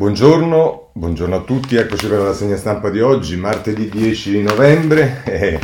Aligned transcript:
Buongiorno, 0.00 0.92
buongiorno, 0.94 1.36
a 1.36 1.40
tutti, 1.40 1.76
eccoci 1.76 2.08
per 2.08 2.20
la 2.20 2.32
segna 2.32 2.56
stampa 2.56 2.88
di 2.88 3.02
oggi, 3.02 3.36
martedì 3.36 3.90
10 3.90 4.40
novembre. 4.40 5.20
Eh, 5.28 5.60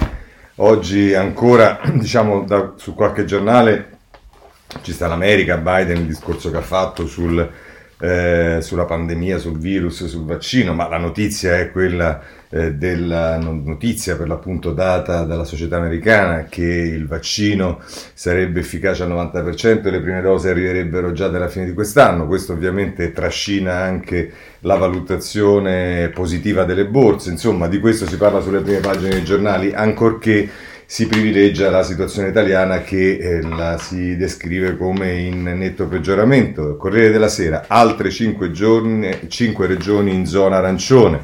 oggi 0.57 1.15
ancora, 1.15 1.81
diciamo, 1.95 2.45
da, 2.45 2.75
su 2.77 2.95
qualche 2.95 3.25
giornale 3.25 3.97
ci 4.83 4.93
sta 4.93 5.07
l'America, 5.07 5.57
Biden, 5.57 6.01
il 6.01 6.07
discorso 6.07 6.51
che 6.51 6.59
ha 6.59 6.63
fatto 6.63 7.07
sul, 7.07 7.51
eh, 7.99 8.59
sulla 8.61 8.85
pandemia, 8.85 9.39
sul 9.39 9.59
virus, 9.59 10.05
sul 10.05 10.25
vaccino, 10.25 10.75
ma 10.75 10.89
la 10.89 10.99
notizia 10.99 11.59
è 11.59 11.71
quella 11.71 12.21
eh, 12.51 12.75
della 12.75 13.39
notizia 13.39 14.17
per 14.17 14.29
l'appunto 14.29 14.73
data 14.73 15.25
dalla 15.25 15.45
società 15.45 15.79
americana 15.79 16.45
che 16.49 16.63
il 16.63 17.07
vaccino 17.07 17.81
sarebbe 18.13 18.61
efficace 18.61 19.03
al 19.03 19.11
90% 19.11 19.87
e 19.87 19.91
le 19.91 20.01
prime 20.01 20.21
dosi 20.21 20.49
arriverebbero 20.49 21.13
già 21.13 21.29
dalla 21.29 21.49
fine 21.49 21.65
di 21.65 21.73
quest'anno. 21.73 22.27
Questo 22.27 22.53
ovviamente 22.53 23.13
trascina 23.13 23.77
anche 23.77 24.31
la 24.61 24.77
valutazione 24.77 26.11
positiva 26.11 26.65
delle 26.65 26.87
borse, 26.87 27.31
insomma 27.31 27.67
di 27.67 27.81
questo 27.81 28.07
si 28.07 28.17
parla 28.17 28.41
sulle 28.41 28.61
prime 28.61 28.81
pagine 28.81 29.11
dei 29.11 29.25
giornali, 29.25 29.73
ancorché 29.73 30.49
si 30.89 31.09
privilegia 31.09 31.69
la 31.69 31.83
situazione 31.83 32.29
italiana 32.29 32.81
che 32.83 33.17
eh, 33.17 33.43
la 33.43 33.77
si 33.77 34.17
descrive 34.17 34.77
come 34.77 35.15
in 35.15 35.43
netto 35.43 35.89
peggioramento. 35.89 36.77
Corriere 36.77 37.11
della 37.11 37.29
Sera, 37.29 37.65
altre 37.67 38.09
5, 38.09 38.53
giorni, 38.53 39.19
5 39.27 39.67
regioni 39.67 40.15
in 40.15 40.27
zona 40.27 40.59
arancione. 40.59 41.21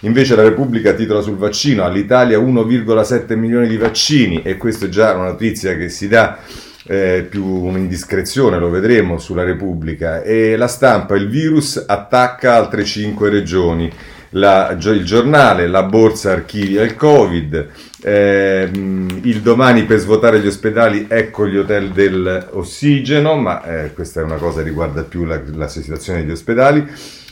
Invece 0.00 0.36
la 0.36 0.42
Repubblica 0.42 0.92
titola 0.92 1.22
sul 1.22 1.38
vaccino 1.38 1.82
all'Italia 1.82 2.38
1,7 2.38 3.34
milioni 3.36 3.66
di 3.66 3.78
vaccini 3.78 4.42
e 4.42 4.58
questa 4.58 4.84
è 4.84 4.88
già 4.90 5.14
una 5.14 5.30
notizia 5.30 5.74
che 5.76 5.88
si 5.88 6.06
dà 6.08 6.38
eh, 6.86 7.26
più 7.28 7.44
un'indiscrezione, 7.44 8.58
lo 8.58 8.68
vedremo 8.68 9.18
sulla 9.18 9.44
Repubblica. 9.44 10.22
E 10.22 10.56
la 10.56 10.68
stampa, 10.68 11.16
il 11.16 11.28
virus 11.28 11.82
attacca 11.86 12.54
altre 12.54 12.84
5 12.84 13.30
regioni. 13.30 13.90
La, 14.30 14.76
il 14.78 15.04
giornale, 15.04 15.66
la 15.66 15.84
borsa 15.84 16.32
archivia 16.32 16.82
il 16.82 16.96
Covid, 16.96 17.68
eh, 18.02 18.68
il 18.72 19.40
domani 19.40 19.84
per 19.84 19.98
svuotare 19.98 20.40
gli 20.40 20.46
ospedali, 20.46 21.06
ecco 21.08 21.46
gli 21.46 21.56
hotel 21.56 21.90
dell'ossigeno, 21.90 23.36
ma 23.36 23.62
eh, 23.62 23.92
questa 23.92 24.20
è 24.20 24.24
una 24.24 24.36
cosa 24.36 24.62
che 24.62 24.68
riguarda 24.68 25.02
più 25.02 25.24
la, 25.24 25.40
la 25.54 25.68
situazione 25.68 26.20
degli 26.20 26.32
ospedali. 26.32 26.86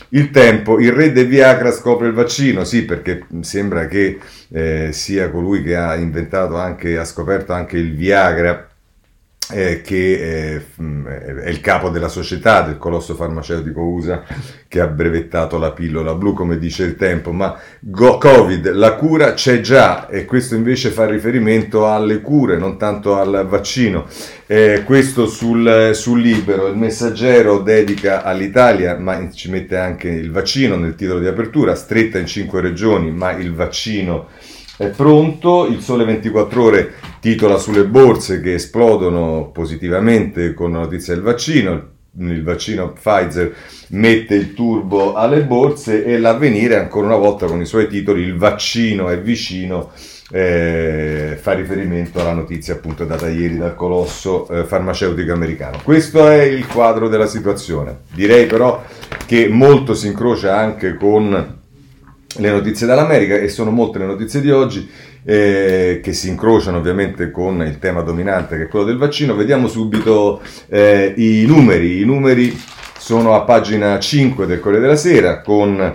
Il 0.09 0.29
tempo, 0.29 0.79
il 0.79 0.91
re 0.91 1.11
del 1.11 1.27
Viagra 1.27 1.71
scopre 1.71 2.07
il 2.07 2.13
vaccino, 2.13 2.63
sì, 2.63 2.85
perché 2.85 3.25
sembra 3.41 3.87
che 3.87 4.19
eh, 4.49 4.89
sia 4.91 5.29
colui 5.29 5.63
che 5.63 5.75
ha 5.75 5.95
inventato 5.95 6.55
anche, 6.55 6.97
ha 6.97 7.05
scoperto 7.05 7.53
anche 7.53 7.77
il 7.77 7.95
Viagra 7.95 8.69
eh, 9.51 9.81
che 9.81 10.61
mm, 10.81 11.07
è 11.07 11.49
il 11.49 11.61
capo 11.61 11.89
della 11.89 12.07
società 12.07 12.61
del 12.61 12.77
colosso 12.77 13.15
farmaceutico 13.15 13.81
USA 13.81 14.23
che 14.67 14.79
ha 14.79 14.87
brevettato 14.87 15.57
la 15.57 15.71
pillola 15.71 16.15
blu, 16.15 16.33
come 16.33 16.57
dice 16.57 16.83
il 16.83 16.95
tempo, 16.95 17.31
ma 17.31 17.57
go- 17.79 18.17
Covid, 18.17 18.71
la 18.71 18.95
cura 18.95 19.33
c'è 19.33 19.61
già 19.61 20.07
e 20.07 20.25
questo 20.25 20.55
invece 20.55 20.89
fa 20.89 21.05
riferimento 21.05 21.87
alle 21.87 22.21
cure, 22.21 22.57
non 22.57 22.77
tanto 22.77 23.15
al 23.15 23.45
vaccino. 23.47 24.05
Eh, 24.47 24.83
questo 24.85 25.27
sul, 25.27 25.91
sul, 25.93 26.21
libero, 26.21 26.67
il 26.67 26.77
messaggero 26.77 27.59
dedica 27.59 28.23
all'Italia, 28.23 28.97
ma 28.97 29.29
ci 29.31 29.49
mette 29.49 29.77
anche 29.77 30.09
il 30.09 30.31
vaccino 30.31 30.75
nel 30.75 30.95
titolo 30.95 31.19
di 31.19 31.27
apertura, 31.27 31.75
stretta 31.75 32.17
in 32.17 32.25
cinque 32.25 32.61
regioni, 32.61 33.11
ma 33.11 33.31
il 33.31 33.53
vaccino 33.53 34.27
è 34.77 34.87
pronto, 34.87 35.65
il 35.67 35.81
Sole 35.81 36.03
24 36.05 36.63
ore 36.63 36.93
titola 37.19 37.57
sulle 37.57 37.85
borse 37.85 38.41
che 38.41 38.55
esplodono 38.55 39.49
positivamente 39.53 40.53
con 40.53 40.73
la 40.73 40.79
notizia 40.79 41.13
del 41.13 41.23
vaccino, 41.23 41.93
il 42.17 42.43
vaccino 42.43 42.93
Pfizer 42.93 43.53
mette 43.89 44.35
il 44.35 44.53
turbo 44.53 45.13
alle 45.13 45.43
borse 45.43 46.03
e 46.05 46.17
l'avvenire 46.17 46.77
ancora 46.77 47.07
una 47.07 47.17
volta 47.17 47.45
con 47.45 47.61
i 47.61 47.65
suoi 47.65 47.87
titoli 47.87 48.21
il 48.21 48.37
vaccino 48.37 49.09
è 49.09 49.19
vicino 49.19 49.91
eh, 50.31 51.37
fa 51.39 51.53
riferimento 51.53 52.19
alla 52.19 52.33
notizia 52.33 52.73
appunto 52.73 53.05
data 53.05 53.29
ieri 53.29 53.57
dal 53.57 53.75
colosso 53.75 54.47
eh, 54.49 54.63
farmaceutico 54.63 55.31
americano. 55.31 55.79
Questo 55.83 56.27
è 56.27 56.41
il 56.41 56.65
quadro 56.65 57.07
della 57.07 57.27
situazione. 57.27 57.99
Direi 58.13 58.45
però 58.47 58.83
che 59.25 59.47
molto 59.49 59.93
si 59.93 60.07
incrocia 60.07 60.57
anche 60.57 60.95
con 60.95 61.63
le 62.37 62.51
notizie 62.51 62.87
dall'America 62.87 63.35
e 63.35 63.47
sono 63.49 63.71
molte 63.71 63.99
le 63.99 64.05
notizie 64.05 64.41
di 64.41 64.51
oggi 64.51 64.89
eh, 65.23 65.99
che 66.03 66.13
si 66.13 66.29
incrociano 66.29 66.77
ovviamente 66.77 67.31
con 67.31 67.61
il 67.61 67.79
tema 67.79 68.01
dominante 68.01 68.57
che 68.57 68.63
è 68.63 68.67
quello 68.67 68.85
del 68.85 68.97
vaccino. 68.97 69.35
Vediamo 69.35 69.67
subito 69.67 70.41
eh, 70.67 71.13
i 71.17 71.45
numeri. 71.45 72.01
I 72.01 72.05
numeri 72.05 72.59
sono 72.97 73.33
a 73.33 73.41
pagina 73.41 73.99
5 73.99 74.45
del 74.45 74.59
Corriere 74.59 74.83
della 74.83 74.97
Sera 74.97 75.41
con 75.41 75.93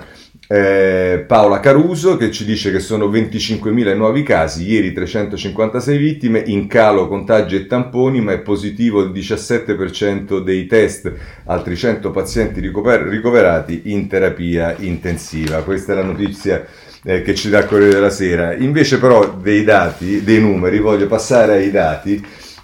eh, 0.53 1.22
Paola 1.28 1.61
Caruso 1.61 2.16
che 2.16 2.33
ci 2.33 2.44
dice 2.44 2.72
che 2.72 2.81
sono 2.81 3.06
25.000 3.06 3.94
nuovi 3.94 4.25
casi, 4.25 4.69
ieri 4.69 4.93
356 4.93 5.97
vittime, 5.97 6.43
in 6.44 6.66
calo 6.66 7.06
contagi 7.06 7.55
e 7.55 7.66
tamponi, 7.69 8.21
ma 8.21 8.33
è 8.33 8.41
positivo 8.41 9.00
il 9.00 9.12
17% 9.12 10.41
dei 10.41 10.66
test, 10.66 11.12
altri 11.44 11.77
100 11.77 12.10
pazienti 12.10 12.59
ricover- 12.59 13.06
ricoverati 13.06 13.83
in 13.93 14.09
terapia 14.09 14.75
intensiva. 14.77 15.62
Questa 15.62 15.93
è 15.93 15.94
la 15.94 16.03
notizia 16.03 16.66
eh, 17.05 17.22
che 17.22 17.37
ci 17.37 17.49
dà 17.49 17.60
il 17.60 17.66
Corriere 17.66 17.94
della 17.94 18.10
Sera. 18.10 18.53
Invece 18.53 18.99
però 18.99 19.33
dei 19.33 19.62
dati, 19.62 20.25
dei 20.25 20.41
numeri, 20.41 20.81
voglio 20.81 21.06
passare 21.06 21.53
ai 21.53 21.71
dati 21.71 22.21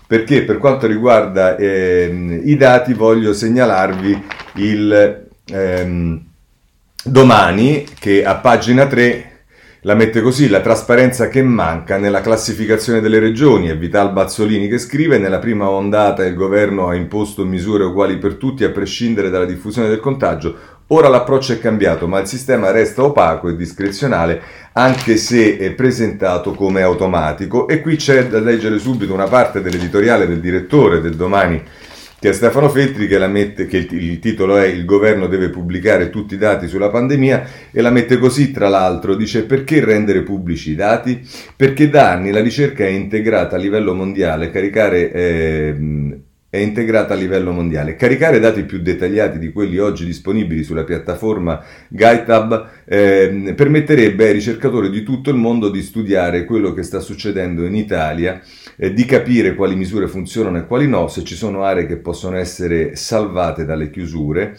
perché 0.08 0.42
per 0.42 0.58
quanto 0.58 0.88
riguarda 0.88 1.54
eh, 1.54 2.40
i 2.42 2.56
dati 2.56 2.94
voglio 2.94 3.32
segnalarvi 3.32 4.24
il... 4.54 5.28
Ehm, 5.52 6.25
Domani, 7.08 7.86
che 8.00 8.24
a 8.24 8.34
pagina 8.34 8.84
3 8.88 9.30
la 9.82 9.94
mette 9.94 10.20
così, 10.20 10.48
la 10.48 10.58
trasparenza 10.60 11.28
che 11.28 11.40
manca 11.40 11.98
nella 11.98 12.20
classificazione 12.20 13.00
delle 13.00 13.20
regioni, 13.20 13.68
è 13.68 13.78
Vital 13.78 14.10
Bazzolini 14.10 14.66
che 14.66 14.78
scrive, 14.78 15.16
nella 15.16 15.38
prima 15.38 15.70
ondata 15.70 16.24
il 16.24 16.34
governo 16.34 16.88
ha 16.88 16.96
imposto 16.96 17.44
misure 17.44 17.84
uguali 17.84 18.18
per 18.18 18.34
tutti 18.34 18.64
a 18.64 18.70
prescindere 18.70 19.30
dalla 19.30 19.44
diffusione 19.44 19.86
del 19.86 20.00
contagio, 20.00 20.56
ora 20.88 21.06
l'approccio 21.08 21.52
è 21.52 21.60
cambiato 21.60 22.08
ma 22.08 22.18
il 22.18 22.26
sistema 22.26 22.72
resta 22.72 23.04
opaco 23.04 23.48
e 23.48 23.56
discrezionale 23.56 24.42
anche 24.72 25.16
se 25.16 25.58
è 25.58 25.70
presentato 25.74 26.54
come 26.54 26.82
automatico. 26.82 27.68
E 27.68 27.82
qui 27.82 27.94
c'è 27.94 28.26
da 28.26 28.40
leggere 28.40 28.80
subito 28.80 29.14
una 29.14 29.28
parte 29.28 29.62
dell'editoriale 29.62 30.26
del 30.26 30.40
direttore 30.40 31.00
del 31.00 31.14
domani 31.14 31.62
che 32.26 32.32
è 32.32 32.34
Stefano 32.34 32.68
Feltri 32.68 33.06
che, 33.06 33.24
mette, 33.28 33.66
che 33.66 33.76
il, 33.76 34.02
il, 34.02 34.18
titolo 34.18 34.56
è 34.56 34.66
Il 34.66 34.84
governo 34.84 35.28
deve 35.28 35.48
pubblicare 35.48 36.10
tutti 36.10 36.34
i 36.34 36.38
dati 36.38 36.66
sulla 36.66 36.90
pandemia 36.90 37.46
e 37.70 37.80
la 37.80 37.90
mette 37.90 38.18
così 38.18 38.50
tra 38.50 38.68
l'altro, 38.68 39.14
dice 39.14 39.44
perché 39.44 39.84
rendere 39.84 40.22
pubblici 40.22 40.72
i 40.72 40.74
dati? 40.74 41.24
Perché 41.54 41.88
da 41.88 42.10
anni 42.10 42.32
la 42.32 42.40
ricerca 42.40 42.84
è 42.84 42.88
integrata 42.88 43.54
a 43.54 43.60
livello 43.60 43.94
mondiale, 43.94 44.50
caricare... 44.50 45.12
Eh, 45.12 45.76
è 46.48 46.58
integrata 46.58 47.12
a 47.12 47.16
livello 47.16 47.52
mondiale. 47.52 47.96
Caricare 47.96 48.38
dati 48.38 48.62
più 48.62 48.80
dettagliati 48.80 49.38
di 49.38 49.52
quelli 49.52 49.78
oggi 49.78 50.06
disponibili 50.06 50.62
sulla 50.62 50.84
piattaforma 50.84 51.62
GuideHub 51.88 52.68
eh, 52.86 53.52
permetterebbe 53.54 54.26
ai 54.26 54.32
ricercatori 54.32 54.88
di 54.88 55.02
tutto 55.02 55.28
il 55.28 55.36
mondo 55.36 55.68
di 55.68 55.82
studiare 55.82 56.44
quello 56.46 56.72
che 56.72 56.82
sta 56.82 57.00
succedendo 57.00 57.66
in 57.66 57.74
Italia 57.74 58.40
eh, 58.76 58.92
di 58.92 59.04
capire 59.04 59.54
quali 59.54 59.74
misure 59.74 60.08
funzionano 60.08 60.58
e 60.58 60.66
quali 60.66 60.86
no, 60.86 61.08
se 61.08 61.24
ci 61.24 61.34
sono 61.34 61.62
aree 61.62 61.86
che 61.86 61.96
possono 61.96 62.36
essere 62.36 62.96
salvate 62.96 63.64
dalle 63.64 63.90
chiusure 63.90 64.56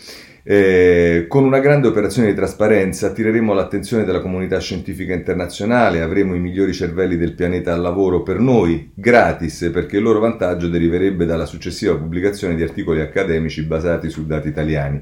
eh, 0.50 1.25
con 1.28 1.44
una 1.44 1.59
grande 1.59 1.89
operazione 1.89 2.29
di 2.29 2.33
trasparenza 2.33 3.07
attireremo 3.07 3.51
l'attenzione 3.51 4.05
della 4.05 4.22
comunità 4.22 4.61
scientifica 4.61 5.13
internazionale, 5.13 6.00
avremo 6.00 6.35
i 6.35 6.39
migliori 6.39 6.72
cervelli 6.72 7.17
del 7.17 7.33
pianeta 7.33 7.73
al 7.73 7.81
lavoro 7.81 8.23
per 8.23 8.39
noi, 8.39 8.89
gratis, 8.94 9.69
perché 9.73 9.97
il 9.97 10.03
loro 10.03 10.19
vantaggio 10.19 10.69
deriverebbe 10.69 11.25
dalla 11.25 11.45
successiva 11.45 11.97
pubblicazione 11.97 12.55
di 12.55 12.63
articoli 12.63 13.01
accademici 13.01 13.63
basati 13.63 14.09
su 14.09 14.25
dati 14.25 14.47
italiani. 14.47 15.01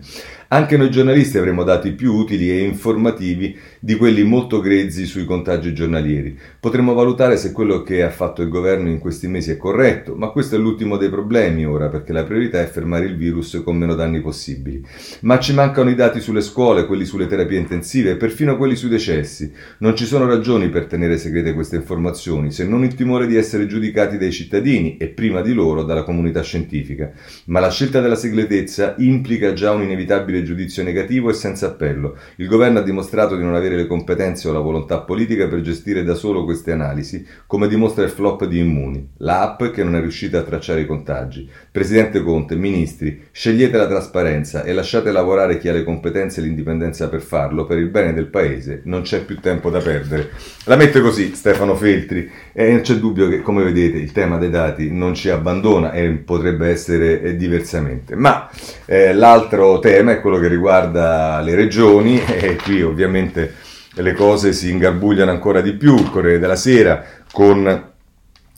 Anche 0.56 0.78
noi 0.78 0.90
giornalisti 0.90 1.38
avremo 1.38 1.66
dati 1.66 1.92
più 1.92 2.14
utili 2.14 2.50
e 2.50 2.64
informativi 2.64 3.58
di 3.78 3.96
quelli 3.96 4.24
molto 4.24 4.62
grezzi 4.62 5.06
sui 5.06 5.26
contagi 5.26 5.74
giornalieri. 5.74 6.40
Potremmo 6.62 6.94
valutare 6.94 7.36
se 7.36 7.52
quello 7.52 7.84
che 7.84 8.02
ha 8.04 8.10
fatto 8.10 8.42
il 8.42 8.48
governo 8.48 8.88
in 8.88 9.00
questi 9.00 9.28
mesi 9.28 9.52
è 9.52 9.58
corretto, 9.58 10.16
ma 10.16 10.30
questo 10.30 10.56
è 10.56 10.58
l'ultimo 10.58 10.96
dei 10.96 11.10
problemi 11.10 11.66
ora, 11.66 11.90
perché 11.90 12.14
la 12.14 12.24
priorità 12.24 12.62
è 12.62 12.68
fermare 12.68 13.04
il 13.04 13.18
virus 13.18 13.62
con 13.66 13.76
meno 13.76 13.96
danni 13.96 14.22
possibili. 14.22 14.82
Ma 15.24 15.40
ci 15.40 15.54
mancano 15.54 15.90
i 15.90 15.96
dati 15.96 16.22
sulle 16.22 16.40
scuole, 16.40 16.86
quelli 16.86 17.04
sulle 17.04 17.28
terapie 17.28 17.60
intensive 17.60 18.12
e 18.12 18.16
perfino 18.16 18.56
quelli 18.56 18.78
sui 18.78 18.88
decessi. 18.88 19.52
Non 19.80 19.94
ci 19.98 20.06
sono 20.06 20.26
ragioni 20.26 20.70
per 20.70 20.86
tenere 20.86 21.18
segrete 21.18 21.54
queste 21.54 21.76
informazioni, 21.76 22.50
se 22.54 22.66
non 22.66 22.86
il 22.86 22.96
timore 22.96 23.28
di 23.28 23.36
essere 23.36 23.68
giudicati 23.68 24.18
dai 24.18 24.32
cittadini 24.32 24.96
e 24.96 25.08
prima 25.08 25.42
di 25.42 25.54
loro 25.54 25.84
dalla 25.84 26.04
comunità 26.04 26.42
scientifica. 26.42 27.12
Ma 27.48 27.60
la 27.60 27.70
scelta 27.70 28.00
della 28.00 28.16
segretezza 28.16 28.96
implica 29.00 29.52
già 29.52 29.72
un 29.72 29.84
inevitabile 29.84 30.44
giudizio 30.46 30.84
negativo 30.84 31.30
e 31.30 31.34
senza 31.34 31.68
appello. 31.68 32.16
Il 32.38 32.48
governo 32.48 32.80
ha 32.80 32.84
dimostrato 32.84 33.36
di 33.36 33.44
non 33.44 33.56
avere 33.56 33.76
le 33.76 33.88
competenze 33.88 34.48
o 34.48 34.54
la 34.54 34.60
volontà 34.60 35.00
politica 35.00 35.48
per 35.48 35.62
gestire 35.62 36.04
da 36.04 36.14
solo 36.14 36.46
queste 36.46 36.72
analisi, 36.72 37.26
come 37.48 37.68
dimostra 37.68 38.04
il 38.04 38.10
flop 38.10 38.46
di 38.46 38.60
Immuni, 38.60 39.10
l'app 39.18 39.64
che 39.66 39.84
non 39.84 39.96
è 39.96 40.00
riuscita 40.00 40.40
a 40.40 40.44
tracciare 40.44 40.82
i 40.82 40.86
contagi. 40.86 41.50
Presidente 41.72 42.22
Conte, 42.22 42.56
ministri, 42.56 43.28
scegliete 43.32 43.78
la 43.78 43.88
trasparenza 43.88 44.64
e 44.64 44.74
lasciate 44.74 45.12
lavorare 45.12 45.58
chi 45.58 45.70
ha 45.70 45.74
le 45.74 45.84
competenze 45.84 46.40
e 46.40 46.44
l'indipendenza 46.44 47.10
per 47.10 47.22
farlo, 47.22 47.66
per 47.66 47.78
il 47.78 47.90
bene 47.90 48.14
del 48.14 48.28
paese, 48.28 48.82
non 48.86 49.02
c'è 49.02 49.24
più 49.24 49.40
tempo 49.40 49.70
da 49.70 49.80
perdere. 49.80 50.30
La 50.66 50.76
mette 50.76 51.02
così 51.02 51.36
Stefano 51.36 51.76
Feltri 51.76 52.30
e 52.54 52.72
non 52.72 52.82
c'è 52.82 52.96
dubbio 52.96 53.28
che, 53.28 53.42
come 53.42 53.64
vedete, 53.64 53.98
il 53.98 54.12
tema 54.12 54.38
dei 54.38 54.50
dati 54.50 54.92
non 54.92 55.14
ci 55.14 55.30
abbandona 55.30 55.92
e 55.92 56.10
potrebbe 56.12 56.70
essere 56.70 57.22
eh, 57.22 57.36
diversamente. 57.36 58.16
Ma 58.16 58.50
eh, 58.86 59.14
l'altro 59.14 59.80
tema 59.80 60.12
è 60.12 60.22
quello 60.26 60.40
che 60.40 60.48
riguarda 60.48 61.40
le 61.42 61.54
regioni 61.54 62.20
e 62.26 62.56
qui 62.56 62.82
ovviamente 62.82 63.54
le 63.94 64.14
cose 64.14 64.54
si 64.54 64.72
ingarbugliano 64.72 65.30
ancora 65.30 65.62
di 65.62 65.74
più. 65.74 65.96
Il 65.96 66.10
Corriere 66.10 66.40
della 66.40 66.56
Sera 66.56 67.06
con 67.32 67.94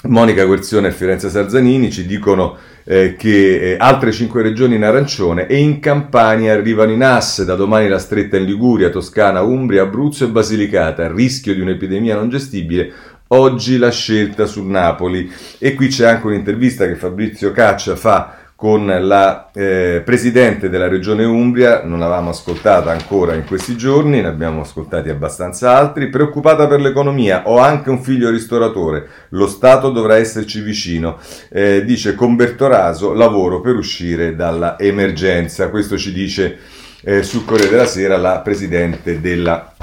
Monica 0.03 0.45
Guerzione 0.45 0.87
e 0.87 0.91
Fiorenza 0.93 1.27
Sarzanini 1.27 1.91
ci 1.91 2.05
dicono 2.05 2.55
eh, 2.85 3.17
che 3.17 3.73
eh, 3.73 3.77
altre 3.77 4.13
cinque 4.13 4.41
regioni 4.41 4.75
in 4.75 4.85
arancione 4.85 5.47
e 5.47 5.57
in 5.57 5.81
Campania 5.81 6.53
arrivano 6.53 6.93
in 6.93 7.03
asse 7.03 7.43
da 7.43 7.55
domani 7.55 7.89
la 7.89 7.99
stretta 7.99 8.37
in 8.37 8.45
Liguria, 8.45 8.89
Toscana, 8.89 9.41
Umbria, 9.41 9.81
Abruzzo 9.81 10.23
e 10.23 10.29
Basilicata, 10.29 11.11
rischio 11.11 11.53
di 11.53 11.59
un'epidemia 11.59 12.15
non 12.15 12.29
gestibile. 12.29 12.93
Oggi 13.29 13.77
la 13.77 13.91
scelta 13.91 14.45
su 14.45 14.63
Napoli 14.63 15.29
e 15.57 15.73
qui 15.73 15.89
c'è 15.89 16.07
anche 16.07 16.27
un'intervista 16.27 16.87
che 16.87 16.95
Fabrizio 16.95 17.51
Caccia 17.51 17.97
fa 17.97 18.46
con 18.57 18.87
la 18.87 19.51
eh, 19.53 20.01
presidente 20.03 20.67
della 20.67 20.87
regione 20.87 21.23
Umbria, 21.23 21.83
non 21.83 21.99
l'avevamo 21.99 22.31
ascoltata 22.31 22.89
ancora 22.89 23.35
in 23.35 23.45
questi 23.45 23.77
giorni, 23.77 24.19
ne 24.19 24.27
abbiamo 24.27 24.61
ascoltati 24.61 25.09
abbastanza 25.09 25.77
altri, 25.77 26.09
preoccupata 26.09 26.65
per 26.65 26.81
l'economia, 26.81 27.43
ho 27.45 27.59
anche 27.59 27.91
un 27.91 28.01
figlio 28.01 28.31
ristoratore, 28.31 29.07
lo 29.29 29.45
Stato 29.45 29.91
dovrà 29.91 30.15
esserci 30.15 30.61
vicino, 30.61 31.19
eh, 31.51 31.85
dice 31.85 32.15
con 32.15 32.35
Bertoraso 32.35 33.13
lavoro 33.13 33.61
per 33.61 33.75
uscire 33.75 34.35
dalla 34.35 34.79
emergenza, 34.79 35.69
questo 35.69 35.95
ci 35.95 36.11
dice 36.11 36.57
eh, 37.01 37.21
sul 37.21 37.45
Corriere 37.45 37.69
della 37.69 37.85
Sera 37.85 38.17
la 38.17 38.39
presidente 38.39 39.21
della 39.21 39.75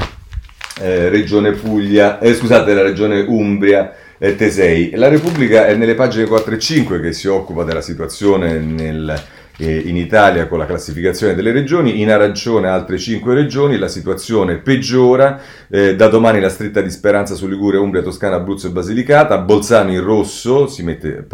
eh, 0.80 1.08
regione 1.10 1.52
Puglia, 1.52 2.18
eh, 2.18 2.34
scusate, 2.34 2.64
della 2.64 2.82
regione 2.82 3.20
Umbria, 3.20 3.92
Tesei. 4.32 4.92
La 4.94 5.08
Repubblica 5.08 5.66
è 5.66 5.74
nelle 5.74 5.94
pagine 5.94 6.26
4 6.26 6.54
e 6.54 6.58
5 6.58 7.00
che 7.00 7.12
si 7.12 7.28
occupa 7.28 7.64
della 7.64 7.82
situazione 7.82 8.58
nel, 8.58 9.22
eh, 9.56 9.82
in 9.84 9.96
Italia 9.96 10.46
con 10.46 10.58
la 10.58 10.66
classificazione 10.66 11.34
delle 11.34 11.52
regioni, 11.52 12.00
in 12.00 12.10
arancione 12.10 12.68
altre 12.68 12.98
5 12.98 13.34
regioni, 13.34 13.78
la 13.78 13.88
situazione 13.88 14.58
peggiora, 14.58 15.40
eh, 15.68 15.94
da 15.94 16.08
domani 16.08 16.40
la 16.40 16.48
stretta 16.48 16.80
di 16.80 16.90
Speranza 16.90 17.34
su 17.34 17.46
Liguria, 17.46 17.80
Umbria, 17.80 18.02
Toscana, 18.02 18.36
Abruzzo 18.36 18.66
e 18.66 18.70
Basilicata, 18.70 19.38
Bolzano 19.38 19.92
in 19.92 20.02
rosso, 20.02 20.66
si 20.66 20.82
mette 20.82 21.26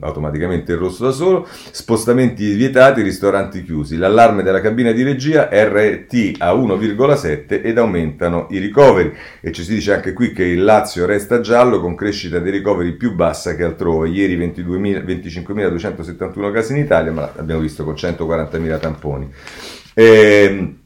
automaticamente 0.00 0.72
in 0.72 0.78
rosso 0.78 1.04
da 1.04 1.10
solo, 1.10 1.46
spostamenti 1.70 2.54
vietati, 2.54 3.02
ristoranti 3.02 3.62
chiusi, 3.62 3.96
l'allarme 3.96 4.42
della 4.42 4.60
cabina 4.60 4.92
di 4.92 5.02
regia 5.02 5.48
RT 5.52 6.36
a 6.38 6.54
1,7 6.54 7.62
ed 7.62 7.78
aumentano 7.78 8.46
i 8.50 8.58
ricoveri. 8.58 9.12
E 9.40 9.52
ci 9.52 9.62
si 9.62 9.74
dice 9.74 9.94
anche 9.94 10.12
qui 10.12 10.32
che 10.32 10.44
il 10.44 10.64
Lazio 10.64 11.06
resta 11.06 11.40
giallo 11.40 11.80
con 11.80 11.94
crescita 11.94 12.38
dei 12.38 12.52
ricoveri 12.52 12.92
più 12.92 13.14
bassa 13.14 13.54
che 13.54 13.64
altrove, 13.64 14.08
ieri 14.08 14.38
25.271 14.38 16.52
casi 16.52 16.72
in 16.72 16.78
Italia, 16.78 17.12
ma 17.12 17.32
abbiamo 17.36 17.49
visto 17.58 17.84
con 17.84 17.94
140.000 17.94 18.78
tamponi. 18.78 19.32
E, 19.94 20.04
ehm, 20.04 20.78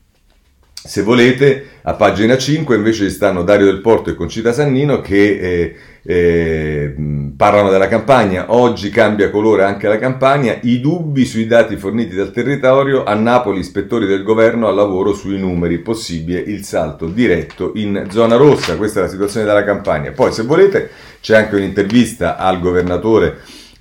se 0.86 1.00
volete, 1.00 1.68
a 1.84 1.94
pagina 1.94 2.36
5 2.36 2.76
invece 2.76 3.08
stanno 3.08 3.42
Dario 3.42 3.64
del 3.64 3.80
Porto 3.80 4.10
e 4.10 4.14
Concita 4.14 4.52
Sannino 4.52 5.00
che 5.00 5.38
eh, 5.38 5.76
eh, 6.02 6.94
parlano 7.34 7.70
della 7.70 7.88
campagna. 7.88 8.52
Oggi 8.52 8.90
cambia 8.90 9.30
colore 9.30 9.64
anche 9.64 9.88
la 9.88 9.96
campagna. 9.96 10.58
I 10.60 10.80
dubbi 10.80 11.24
sui 11.24 11.46
dati 11.46 11.76
forniti 11.76 12.14
dal 12.14 12.32
territorio. 12.32 13.04
A 13.04 13.14
Napoli, 13.14 13.60
ispettori 13.60 14.04
del 14.04 14.22
governo 14.22 14.68
al 14.68 14.74
lavoro 14.74 15.14
sui 15.14 15.38
numeri. 15.38 15.78
Possibile 15.78 16.40
il 16.40 16.64
salto 16.64 17.06
diretto 17.06 17.72
in 17.76 18.08
zona 18.10 18.36
rossa. 18.36 18.76
Questa 18.76 18.98
è 19.00 19.02
la 19.04 19.08
situazione 19.08 19.46
della 19.46 19.64
campagna. 19.64 20.10
Poi, 20.10 20.32
se 20.32 20.42
volete, 20.42 20.90
c'è 21.22 21.34
anche 21.34 21.56
un'intervista 21.56 22.36
al 22.36 22.60
governatore 22.60 23.38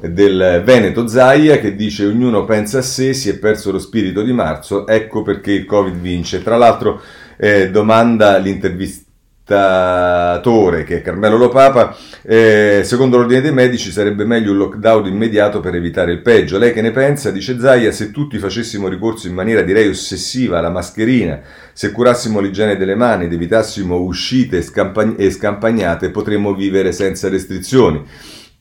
del 0.09 0.61
Veneto 0.65 1.07
Zaia 1.07 1.59
che 1.59 1.75
dice 1.75 2.05
ognuno 2.05 2.44
pensa 2.44 2.79
a 2.79 2.81
sé, 2.81 3.13
si 3.13 3.29
è 3.29 3.38
perso 3.38 3.71
lo 3.71 3.79
spirito 3.79 4.21
di 4.21 4.33
marzo, 4.33 4.85
ecco 4.85 5.21
perché 5.21 5.53
il 5.53 5.63
Covid 5.65 5.95
vince. 5.95 6.44
Tra 6.44 6.57
l'altro 6.57 7.00
eh, 7.38 7.71
domanda 7.71 8.35
l'intervistatore 8.38 10.83
che 10.83 10.97
è 10.97 11.01
Carmelo 11.01 11.38
Lopapa, 11.38 11.95
eh, 12.21 12.81
secondo 12.83 13.15
l'ordine 13.15 13.39
dei 13.39 13.53
medici 13.53 13.91
sarebbe 13.91 14.25
meglio 14.25 14.51
un 14.51 14.57
lockdown 14.57 15.07
immediato 15.07 15.61
per 15.61 15.75
evitare 15.75 16.11
il 16.11 16.21
peggio. 16.21 16.57
Lei 16.57 16.73
che 16.73 16.81
ne 16.81 16.91
pensa? 16.91 17.31
Dice 17.31 17.57
Zaia, 17.57 17.94
se 17.94 18.11
tutti 18.11 18.38
facessimo 18.39 18.89
ricorso 18.89 19.27
in 19.27 19.33
maniera 19.33 19.61
direi 19.61 19.88
ossessiva 19.88 20.57
alla 20.57 20.69
mascherina, 20.69 21.39
se 21.71 21.91
curassimo 21.91 22.41
l'igiene 22.41 22.75
delle 22.75 22.95
mani 22.95 23.23
ed 23.25 23.31
evitassimo 23.31 24.01
uscite 24.01 24.61
e 25.17 25.31
scampagnate, 25.31 26.09
potremmo 26.09 26.53
vivere 26.53 26.91
senza 26.91 27.29
restrizioni. 27.29 28.03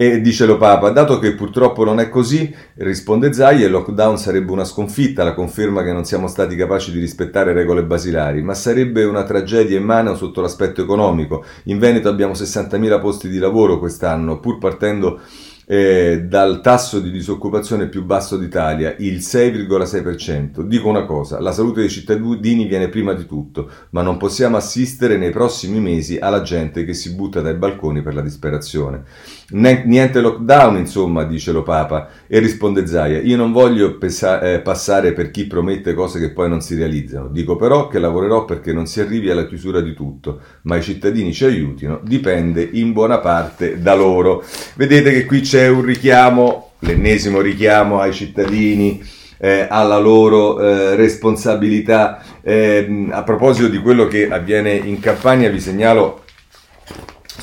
E 0.03 0.21
dice 0.21 0.47
lo 0.47 0.57
Papa, 0.57 0.91
dato 0.91 1.21
che 1.21 1.33
purtroppo 1.37 1.85
non 1.85 2.01
è 2.01 2.09
così, 2.09 2.53
risponde 2.79 3.33
Zai, 3.33 3.61
il 3.61 3.71
lockdown 3.71 4.19
sarebbe 4.19 4.51
una 4.51 4.65
sconfitta, 4.65 5.23
la 5.23 5.33
conferma 5.33 5.85
che 5.85 5.93
non 5.93 6.05
siamo 6.05 6.27
stati 6.27 6.57
capaci 6.57 6.91
di 6.91 6.99
rispettare 6.99 7.53
regole 7.53 7.85
basilari, 7.85 8.43
ma 8.43 8.53
sarebbe 8.53 9.05
una 9.05 9.23
tragedia 9.23 9.79
immane 9.79 10.17
sotto 10.17 10.41
l'aspetto 10.41 10.83
economico. 10.83 11.45
In 11.67 11.79
Veneto 11.79 12.09
abbiamo 12.09 12.33
60.000 12.33 13.01
posti 13.01 13.29
di 13.29 13.39
lavoro 13.39 13.79
quest'anno, 13.79 14.41
pur 14.41 14.59
partendo 14.59 15.21
eh, 15.67 16.25
dal 16.27 16.61
tasso 16.61 16.99
di 16.99 17.11
disoccupazione 17.11 17.87
più 17.87 18.05
basso 18.05 18.37
d'Italia, 18.37 18.97
il 18.99 19.19
6,6%. 19.19 20.63
Dico 20.63 20.89
una 20.89 21.05
cosa, 21.05 21.41
la 21.41 21.53
salute 21.53 21.81
dei 21.81 21.89
cittadini 21.89 22.67
viene 22.67 22.89
prima 22.89 23.13
di 23.13 23.25
tutto, 23.25 23.71
ma 23.91 24.03
non 24.03 24.17
possiamo 24.17 24.57
assistere 24.57 25.17
nei 25.17 25.31
prossimi 25.31 25.81
mesi 25.81 26.19
alla 26.19 26.43
gente 26.43 26.85
che 26.85 26.93
si 26.93 27.15
butta 27.15 27.41
dai 27.41 27.55
balconi 27.55 28.03
per 28.03 28.15
la 28.15 28.21
disperazione. 28.21 29.05
Niente 29.53 30.21
lockdown, 30.21 30.79
insomma, 30.79 31.25
dice 31.25 31.53
lo 31.53 31.63
Papa, 31.63 32.09
e 32.27 32.39
risponde 32.39 32.87
Zaia, 32.87 33.21
io 33.21 33.37
non 33.37 33.53
voglio 33.53 33.99
pesa- 33.99 34.41
eh, 34.41 34.61
passare 34.61 35.13
per 35.13 35.31
chi 35.31 35.47
promette 35.47 35.93
cose 35.93 36.19
che 36.19 36.31
poi 36.31 36.49
non 36.49 36.63
si 36.63 36.75
realizzano, 36.75 37.29
dico 37.29 37.57
però 37.57 37.89
che 37.89 37.99
lavorerò 37.99 38.47
perché 38.47 38.73
non 38.73 38.87
si 38.87 39.01
arrivi 39.01 39.31
alla 39.31 39.47
chiusura 39.47 39.83
di 39.83 39.93
tutto, 39.93 40.41
ma 40.63 40.77
i 40.77 40.83
cittadini 40.83 41.35
ci 41.35 41.45
aiutino, 41.45 42.01
dipende 42.03 42.67
in 42.73 42.93
buona 42.93 43.19
parte 43.19 43.81
da 43.81 43.95
loro. 43.95 44.43
Vedete 44.75 45.13
che 45.13 45.27
qui 45.27 45.41
c'è 45.41 45.69
un 45.69 45.83
richiamo, 45.83 46.73
l'ennesimo 46.81 47.41
richiamo 47.41 48.01
ai 48.01 48.15
cittadini, 48.15 49.03
eh, 49.39 49.67
alla 49.69 49.99
loro 49.99 50.61
eh, 50.61 50.97
responsabilità. 50.97 52.23
Eh, 52.41 53.09
a 53.11 53.23
proposito 53.23 53.69
di 53.69 53.79
quello 53.79 54.07
che 54.07 54.31
avviene 54.31 54.73
in 54.73 54.99
campagna, 54.99 55.49
vi 55.49 55.61
segnalo 55.61 56.23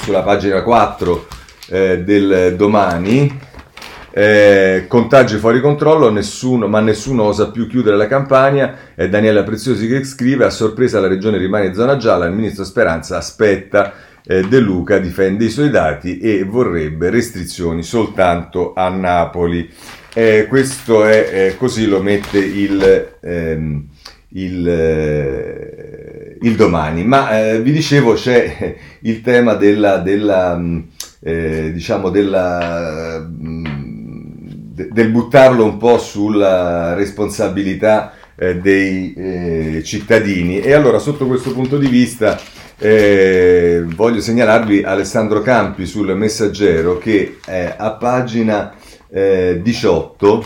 sulla 0.01 0.23
pagina 0.23 0.63
4 0.63 1.37
eh, 1.69 2.03
del 2.03 2.55
domani. 2.55 3.47
Eh, 4.11 4.85
contagi 4.87 5.37
fuori 5.37 5.61
controllo, 5.61 6.09
nessuno, 6.09 6.67
ma 6.67 6.79
nessuno 6.79 7.23
osa 7.23 7.51
più 7.51 7.67
chiudere 7.67 7.95
la 7.95 8.07
campagna. 8.07 8.75
È 8.95 9.07
Daniela 9.07 9.43
Preziosi 9.43 9.87
che 9.87 10.03
scrive: 10.03 10.45
A 10.45 10.49
sorpresa 10.49 10.99
la 10.99 11.07
regione 11.07 11.37
rimane 11.37 11.67
in 11.67 11.73
zona 11.73 11.97
gialla. 11.97 12.25
Il 12.25 12.33
ministro 12.33 12.63
Speranza 12.63 13.17
aspetta 13.17 13.93
eh, 14.25 14.43
De 14.47 14.59
Luca 14.59 14.99
difende 14.99 15.45
i 15.45 15.49
suoi 15.49 15.69
dati 15.69 16.19
e 16.19 16.43
vorrebbe 16.43 17.09
restrizioni 17.09 17.83
soltanto 17.83 18.73
a 18.75 18.89
Napoli. 18.89 19.69
Eh, 20.13 20.47
questo 20.47 21.05
è 21.05 21.29
eh, 21.31 21.57
così 21.57 21.87
lo 21.87 22.01
mette 22.01 22.39
il, 22.39 23.09
ehm, 23.21 23.87
il, 24.29 24.67
eh, 24.67 26.37
il 26.41 26.55
domani. 26.55 27.05
Ma 27.05 27.39
eh, 27.39 27.61
vi 27.61 27.71
dicevo 27.71 28.13
c'è 28.13 28.75
il 29.01 29.21
tema 29.21 29.53
della, 29.53 29.97
della 29.97 30.57
mm, 30.57 30.79
eh, 31.21 31.71
diciamo 31.73 32.09
della, 32.09 33.19
mm, 33.19 33.65
de, 34.73 34.87
del 34.91 35.09
buttarlo 35.09 35.63
un 35.63 35.77
po' 35.77 35.97
sulla 35.97 36.93
responsabilità 36.93 38.13
dei 38.39 39.81
cittadini 39.83 40.61
e 40.61 40.71
allora 40.71 40.97
sotto 40.97 41.27
questo 41.27 41.51
punto 41.51 41.77
di 41.77 41.87
vista 41.87 42.39
eh, 42.81 43.83
voglio 43.85 44.21
segnalarvi 44.21 44.83
Alessandro 44.83 45.41
Campi 45.41 45.85
sul 45.85 46.15
Messaggero 46.15 46.97
che 46.97 47.39
eh, 47.45 47.73
a 47.77 47.91
pagina 47.91 48.73
eh, 49.09 49.59
18, 49.61 50.45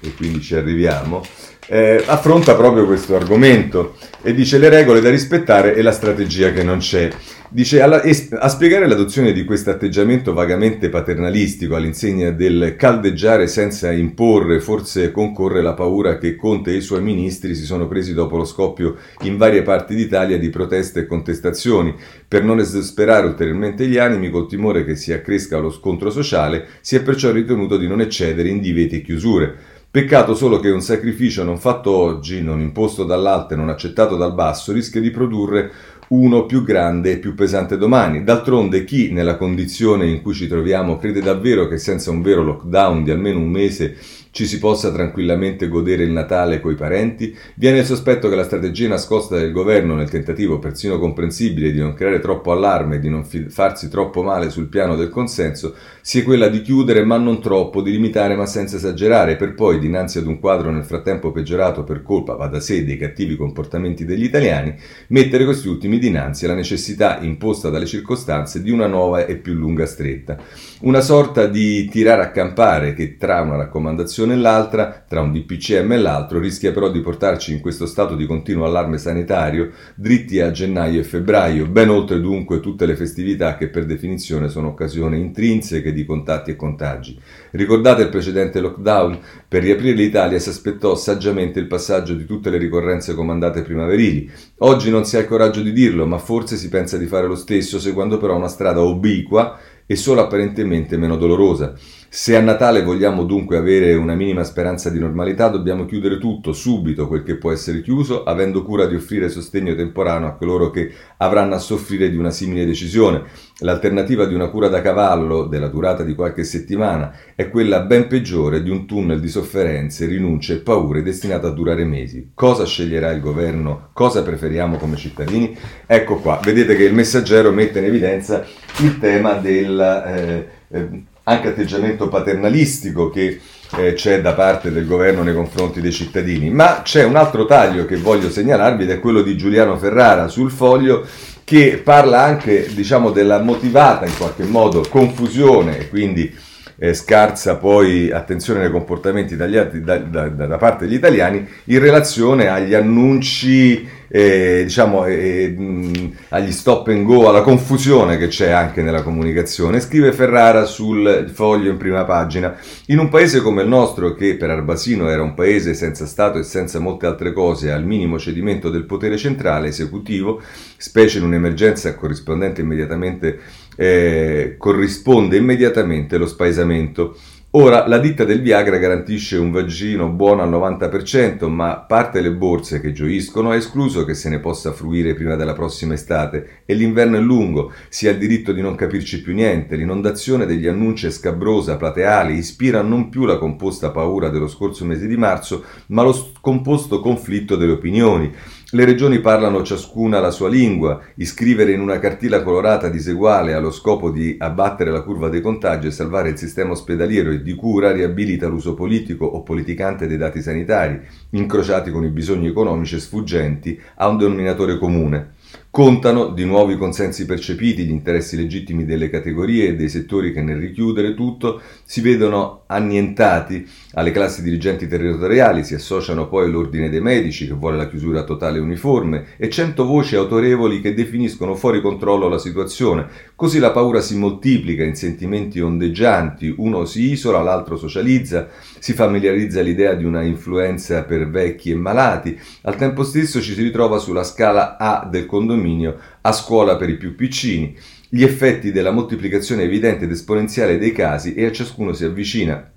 e 0.00 0.14
quindi 0.14 0.40
ci 0.40 0.54
arriviamo, 0.54 1.22
eh, 1.66 2.04
affronta 2.06 2.54
proprio 2.54 2.86
questo 2.86 3.16
argomento 3.16 3.96
e 4.22 4.34
dice 4.34 4.58
le 4.58 4.68
regole 4.68 5.00
da 5.00 5.10
rispettare 5.10 5.74
e 5.74 5.82
la 5.82 5.92
strategia 5.92 6.52
che 6.52 6.62
non 6.62 6.78
c'è. 6.78 7.10
Dice 7.54 7.80
alla, 7.80 8.02
a 8.02 8.48
spiegare 8.48 8.88
l'adozione 8.88 9.30
di 9.30 9.44
questo 9.44 9.70
atteggiamento 9.70 10.32
vagamente 10.32 10.88
paternalistico 10.88 11.76
all'insegna 11.76 12.32
del 12.32 12.74
caldeggiare 12.76 13.46
senza 13.46 13.92
imporre, 13.92 14.58
forse 14.58 15.12
concorre 15.12 15.62
la 15.62 15.74
paura 15.74 16.18
che 16.18 16.34
Conte 16.34 16.72
e 16.72 16.78
i 16.78 16.80
suoi 16.80 17.00
ministri 17.00 17.54
si 17.54 17.62
sono 17.62 17.86
presi 17.86 18.12
dopo 18.12 18.36
lo 18.36 18.44
scoppio 18.44 18.96
in 19.20 19.36
varie 19.36 19.62
parti 19.62 19.94
d'Italia 19.94 20.36
di 20.36 20.50
proteste 20.50 20.98
e 20.98 21.06
contestazioni. 21.06 21.94
Per 22.26 22.42
non 22.42 22.58
esasperare 22.58 23.24
ulteriormente 23.24 23.86
gli 23.86 23.98
animi, 23.98 24.30
col 24.30 24.48
timore 24.48 24.84
che 24.84 24.96
si 24.96 25.12
accresca 25.12 25.58
lo 25.58 25.70
scontro 25.70 26.10
sociale, 26.10 26.66
si 26.80 26.96
è 26.96 27.02
perciò 27.02 27.30
ritenuto 27.30 27.76
di 27.76 27.86
non 27.86 28.00
eccedere 28.00 28.48
in 28.48 28.58
divieti 28.58 28.96
e 28.96 29.02
chiusure. 29.02 29.54
Peccato 29.94 30.34
solo 30.34 30.58
che 30.58 30.70
un 30.70 30.80
sacrificio 30.80 31.44
non 31.44 31.56
fatto 31.56 31.92
oggi, 31.92 32.42
non 32.42 32.58
imposto 32.58 33.04
dall'alto 33.04 33.54
e 33.54 33.56
non 33.56 33.68
accettato 33.68 34.16
dal 34.16 34.34
basso, 34.34 34.72
rischia 34.72 35.00
di 35.00 35.12
produrre 35.12 35.70
uno 36.08 36.46
più 36.46 36.62
grande 36.62 37.12
e 37.12 37.18
più 37.18 37.34
pesante 37.34 37.76
domani. 37.76 38.24
D'altronde 38.24 38.84
chi 38.84 39.12
nella 39.12 39.36
condizione 39.36 40.06
in 40.06 40.22
cui 40.22 40.34
ci 40.34 40.46
troviamo 40.46 40.96
crede 40.96 41.20
davvero 41.20 41.66
che 41.66 41.78
senza 41.78 42.10
un 42.10 42.22
vero 42.22 42.42
lockdown 42.42 43.04
di 43.04 43.10
almeno 43.10 43.38
un 43.38 43.50
mese 43.50 43.96
ci 44.34 44.46
si 44.46 44.58
possa 44.58 44.90
tranquillamente 44.90 45.68
godere 45.68 46.02
il 46.02 46.10
Natale 46.10 46.60
coi 46.60 46.74
parenti, 46.74 47.32
viene 47.54 47.78
il 47.78 47.84
sospetto 47.84 48.28
che 48.28 48.34
la 48.34 48.42
strategia 48.42 48.88
nascosta 48.88 49.36
del 49.36 49.52
governo 49.52 49.94
nel 49.94 50.10
tentativo 50.10 50.58
persino 50.58 50.98
comprensibile 50.98 51.70
di 51.70 51.78
non 51.78 51.94
creare 51.94 52.18
troppo 52.18 52.50
allarme 52.50 52.96
e 52.96 52.98
di 52.98 53.08
non 53.08 53.24
farsi 53.24 53.88
troppo 53.88 54.24
male 54.24 54.50
sul 54.50 54.66
piano 54.66 54.96
del 54.96 55.08
consenso 55.08 55.76
sia 56.06 56.22
quella 56.22 56.48
di 56.48 56.60
chiudere 56.60 57.02
ma 57.02 57.16
non 57.16 57.40
troppo, 57.40 57.80
di 57.80 57.90
limitare 57.90 58.36
ma 58.36 58.44
senza 58.44 58.76
esagerare, 58.76 59.36
per 59.36 59.54
poi, 59.54 59.78
dinanzi 59.78 60.18
ad 60.18 60.26
un 60.26 60.38
quadro 60.38 60.70
nel 60.70 60.84
frattempo 60.84 61.32
peggiorato 61.32 61.82
per 61.82 62.02
colpa, 62.02 62.34
va 62.34 62.46
da 62.46 62.60
sé, 62.60 62.84
dei 62.84 62.98
cattivi 62.98 63.36
comportamenti 63.36 64.04
degli 64.04 64.24
italiani, 64.24 64.74
mettere 65.08 65.46
questi 65.46 65.66
ultimi 65.66 65.98
dinanzi 65.98 66.44
alla 66.44 66.52
necessità 66.52 67.20
imposta 67.20 67.70
dalle 67.70 67.86
circostanze 67.86 68.62
di 68.62 68.70
una 68.70 68.86
nuova 68.86 69.24
e 69.24 69.36
più 69.36 69.54
lunga 69.54 69.86
stretta. 69.86 70.36
Una 70.82 71.00
sorta 71.00 71.46
di 71.46 71.88
tirare 71.88 72.20
a 72.20 72.30
campare 72.30 72.92
che 72.92 73.16
tra 73.16 73.40
una 73.40 73.56
raccomandazione 73.56 74.34
e 74.34 74.36
l'altra, 74.36 75.06
tra 75.08 75.22
un 75.22 75.32
DPCM 75.32 75.92
e 75.92 75.96
l'altro, 75.96 76.38
rischia 76.38 76.72
però 76.72 76.90
di 76.90 77.00
portarci 77.00 77.54
in 77.54 77.60
questo 77.60 77.86
stato 77.86 78.14
di 78.14 78.26
continuo 78.26 78.66
allarme 78.66 78.98
sanitario 78.98 79.70
dritti 79.94 80.38
a 80.40 80.50
gennaio 80.50 81.00
e 81.00 81.04
febbraio, 81.04 81.66
ben 81.66 81.88
oltre 81.88 82.20
dunque 82.20 82.60
tutte 82.60 82.84
le 82.84 82.94
festività 82.94 83.56
che 83.56 83.68
per 83.68 83.86
definizione 83.86 84.50
sono 84.50 84.68
occasioni 84.68 85.18
intrinseche 85.18 85.92
di 85.94 86.04
contatti 86.04 86.50
e 86.50 86.56
contagi. 86.56 87.18
Ricordate 87.52 88.02
il 88.02 88.08
precedente 88.10 88.60
lockdown? 88.60 89.18
Per 89.48 89.62
riaprire 89.62 89.94
l'Italia 89.94 90.38
si 90.38 90.50
aspettò 90.50 90.94
saggiamente 90.94 91.58
il 91.58 91.66
passaggio 91.66 92.12
di 92.12 92.26
tutte 92.26 92.50
le 92.50 92.58
ricorrenze 92.58 93.14
comandate 93.14 93.62
primaverili. 93.62 94.30
Oggi 94.58 94.90
non 94.90 95.06
si 95.06 95.16
ha 95.16 95.20
il 95.20 95.26
coraggio 95.26 95.62
di 95.62 95.72
dirlo, 95.72 96.04
ma 96.04 96.18
forse 96.18 96.56
si 96.56 96.68
pensa 96.68 96.98
di 96.98 97.06
fare 97.06 97.26
lo 97.26 97.36
stesso, 97.36 97.78
seguendo 97.78 98.18
però 98.18 98.36
una 98.36 98.48
strada 98.48 98.82
obliqua 98.82 99.58
e 99.86 99.96
solo 99.96 100.22
apparentemente 100.22 100.96
meno 100.96 101.16
dolorosa. 101.16 101.74
Se 102.16 102.36
a 102.36 102.40
Natale 102.40 102.84
vogliamo 102.84 103.24
dunque 103.24 103.56
avere 103.56 103.92
una 103.96 104.14
minima 104.14 104.44
speranza 104.44 104.88
di 104.88 105.00
normalità, 105.00 105.48
dobbiamo 105.48 105.84
chiudere 105.84 106.18
tutto 106.18 106.52
subito 106.52 107.08
quel 107.08 107.24
che 107.24 107.34
può 107.34 107.50
essere 107.50 107.82
chiuso, 107.82 108.22
avendo 108.22 108.62
cura 108.62 108.86
di 108.86 108.94
offrire 108.94 109.28
sostegno 109.28 109.74
temporaneo 109.74 110.28
a 110.28 110.36
coloro 110.36 110.70
che 110.70 110.92
avranno 111.16 111.56
a 111.56 111.58
soffrire 111.58 112.08
di 112.10 112.16
una 112.16 112.30
simile 112.30 112.66
decisione. 112.66 113.24
L'alternativa 113.58 114.26
di 114.26 114.34
una 114.34 114.46
cura 114.46 114.68
da 114.68 114.80
cavallo, 114.80 115.46
della 115.46 115.66
durata 115.66 116.04
di 116.04 116.14
qualche 116.14 116.44
settimana, 116.44 117.12
è 117.34 117.50
quella 117.50 117.80
ben 117.80 118.06
peggiore 118.06 118.62
di 118.62 118.70
un 118.70 118.86
tunnel 118.86 119.18
di 119.18 119.28
sofferenze, 119.28 120.06
rinunce 120.06 120.52
e 120.52 120.58
paure 120.58 121.02
destinato 121.02 121.48
a 121.48 121.50
durare 121.50 121.84
mesi. 121.84 122.30
Cosa 122.32 122.64
sceglierà 122.64 123.10
il 123.10 123.20
governo? 123.20 123.88
Cosa 123.92 124.22
preferiamo 124.22 124.76
come 124.76 124.94
cittadini? 124.94 125.58
Ecco 125.84 126.18
qua, 126.18 126.38
vedete 126.44 126.76
che 126.76 126.84
il 126.84 126.94
messaggero 126.94 127.50
mette 127.50 127.80
in 127.80 127.86
evidenza 127.86 128.46
il 128.82 129.00
tema 129.00 129.32
del... 129.32 129.80
Eh, 129.80 130.48
eh, 130.68 131.12
anche 131.24 131.48
atteggiamento 131.48 132.08
paternalistico 132.08 133.10
che 133.10 133.40
eh, 133.76 133.94
c'è 133.94 134.20
da 134.20 134.34
parte 134.34 134.70
del 134.70 134.86
governo 134.86 135.22
nei 135.22 135.34
confronti 135.34 135.80
dei 135.80 135.92
cittadini. 135.92 136.50
Ma 136.50 136.82
c'è 136.82 137.04
un 137.04 137.16
altro 137.16 137.46
taglio 137.46 137.86
che 137.86 137.96
voglio 137.96 138.30
segnalarvi 138.30 138.84
ed 138.84 138.90
è 138.90 139.00
quello 139.00 139.22
di 139.22 139.36
Giuliano 139.36 139.76
Ferrara 139.76 140.28
sul 140.28 140.50
foglio 140.50 141.06
che 141.44 141.80
parla 141.82 142.22
anche 142.22 142.72
diciamo, 142.74 143.10
della 143.10 143.40
motivata 143.40 144.06
in 144.06 144.16
qualche 144.16 144.44
modo 144.44 144.82
confusione 144.88 145.78
e 145.78 145.88
quindi 145.88 146.34
eh, 146.76 146.94
scarsa 146.94 147.56
poi 147.56 148.10
attenzione 148.10 148.60
nei 148.60 148.70
comportamenti 148.70 149.36
da, 149.36 149.46
da, 149.46 149.98
da, 149.98 150.28
da, 150.28 150.56
parte 150.56 150.86
degli 150.86 150.96
italiani 150.96 151.46
in 151.64 151.78
relazione 151.78 152.48
agli 152.48 152.74
annunci, 152.74 153.86
eh, 154.08 154.62
diciamo, 154.64 155.06
eh, 155.06 156.12
agli 156.30 156.52
stop 156.52 156.88
and 156.88 157.04
go, 157.04 157.28
alla 157.28 157.42
confusione 157.42 158.16
che 158.16 158.28
c'è 158.28 158.50
anche 158.50 158.82
nella 158.82 159.02
comunicazione. 159.02 159.80
Scrive 159.80 160.12
Ferrara 160.12 160.64
sul 160.64 161.30
foglio 161.32 161.70
in 161.70 161.76
prima 161.76 162.04
pagina. 162.04 162.56
In 162.86 162.98
un 162.98 163.08
paese 163.08 163.40
come 163.40 163.62
il 163.62 163.68
nostro, 163.68 164.14
che 164.14 164.36
per 164.36 164.50
Arbasino 164.50 165.08
era 165.08 165.22
un 165.22 165.34
paese 165.34 165.74
senza 165.74 166.06
Stato 166.06 166.38
e 166.38 166.42
senza 166.42 166.78
molte 166.80 167.06
altre 167.06 167.32
cose, 167.32 167.72
al 167.72 167.84
minimo 167.84 168.18
cedimento 168.18 168.70
del 168.70 168.84
potere 168.84 169.16
centrale 169.16 169.68
esecutivo, 169.68 170.42
specie 170.76 171.18
in 171.18 171.24
un'emergenza 171.24 171.94
corrispondente 171.94 172.60
immediatamente 172.60 173.38
eh, 173.76 174.56
corrisponde 174.58 175.36
immediatamente 175.36 176.16
lo 176.16 176.26
spaesamento. 176.26 177.16
Ora, 177.56 177.86
la 177.86 177.98
ditta 177.98 178.24
del 178.24 178.42
Viagra 178.42 178.78
garantisce 178.78 179.36
un 179.36 179.52
vaccino 179.52 180.08
buono 180.08 180.42
al 180.42 180.50
90%, 180.50 181.46
ma 181.48 181.76
parte 181.76 182.20
le 182.20 182.32
borse 182.32 182.80
che 182.80 182.90
gioiscono 182.90 183.50
ha 183.50 183.54
escluso 183.54 184.04
che 184.04 184.14
se 184.14 184.28
ne 184.28 184.40
possa 184.40 184.72
fruire 184.72 185.14
prima 185.14 185.36
della 185.36 185.52
prossima 185.52 185.94
estate 185.94 186.62
e 186.64 186.74
l'inverno 186.74 187.16
è 187.16 187.20
lungo, 187.20 187.72
si 187.88 188.08
ha 188.08 188.10
il 188.10 188.18
diritto 188.18 188.50
di 188.50 188.60
non 188.60 188.74
capirci 188.74 189.22
più 189.22 189.34
niente, 189.34 189.76
l'inondazione 189.76 190.46
degli 190.46 190.66
annunci 190.66 191.06
è 191.06 191.10
scabrosa, 191.10 191.76
plateale, 191.76 192.32
ispira 192.32 192.82
non 192.82 193.08
più 193.08 193.24
la 193.24 193.38
composta 193.38 193.90
paura 193.90 194.30
dello 194.30 194.48
scorso 194.48 194.84
mese 194.84 195.06
di 195.06 195.16
marzo, 195.16 195.62
ma 195.86 196.02
lo 196.02 196.12
scomposto 196.12 196.98
conflitto 196.98 197.54
delle 197.54 197.70
opinioni. 197.70 198.34
Le 198.74 198.84
regioni 198.84 199.20
parlano 199.20 199.62
ciascuna 199.62 200.18
la 200.18 200.32
sua 200.32 200.48
lingua, 200.48 201.00
iscrivere 201.14 201.70
in 201.70 201.78
una 201.78 202.00
cartilla 202.00 202.42
colorata 202.42 202.88
diseguale 202.88 203.54
allo 203.54 203.70
scopo 203.70 204.10
di 204.10 204.34
abbattere 204.36 204.90
la 204.90 205.02
curva 205.02 205.28
dei 205.28 205.40
contagi 205.40 205.86
e 205.86 205.90
salvare 205.92 206.30
il 206.30 206.36
sistema 206.36 206.72
ospedaliero 206.72 207.30
e 207.30 207.40
di 207.40 207.54
cura 207.54 207.92
riabilita 207.92 208.48
l'uso 208.48 208.74
politico 208.74 209.26
o 209.26 209.44
politicante 209.44 210.08
dei 210.08 210.16
dati 210.16 210.42
sanitari, 210.42 211.00
incrociati 211.30 211.92
con 211.92 212.02
i 212.02 212.08
bisogni 212.08 212.48
economici 212.48 212.98
sfuggenti 212.98 213.80
a 213.94 214.08
un 214.08 214.18
denominatore 214.18 214.76
comune. 214.76 215.34
Contano 215.74 216.28
di 216.28 216.44
nuovo 216.44 216.70
i 216.70 216.76
consensi 216.76 217.26
percepiti, 217.26 217.84
gli 217.84 217.90
interessi 217.90 218.36
legittimi 218.36 218.84
delle 218.84 219.10
categorie 219.10 219.70
e 219.70 219.74
dei 219.74 219.88
settori 219.88 220.32
che 220.32 220.40
nel 220.40 220.58
richiudere 220.58 221.14
tutto 221.14 221.60
si 221.82 222.00
vedono 222.00 222.62
annientati. 222.66 223.66
Alle 223.94 224.12
classi 224.12 224.44
dirigenti 224.44 224.86
territoriali, 224.86 225.64
si 225.64 225.74
associano 225.74 226.28
poi 226.28 226.48
l'ordine 226.48 226.88
dei 226.88 227.00
medici 227.00 227.48
che 227.48 227.54
vuole 227.54 227.76
la 227.76 227.88
chiusura 227.88 228.22
totale 228.22 228.60
uniforme 228.60 229.24
e 229.36 229.50
cento 229.50 229.84
voci 229.84 230.14
autorevoli 230.14 230.80
che 230.80 230.94
definiscono 230.94 231.56
fuori 231.56 231.80
controllo 231.80 232.28
la 232.28 232.38
situazione. 232.38 233.08
Così 233.34 233.58
la 233.58 233.72
paura 233.72 234.00
si 234.00 234.16
moltiplica 234.16 234.84
in 234.84 234.94
sentimenti 234.94 235.58
ondeggianti, 235.58 236.54
uno 236.56 236.84
si 236.84 237.10
isola, 237.10 237.42
l'altro 237.42 237.76
socializza, 237.76 238.48
si 238.84 238.92
familiarizza 238.92 239.62
l'idea 239.62 239.94
di 239.94 240.04
una 240.04 240.20
influenza 240.20 241.04
per 241.04 241.30
vecchi 241.30 241.70
e 241.70 241.74
malati, 241.74 242.38
al 242.64 242.76
tempo 242.76 243.02
stesso 243.02 243.40
ci 243.40 243.54
si 243.54 243.62
ritrova 243.62 243.96
sulla 243.96 244.24
scala 244.24 244.76
A 244.76 245.08
del 245.10 245.24
condominio 245.24 245.98
a 246.20 246.32
scuola 246.32 246.76
per 246.76 246.90
i 246.90 246.98
più 246.98 247.14
piccini, 247.14 247.74
gli 248.10 248.22
effetti 248.22 248.72
della 248.72 248.90
moltiplicazione 248.90 249.62
evidente 249.62 250.04
ed 250.04 250.10
esponenziale 250.10 250.76
dei 250.76 250.92
casi 250.92 251.32
e 251.32 251.46
a 251.46 251.50
ciascuno 251.50 251.94
si 251.94 252.04
avvicina. 252.04 252.72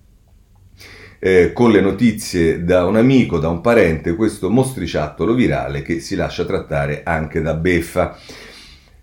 Eh, 1.19 1.51
con 1.51 1.71
le 1.71 1.81
notizie 1.81 2.63
da 2.63 2.85
un 2.85 2.95
amico, 2.95 3.37
da 3.37 3.49
un 3.49 3.59
parente, 3.59 4.15
questo 4.15 4.49
mostriciattolo 4.49 5.33
virale 5.33 5.81
che 5.81 5.99
si 5.99 6.15
lascia 6.15 6.45
trattare 6.45 7.01
anche 7.03 7.41
da 7.41 7.53
beffa. 7.53 8.17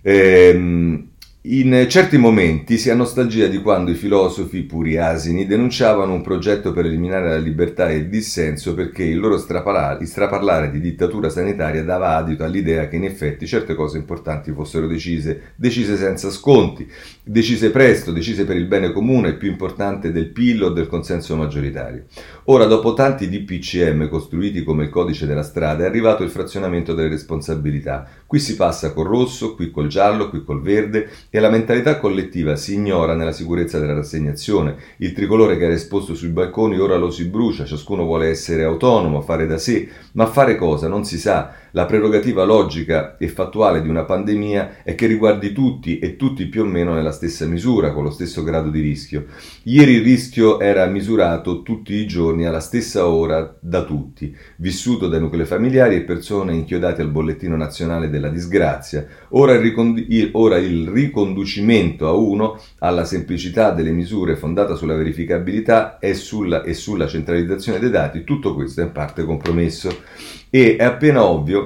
Ehm, 0.01 1.11
in 1.47 1.85
certi 1.91 2.17
momenti 2.17 2.79
si 2.79 2.89
ha 2.89 2.95
nostalgia 2.95 3.49
di 3.49 3.61
quando 3.61 3.91
i 3.91 3.97
filosofi 3.97 4.63
puri 4.63 4.97
asini 4.97 5.45
denunciavano 5.45 6.15
un 6.15 6.23
progetto 6.23 6.73
per 6.73 6.87
eliminare 6.87 7.29
la 7.29 7.37
libertà 7.37 7.91
e 7.91 7.97
il 7.97 8.09
dissenso 8.09 8.73
perché 8.73 9.03
il 9.03 9.19
loro 9.19 9.37
straparlare, 9.37 10.71
di 10.71 10.81
dittatura 10.81 11.29
sanitaria 11.29 11.85
dava 11.85 12.17
adito 12.17 12.45
all'idea 12.45 12.89
che 12.89 12.97
in 12.97 13.05
effetti 13.05 13.47
certe 13.47 13.75
cose 13.75 13.99
importanti 13.99 14.53
fossero 14.53 14.87
decise, 14.87 15.53
decise 15.57 15.99
senza 15.99 16.31
sconti, 16.31 16.91
decise 17.23 17.71
presto, 17.71 18.11
decise 18.11 18.47
per 18.47 18.57
il 18.57 18.65
bene 18.65 18.91
comune, 18.91 19.35
più 19.35 19.51
importante 19.51 20.13
del 20.13 20.31
PIL 20.31 20.63
o 20.63 20.69
del 20.71 20.87
consenso 20.87 21.37
maggioritario. 21.37 22.05
Ora, 22.45 22.65
dopo 22.65 22.95
tanti 22.95 23.29
DPCM 23.29 24.09
costruiti 24.09 24.63
come 24.63 24.85
il 24.85 24.89
codice 24.89 25.27
della 25.27 25.43
strada, 25.43 25.85
è 25.85 25.87
arrivato 25.87 26.23
il 26.23 26.31
frazionamento 26.31 26.95
delle 26.95 27.11
responsabilità. 27.11 28.09
Qui 28.35 28.43
si 28.43 28.57
passa 28.57 28.93
col 28.93 29.07
rosso, 29.07 29.55
qui 29.55 29.71
col 29.71 29.87
giallo, 29.87 30.29
qui 30.29 30.43
col 30.43 30.61
verde 30.61 31.09
e 31.31 31.39
la 31.39 31.49
mentalità 31.49 32.01
collettiva 32.01 32.57
si 32.57 32.75
ignora 32.75 33.15
nella 33.15 33.31
sicurezza 33.31 33.79
della 33.79 33.95
rassegnazione. 33.95 34.75
Il 34.97 35.13
tricolore 35.13 35.57
che 35.57 35.67
era 35.67 35.73
esposto 35.73 36.17
sui 36.17 36.31
balconi 36.31 36.77
ora 36.77 36.97
lo 36.97 37.13
si 37.13 37.27
brucia, 37.27 37.65
ciascuno 37.65 38.03
vuole 38.03 38.31
essere 38.31 38.65
autonomo, 38.65 39.21
fare 39.21 39.47
da 39.47 39.57
sé, 39.57 39.89
ma 40.15 40.27
fare 40.27 40.57
cosa 40.57 40.89
non 40.89 41.05
si 41.05 41.17
sa. 41.17 41.55
La 41.77 41.87
prerogativa 41.87 42.45
logica 42.45 43.17
e 43.19 43.27
fattuale 43.27 43.83
di 43.83 43.89
una 43.89 44.05
pandemia 44.05 44.85
è 44.85 44.95
che 44.95 45.07
riguardi 45.07 45.51
tutti 45.51 45.99
e 45.99 46.15
tutti 46.15 46.47
più 46.47 46.63
o 46.63 46.65
meno 46.65 46.95
nella 46.95 47.11
stessa 47.11 47.47
misura, 47.47 47.91
con 47.93 48.05
lo 48.05 48.11
stesso 48.11 48.45
grado 48.45 48.71
di 48.71 48.81
rischio. 48.81 49.25
Ieri 49.65 49.95
il 49.95 50.05
rischio 50.05 50.61
era 50.61 50.87
misurato 50.87 51.63
tutti 51.63 51.95
i 51.95 52.07
giorni 52.07 52.47
alla 52.47 52.61
stessa 52.61 53.09
ora 53.09 53.57
da 53.59 53.83
tutti, 53.83 54.33
vissuto 54.59 55.09
dai 55.09 55.19
nuclei 55.19 55.47
familiari 55.47 55.97
e 55.97 56.03
persone 56.03 56.55
inchiodate 56.55 57.03
al 57.03 57.11
bollettino 57.11 57.57
nazionale 57.57 58.09
della 58.09 58.29
disgrazia. 58.29 59.05
Ora 59.31 59.55
il, 59.55 59.61
ricondi- 59.61 60.29
ora 60.31 60.59
il 60.59 60.87
riconducimento 60.87 62.07
a 62.07 62.13
uno 62.13 62.57
alla 62.79 63.05
semplicità 63.05 63.73
delle 63.73 63.91
misure 63.91 64.37
fondata 64.37 64.77
sulla 64.77 64.95
verificabilità 64.95 65.99
e 65.99 66.15
sulla, 66.15 66.63
e 66.63 66.73
sulla 66.73 67.09
centralizzazione 67.09 67.81
dei 67.81 67.91
dati, 67.91 68.23
tutto 68.23 68.55
questo 68.55 68.81
è 68.81 68.85
in 68.85 68.93
parte 68.93 69.25
compromesso. 69.25 70.03
E 70.51 70.77
è 70.77 70.85
appena 70.85 71.25
ovvio 71.25 71.64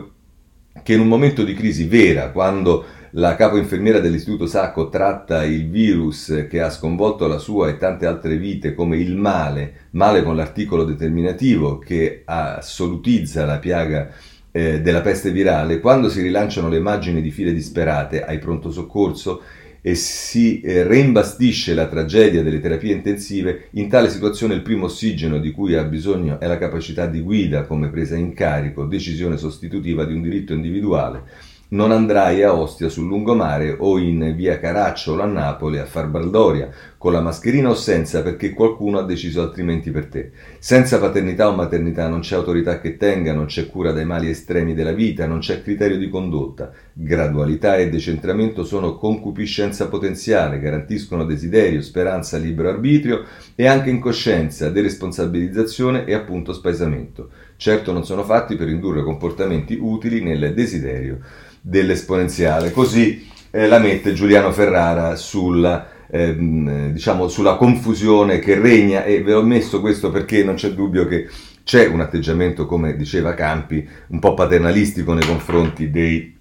che 0.88 0.94
in 0.94 1.00
un 1.00 1.08
momento 1.08 1.44
di 1.44 1.52
crisi 1.52 1.86
vera, 1.86 2.30
quando 2.30 2.82
la 3.10 3.34
capo 3.34 3.58
infermiera 3.58 3.98
dell'Istituto 3.98 4.46
Sacco 4.46 4.88
tratta 4.88 5.44
il 5.44 5.68
virus 5.68 6.46
che 6.48 6.62
ha 6.62 6.70
sconvolto 6.70 7.26
la 7.26 7.36
sua 7.36 7.68
e 7.68 7.76
tante 7.76 8.06
altre 8.06 8.38
vite 8.38 8.72
come 8.72 8.96
il 8.96 9.14
male, 9.14 9.88
male 9.90 10.22
con 10.22 10.34
l'articolo 10.34 10.84
determinativo 10.84 11.76
che 11.76 12.22
assolutizza 12.24 13.44
la 13.44 13.58
piaga 13.58 14.08
eh, 14.50 14.80
della 14.80 15.02
peste 15.02 15.30
virale, 15.30 15.80
quando 15.80 16.08
si 16.08 16.22
rilanciano 16.22 16.70
le 16.70 16.78
immagini 16.78 17.20
di 17.20 17.32
file 17.32 17.52
disperate 17.52 18.24
ai 18.24 18.38
pronto 18.38 18.70
soccorso, 18.70 19.42
e 19.88 19.94
si 19.94 20.60
eh, 20.60 20.82
reimbastisce 20.82 21.72
la 21.72 21.86
tragedia 21.86 22.42
delle 22.42 22.60
terapie 22.60 22.92
intensive, 22.92 23.68
in 23.72 23.88
tale 23.88 24.10
situazione 24.10 24.52
il 24.52 24.60
primo 24.60 24.84
ossigeno 24.84 25.38
di 25.38 25.50
cui 25.50 25.76
ha 25.76 25.84
bisogno 25.84 26.38
è 26.38 26.46
la 26.46 26.58
capacità 26.58 27.06
di 27.06 27.22
guida 27.22 27.64
come 27.64 27.88
presa 27.88 28.14
in 28.14 28.34
carico, 28.34 28.84
decisione 28.84 29.38
sostitutiva 29.38 30.04
di 30.04 30.12
un 30.12 30.20
diritto 30.20 30.52
individuale 30.52 31.47
non 31.70 31.90
andrai 31.90 32.42
a 32.42 32.54
Ostia 32.54 32.88
sul 32.88 33.06
lungomare 33.06 33.76
o 33.78 33.98
in 33.98 34.32
via 34.34 34.58
Caracciolo 34.58 35.22
a 35.22 35.26
Napoli 35.26 35.78
a 35.78 35.84
far 35.84 36.08
baldoria, 36.08 36.70
con 36.96 37.12
la 37.12 37.20
mascherina 37.20 37.68
o 37.68 37.74
senza 37.74 38.22
perché 38.22 38.52
qualcuno 38.54 38.98
ha 38.98 39.04
deciso 39.04 39.42
altrimenti 39.42 39.90
per 39.90 40.06
te. 40.06 40.30
Senza 40.58 40.98
paternità 40.98 41.48
o 41.48 41.54
maternità 41.54 42.08
non 42.08 42.20
c'è 42.20 42.36
autorità 42.36 42.80
che 42.80 42.96
tenga, 42.96 43.34
non 43.34 43.46
c'è 43.46 43.68
cura 43.68 43.92
dai 43.92 44.06
mali 44.06 44.30
estremi 44.30 44.74
della 44.74 44.92
vita, 44.92 45.26
non 45.26 45.40
c'è 45.40 45.62
criterio 45.62 45.98
di 45.98 46.08
condotta. 46.08 46.72
Gradualità 46.92 47.76
e 47.76 47.90
decentramento 47.90 48.64
sono 48.64 48.96
concupiscenza 48.96 49.88
potenziale, 49.88 50.60
garantiscono 50.60 51.24
desiderio, 51.24 51.82
speranza, 51.82 52.38
libero 52.38 52.70
arbitrio 52.70 53.24
e 53.54 53.66
anche 53.66 53.90
incoscienza, 53.90 54.70
deresponsabilizzazione 54.70 56.06
e 56.06 56.14
appunto 56.14 56.54
spaesamento. 56.54 57.28
Certo 57.56 57.92
non 57.92 58.04
sono 58.04 58.24
fatti 58.24 58.56
per 58.56 58.68
indurre 58.68 59.02
comportamenti 59.02 59.76
utili 59.80 60.22
nel 60.22 60.54
desiderio 60.54 61.18
dell'esponenziale. 61.60 62.70
Così 62.70 63.26
eh, 63.50 63.66
la 63.66 63.78
mette 63.78 64.12
Giuliano 64.12 64.52
Ferrara 64.52 65.16
sulla, 65.16 65.88
ehm, 66.10 66.92
diciamo, 66.92 67.28
sulla 67.28 67.56
confusione 67.56 68.38
che 68.38 68.58
regna 68.58 69.04
e 69.04 69.22
ve 69.22 69.32
l'ho 69.32 69.42
messo 69.42 69.80
questo 69.80 70.10
perché 70.10 70.44
non 70.44 70.54
c'è 70.54 70.70
dubbio 70.72 71.06
che 71.06 71.28
c'è 71.64 71.86
un 71.86 72.00
atteggiamento, 72.00 72.66
come 72.66 72.96
diceva 72.96 73.34
Campi, 73.34 73.86
un 74.08 74.18
po' 74.20 74.34
paternalistico 74.34 75.12
nei 75.12 75.26
confronti 75.26 75.90
dei 75.90 76.34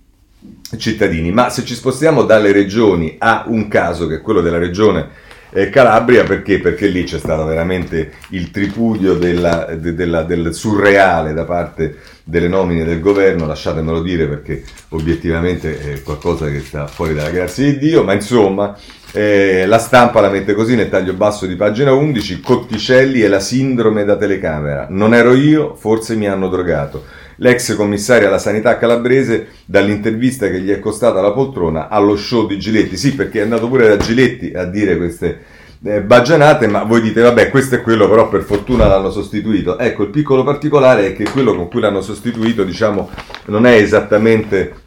cittadini. 0.78 1.32
Ma 1.32 1.50
se 1.50 1.66
ci 1.66 1.76
spostiamo 1.76 2.24
dalle 2.24 2.52
regioni 2.52 3.16
a 3.20 3.44
un 3.48 3.68
caso 3.68 4.08
che 4.08 4.16
è 4.16 4.22
quello 4.22 4.42
della 4.42 4.58
regione 4.58 5.26
eh, 5.52 5.70
Calabria 5.70 6.24
perché? 6.24 6.60
Perché 6.60 6.88
lì 6.88 7.04
c'è 7.04 7.20
stato 7.20 7.46
veramente 7.46 8.14
il 8.30 8.52
tripudio 8.52 9.14
della, 9.14 9.76
de, 9.76 9.94
della, 9.94 10.24
del 10.24 10.54
surreale 10.54 11.34
da 11.34 11.46
parte 11.46 11.98
delle 12.24 12.48
nomine 12.50 12.84
del 12.84 13.00
governo, 13.00 13.46
lasciatemelo 13.46 14.02
dire 14.02 14.28
perché 14.28 14.64
obiettivamente 14.90 15.94
è 15.94 16.04
qualcosa 16.04 16.50
che 16.50 16.60
sta 16.60 16.88
fuori 16.88 17.14
dalla 17.14 17.30
grazia 17.30 17.66
di 17.66 17.78
Dio, 17.78 18.04
ma 18.04 18.14
insomma 18.14 18.76
eh, 19.14 19.66
la 19.66 19.80
stampa 19.80 20.20
la 20.20 20.30
mette 20.30 20.54
così 20.54 20.76
nel 20.76 20.90
taglio 20.90 21.14
basso 21.14 21.46
di 21.46 21.56
pagina 21.56 21.94
11, 21.94 22.42
Cotticelli 22.42 23.22
e 23.22 23.30
la 23.30 23.40
sindrome 23.40 24.04
da 24.04 24.18
telecamera, 24.18 24.88
non 24.90 25.14
ero 25.14 25.34
io, 25.34 25.76
forse 25.76 26.16
mi 26.16 26.28
hanno 26.28 26.50
drogato. 26.50 27.06
L'ex 27.38 27.76
commissario 27.76 28.28
alla 28.28 28.40
sanità 28.40 28.78
calabrese, 28.78 29.48
dall'intervista 29.66 30.50
che 30.50 30.60
gli 30.60 30.70
è 30.70 30.80
costata 30.80 31.22
la 31.22 31.32
poltrona 31.32 31.88
allo 31.88 32.16
show 32.16 32.48
di 32.48 32.58
Giletti. 32.60 32.98
Sì, 32.98 33.16
perché 33.16 33.40
è 33.40 33.44
andato 33.44 33.68
pure 33.68 33.88
da 33.88 33.98
Giletti 33.98 34.52
a 34.54 34.66
dire 34.66 34.98
queste 34.98 35.40
eh, 35.84 36.02
baggianate, 36.02 36.68
ma 36.68 36.84
voi 36.84 37.02
dite, 37.02 37.22
vabbè, 37.22 37.50
questo 37.50 37.76
è 37.76 37.82
quello, 37.82 38.10
però 38.10 38.28
per 38.28 38.42
fortuna 38.44 38.88
l'hanno 38.88 39.12
sostituito. 39.12 39.78
Ecco, 39.78 40.04
il 40.04 40.10
piccolo 40.10 40.44
particolare 40.44 41.08
è 41.08 41.14
che 41.14 41.30
quello 41.30 41.56
con 41.56 41.68
cui 41.68 41.82
l'hanno 41.82 42.02
sostituito, 42.02 42.64
diciamo, 42.64 43.10
non 43.46 43.66
è 43.66 43.74
esattamente 43.74 44.86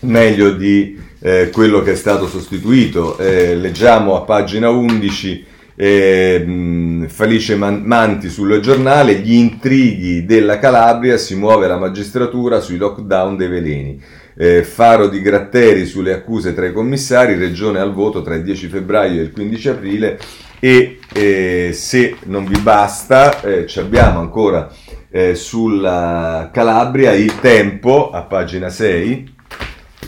meglio 0.00 0.50
di 0.50 0.98
eh, 1.20 1.50
quello 1.52 1.82
che 1.82 1.92
è 1.92 1.96
stato 1.96 2.26
sostituito. 2.26 3.16
Eh, 3.18 3.54
leggiamo 3.54 4.16
a 4.16 4.22
pagina 4.22 4.68
11 4.70 5.47
eh, 5.80 7.06
Felice 7.06 7.54
Manti 7.54 8.28
sul 8.28 8.58
giornale, 8.58 9.14
gli 9.20 9.34
intrighi 9.34 10.24
della 10.24 10.58
Calabria, 10.58 11.16
si 11.16 11.36
muove 11.36 11.68
la 11.68 11.78
magistratura 11.78 12.58
sui 12.58 12.78
lockdown 12.78 13.36
dei 13.36 13.46
veleni. 13.46 14.02
Eh, 14.36 14.64
faro 14.64 15.06
di 15.08 15.20
Gratteri 15.20 15.86
sulle 15.86 16.12
accuse 16.12 16.52
tra 16.52 16.66
i 16.66 16.72
commissari, 16.72 17.36
regione 17.36 17.78
al 17.78 17.92
voto 17.92 18.22
tra 18.22 18.34
il 18.34 18.42
10 18.42 18.66
febbraio 18.66 19.20
e 19.20 19.24
il 19.24 19.32
15 19.32 19.68
aprile 19.68 20.18
e 20.60 20.98
eh, 21.12 21.70
se 21.72 22.16
non 22.24 22.44
vi 22.44 22.58
basta 22.60 23.40
eh, 23.42 23.66
abbiamo 23.76 24.18
ancora 24.18 24.68
eh, 25.10 25.36
sulla 25.36 26.50
Calabria 26.52 27.12
il 27.12 27.38
tempo 27.38 28.10
a 28.10 28.22
pagina 28.22 28.68
6 28.68 29.34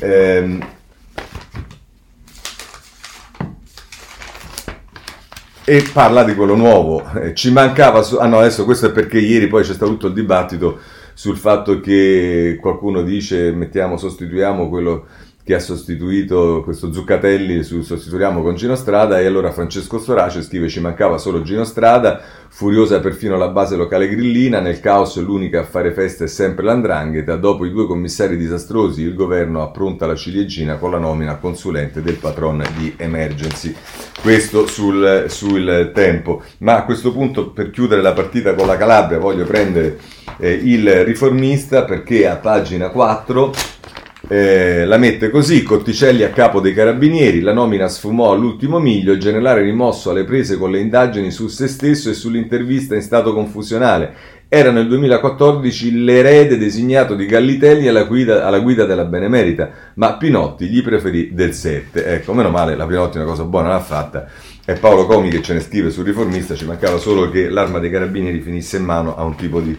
ehm, 0.01 0.67
e 5.71 5.89
parla 5.93 6.25
di 6.25 6.35
quello 6.35 6.57
nuovo. 6.57 7.09
Eh, 7.15 7.33
ci 7.33 7.53
mancava, 7.53 8.03
su- 8.03 8.17
ah 8.17 8.27
no, 8.27 8.41
adesso 8.41 8.65
questo 8.65 8.87
è 8.87 8.91
perché 8.91 9.21
ieri 9.21 9.47
poi 9.47 9.63
c'è 9.63 9.73
stato 9.73 9.93
tutto 9.93 10.09
il 10.09 10.15
dibattito 10.15 10.81
sul 11.15 11.37
fatto 11.37 11.79
che 11.79 12.59
qualcuno 12.61 13.03
dice 13.03 13.53
mettiamo, 13.53 13.97
sostituiamo 13.97 14.69
quello 14.69 15.07
che 15.51 15.57
ha 15.57 15.59
sostituito 15.59 16.63
questo 16.63 16.93
Zuccatelli, 16.93 17.65
sostituiamo 17.65 18.41
con 18.41 18.55
Gino 18.55 18.77
Strada 18.77 19.19
e 19.19 19.27
allora 19.27 19.51
Francesco 19.51 19.99
Storace 19.99 20.43
scrive 20.43 20.69
ci 20.69 20.79
mancava 20.79 21.19
solo 21.19 21.43
Gino 21.43 21.65
Strada, 21.65 22.21
furiosa 22.49 23.01
perfino 23.01 23.37
la 23.37 23.49
base 23.49 23.75
locale 23.75 24.09
grillina, 24.09 24.61
nel 24.61 24.79
caos 24.79 25.21
l'unica 25.21 25.59
a 25.59 25.65
fare 25.65 25.91
festa 25.93 26.23
è 26.23 26.29
sempre 26.29 26.65
l'andrangheta, 26.65 27.35
dopo 27.35 27.65
i 27.65 27.73
due 27.73 27.89
commissari 27.89 28.37
disastrosi 28.37 29.03
il 29.03 29.17
governo 29.17 29.61
appronta 29.61 30.07
la 30.07 30.15
ciliegina 30.15 30.77
con 30.77 30.93
la 30.93 30.99
nomina 30.99 31.35
consulente 31.35 32.01
del 32.01 32.19
patron 32.19 32.63
di 32.77 32.95
Emergency. 32.97 33.75
Questo 34.23 34.69
sul, 34.69 35.25
sul 35.27 35.91
tempo, 35.93 36.45
ma 36.59 36.77
a 36.77 36.85
questo 36.85 37.11
punto 37.11 37.51
per 37.51 37.71
chiudere 37.71 38.03
la 38.03 38.13
partita 38.13 38.55
con 38.55 38.69
la 38.69 38.77
Calabria 38.77 39.19
voglio 39.19 39.47
prendere 39.47 39.99
eh, 40.39 40.53
il 40.53 41.05
riformista 41.05 41.83
perché 41.83 42.29
a 42.29 42.37
pagina 42.37 42.91
4 42.91 43.79
eh, 44.33 44.85
la 44.85 44.97
mette 44.97 45.29
così, 45.29 45.65
Cotticelli 45.65 46.23
a 46.23 46.31
capo 46.31 46.61
dei 46.61 46.73
carabinieri, 46.73 47.41
la 47.41 47.53
nomina 47.53 47.89
sfumò 47.89 48.31
all'ultimo 48.31 48.79
miglio, 48.79 49.11
il 49.11 49.19
generale 49.19 49.61
rimosso 49.61 50.11
alle 50.11 50.23
prese 50.23 50.57
con 50.57 50.71
le 50.71 50.79
indagini 50.79 51.33
su 51.33 51.49
se 51.49 51.67
stesso 51.67 52.11
e 52.11 52.15
sull'intervista 52.15 52.95
in 52.95 53.03
stato 53.03 53.35
confusionale. 53.35 54.39
Era 54.47 54.71
nel 54.71 54.87
2014 54.87 56.05
l'erede 56.05 56.59
designato 56.59 57.17
di 57.17 57.27
Gallitelli 57.27 57.89
alla 57.89 58.05
guida, 58.05 58.47
alla 58.47 58.61
guida 58.61 58.85
della 58.85 59.05
Benemerita, 59.05 59.71
ma 59.95 60.17
Pinotti 60.17 60.69
gli 60.69 60.81
preferì 60.81 61.35
del 61.35 61.53
7. 61.53 62.05
Ecco, 62.05 62.33
meno 62.33 62.51
male, 62.51 62.77
la 62.77 62.87
Pinotti 62.87 63.17
una 63.17 63.27
cosa 63.27 63.43
buona 63.43 63.71
l'ha 63.71 63.81
fatta. 63.81 64.29
È 64.65 64.79
Paolo 64.79 65.07
Comi 65.07 65.29
che 65.31 65.43
ce 65.43 65.55
ne 65.55 65.61
scrive 65.61 65.91
sul 65.91 66.05
riformista, 66.05 66.55
ci 66.55 66.67
mancava 66.67 66.99
solo 66.99 67.29
che 67.31 67.49
l'arma 67.49 67.81
dei 67.81 67.91
carabinieri 67.91 68.39
finisse 68.39 68.77
in 68.77 68.85
mano 68.85 69.17
a 69.17 69.25
un 69.25 69.35
tipo 69.35 69.61
di, 69.61 69.73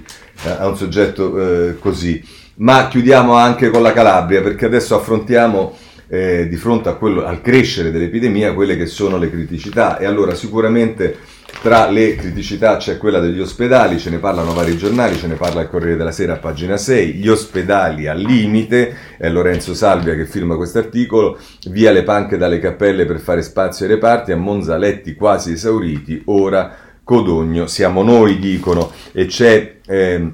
eh, 0.43 0.49
a 0.49 0.67
un 0.67 0.75
soggetto 0.75 1.39
eh, 1.69 1.79
così 1.79 2.39
ma 2.61 2.87
chiudiamo 2.87 3.35
anche 3.35 3.69
con 3.69 3.81
la 3.81 3.91
Calabria 3.91 4.41
perché 4.41 4.65
adesso 4.65 4.95
affrontiamo 4.95 5.75
eh, 6.07 6.47
di 6.47 6.55
fronte 6.57 6.95
quello, 6.97 7.25
al 7.25 7.41
crescere 7.41 7.91
dell'epidemia 7.91 8.53
quelle 8.53 8.75
che 8.75 8.85
sono 8.85 9.17
le 9.17 9.29
criticità. 9.29 9.97
E 9.97 10.05
allora 10.05 10.35
sicuramente 10.35 11.17
tra 11.61 11.89
le 11.89 12.15
criticità 12.15 12.77
c'è 12.77 12.97
quella 12.97 13.19
degli 13.19 13.39
ospedali, 13.39 13.97
ce 13.97 14.09
ne 14.09 14.17
parlano 14.17 14.53
vari 14.53 14.77
giornali, 14.77 15.17
ce 15.17 15.27
ne 15.27 15.35
parla 15.35 15.61
il 15.61 15.69
Corriere 15.69 15.97
della 15.97 16.11
Sera 16.11 16.33
a 16.33 16.37
pagina 16.37 16.77
6, 16.77 17.13
gli 17.13 17.27
ospedali 17.27 18.07
al 18.07 18.19
limite, 18.19 18.95
è 19.17 19.29
Lorenzo 19.29 19.73
Salvia 19.73 20.15
che 20.15 20.25
firma 20.25 20.55
questo 20.55 20.79
articolo, 20.79 21.39
via 21.69 21.91
le 21.91 22.03
panche 22.03 22.37
dalle 22.37 22.59
cappelle 22.59 23.05
per 23.05 23.19
fare 23.19 23.41
spazio 23.41 23.85
ai 23.85 23.93
reparti, 23.93 24.31
a 24.31 24.37
Monza 24.37 24.77
letti 24.77 25.15
quasi 25.15 25.53
esauriti, 25.53 26.21
ora 26.25 26.75
Codogno 27.03 27.65
siamo 27.65 28.03
noi 28.03 28.37
dicono. 28.37 28.91
E 29.11 29.25
c'è... 29.25 29.77
Eh, 29.87 30.31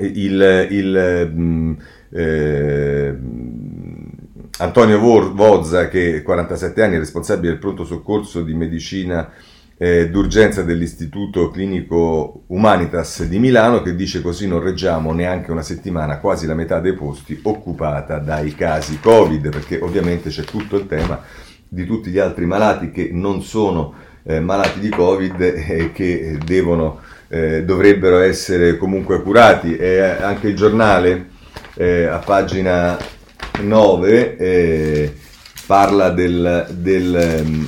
il, 0.00 0.68
il, 0.70 1.32
mm, 1.34 1.72
eh, 2.10 3.18
Antonio 4.58 4.98
Vozza, 4.98 5.88
che 5.88 6.22
47 6.22 6.82
anni 6.82 6.96
è 6.96 6.98
responsabile 6.98 7.52
del 7.52 7.58
pronto 7.58 7.84
soccorso 7.84 8.42
di 8.42 8.54
medicina 8.54 9.30
eh, 9.82 10.10
d'urgenza 10.10 10.62
dell'Istituto 10.62 11.50
Clinico 11.50 12.42
Humanitas 12.48 13.24
di 13.24 13.38
Milano, 13.38 13.80
che 13.80 13.94
dice 13.94 14.20
così 14.20 14.46
non 14.46 14.60
reggiamo 14.60 15.12
neanche 15.14 15.50
una 15.50 15.62
settimana, 15.62 16.18
quasi 16.18 16.46
la 16.46 16.54
metà 16.54 16.80
dei 16.80 16.92
posti 16.92 17.40
occupata 17.44 18.18
dai 18.18 18.54
casi 18.54 19.00
Covid, 19.00 19.48
perché 19.48 19.78
ovviamente 19.80 20.28
c'è 20.28 20.44
tutto 20.44 20.76
il 20.76 20.86
tema 20.86 21.22
di 21.66 21.86
tutti 21.86 22.10
gli 22.10 22.18
altri 22.18 22.44
malati 22.44 22.90
che 22.90 23.08
non 23.10 23.40
sono 23.42 23.94
eh, 24.24 24.40
malati 24.40 24.80
di 24.80 24.90
Covid 24.90 25.40
e 25.40 25.92
che 25.94 26.38
devono, 26.44 26.98
eh, 27.30 27.64
dovrebbero 27.64 28.18
essere 28.18 28.76
comunque 28.76 29.22
curati. 29.22 29.76
E 29.76 30.00
anche 30.00 30.48
il 30.48 30.56
giornale 30.56 31.28
eh, 31.74 32.04
a 32.04 32.18
pagina 32.18 32.98
9 33.62 34.36
eh, 34.36 35.14
parla 35.66 36.10
del, 36.10 36.66
del, 36.70 37.66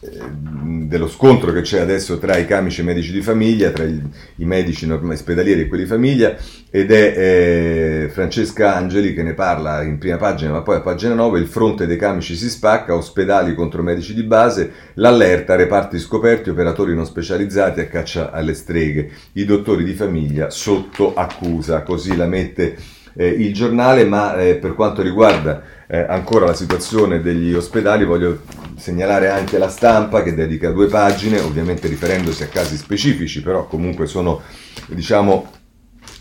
dello 0.00 1.08
scontro 1.08 1.52
che 1.52 1.62
c'è 1.62 1.80
adesso 1.80 2.18
tra 2.18 2.36
i 2.36 2.46
camici 2.46 2.80
e 2.80 2.82
i 2.82 2.86
medici 2.86 3.12
di 3.12 3.20
famiglia, 3.20 3.70
tra 3.70 3.84
i, 3.84 4.00
i 4.36 4.44
medici 4.44 4.88
ospedalieri 4.90 5.62
e 5.62 5.66
quelli 5.66 5.82
di 5.82 5.88
famiglia, 5.88 6.36
ed 6.70 6.90
è 6.92 7.14
eh, 7.16 8.08
Francesca 8.08 8.74
Angeli 8.74 9.14
che 9.14 9.22
ne 9.22 9.34
parla 9.34 9.82
in 9.82 9.98
prima 9.98 10.16
pagina, 10.16 10.52
ma 10.52 10.62
poi 10.62 10.76
a 10.76 10.80
pagina 10.80 11.14
9 11.14 11.40
il 11.40 11.46
fronte 11.46 11.86
dei 11.86 11.96
camici 11.96 12.36
si 12.36 12.48
spacca, 12.48 12.94
ospedali 12.94 13.54
contro 13.54 13.82
medici 13.82 14.14
di 14.14 14.22
base, 14.22 14.70
l'allerta, 14.94 15.56
reparti 15.56 15.98
scoperti, 15.98 16.50
operatori 16.50 16.94
non 16.94 17.06
specializzati 17.06 17.80
a 17.80 17.86
caccia 17.86 18.30
alle 18.30 18.54
streghe, 18.54 19.10
i 19.32 19.44
dottori 19.44 19.84
di 19.84 19.94
famiglia 19.94 20.50
sotto 20.50 21.14
accusa, 21.14 21.82
così 21.82 22.14
la 22.14 22.26
mette 22.26 22.76
eh, 23.14 23.26
il 23.26 23.52
giornale, 23.52 24.04
ma 24.04 24.36
eh, 24.36 24.54
per 24.54 24.74
quanto 24.74 25.02
riguarda 25.02 25.62
eh, 25.88 25.98
ancora 25.98 26.46
la 26.46 26.54
situazione 26.54 27.20
degli 27.20 27.52
ospedali 27.52 28.04
voglio 28.04 28.42
segnalare 28.78 29.28
anche 29.28 29.58
la 29.58 29.68
stampa 29.68 30.22
che 30.22 30.34
dedica 30.34 30.70
due 30.70 30.86
pagine, 30.86 31.40
ovviamente 31.40 31.88
riferendosi 31.88 32.42
a 32.42 32.48
casi 32.48 32.76
specifici, 32.76 33.42
però 33.42 33.66
comunque 33.66 34.06
sono 34.06 34.40
diciamo 34.86 35.56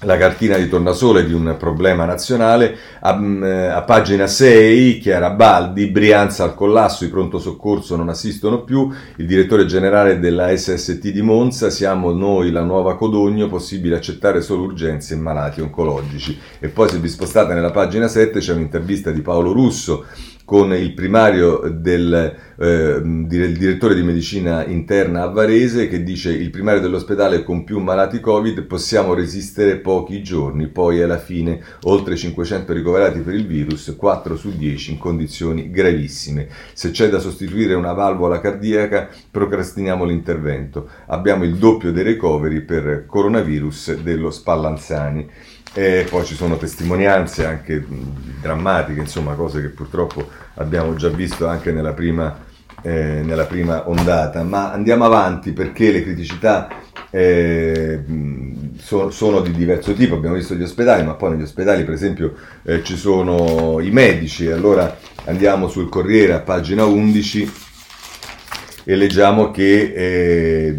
la 0.01 0.17
cartina 0.17 0.57
di 0.57 0.69
tornasole 0.69 1.25
di 1.25 1.33
un 1.33 1.55
problema 1.57 2.05
nazionale. 2.05 2.75
A, 2.99 3.15
mm, 3.15 3.43
a, 3.43 3.81
pagina 3.81 4.27
6, 4.27 4.99
Chiara 4.99 5.31
Baldi, 5.31 5.87
Brianza 5.87 6.43
al 6.43 6.53
collasso, 6.53 7.05
i 7.05 7.09
pronto 7.09 7.39
soccorso 7.39 7.95
non 7.95 8.09
assistono 8.09 8.63
più, 8.63 8.91
il 9.15 9.25
direttore 9.25 9.65
generale 9.65 10.19
della 10.19 10.55
SST 10.55 11.09
di 11.09 11.21
Monza, 11.21 11.69
siamo 11.69 12.11
noi 12.11 12.51
la 12.51 12.63
nuova 12.63 12.95
Codogno, 12.95 13.47
possibile 13.47 13.95
accettare 13.95 14.41
solo 14.41 14.63
urgenze 14.63 15.15
e 15.15 15.17
malati 15.17 15.61
oncologici. 15.61 16.37
E 16.59 16.67
poi 16.67 16.89
se 16.89 16.99
vi 16.99 17.09
spostate 17.09 17.53
nella 17.53 17.71
pagina 17.71 18.07
7 18.07 18.39
c'è 18.39 18.53
un'intervista 18.53 19.09
di 19.11 19.21
Paolo 19.21 19.51
Russo, 19.51 20.05
con 20.47 20.73
il 20.73 20.93
primario 20.93 21.59
del 21.69 22.33
eh, 22.57 23.01
direttore 23.03 23.95
di 23.95 24.01
medicina 24.01 24.65
interna 24.65 25.23
a 25.23 25.27
Varese 25.27 25.89
che 25.89 26.03
dice 26.03 26.31
il 26.31 26.51
primario 26.51 26.79
dell'ospedale 26.79 27.43
con 27.43 27.65
più 27.65 27.79
malati 27.79 28.21
Covid 28.21 28.61
possiamo 28.63 29.13
resistere 29.13 29.75
pochi 29.79 30.23
giorni, 30.23 30.67
poi 30.67 31.01
alla 31.01 31.17
fine 31.17 31.61
oltre 31.81 32.15
500 32.15 32.71
ricoverati 32.71 33.19
per 33.19 33.33
il 33.33 33.45
virus, 33.45 33.93
4 33.97 34.37
su 34.37 34.55
10 34.55 34.91
in 34.93 34.97
condizioni 34.99 35.69
gravissime. 35.69 36.47
Se 36.71 36.91
c'è 36.91 37.09
da 37.09 37.19
sostituire 37.19 37.73
una 37.73 37.91
valvola 37.91 38.39
cardiaca 38.39 39.09
procrastiniamo 39.29 40.05
l'intervento. 40.05 40.87
Abbiamo 41.07 41.43
il 41.43 41.57
doppio 41.57 41.91
dei 41.91 42.05
ricoveri 42.05 42.61
per 42.61 43.03
coronavirus 43.05 43.95
dello 44.01 44.31
Spallanzani. 44.31 45.29
E 45.77 46.07
poi 46.09 46.25
ci 46.25 46.33
sono 46.33 46.57
testimonianze 46.57 47.45
anche 47.45 47.85
drammatiche, 48.41 48.99
insomma 48.99 49.35
cose 49.35 49.61
che 49.61 49.67
purtroppo 49.67 50.27
abbiamo 50.55 50.95
già 50.95 51.09
visto 51.09 51.45
anche 51.45 51.71
nella 51.71 51.93
prima, 51.93 52.35
eh, 52.81 53.21
nella 53.23 53.45
prima 53.45 53.87
ondata. 53.87 54.41
Ma 54.41 54.71
andiamo 54.71 55.05
avanti 55.05 55.51
perché 55.51 55.91
le 55.91 56.01
criticità 56.01 56.67
eh, 57.11 58.03
so, 58.79 59.11
sono 59.11 59.41
di 59.41 59.51
diverso 59.51 59.93
tipo. 59.93 60.15
Abbiamo 60.15 60.33
visto 60.33 60.55
gli 60.55 60.63
ospedali, 60.63 61.03
ma 61.03 61.13
poi 61.13 61.33
negli 61.33 61.43
ospedali 61.43 61.83
per 61.83 61.93
esempio 61.93 62.33
eh, 62.63 62.83
ci 62.83 62.97
sono 62.97 63.79
i 63.79 63.91
medici. 63.91 64.49
Allora 64.49 64.97
andiamo 65.25 65.67
sul 65.67 65.89
Corriere 65.89 66.33
a 66.33 66.39
pagina 66.39 66.85
11 66.85 67.51
e 68.89 68.95
leggiamo 68.95 69.51
che 69.51 69.91
eh, 69.93 70.75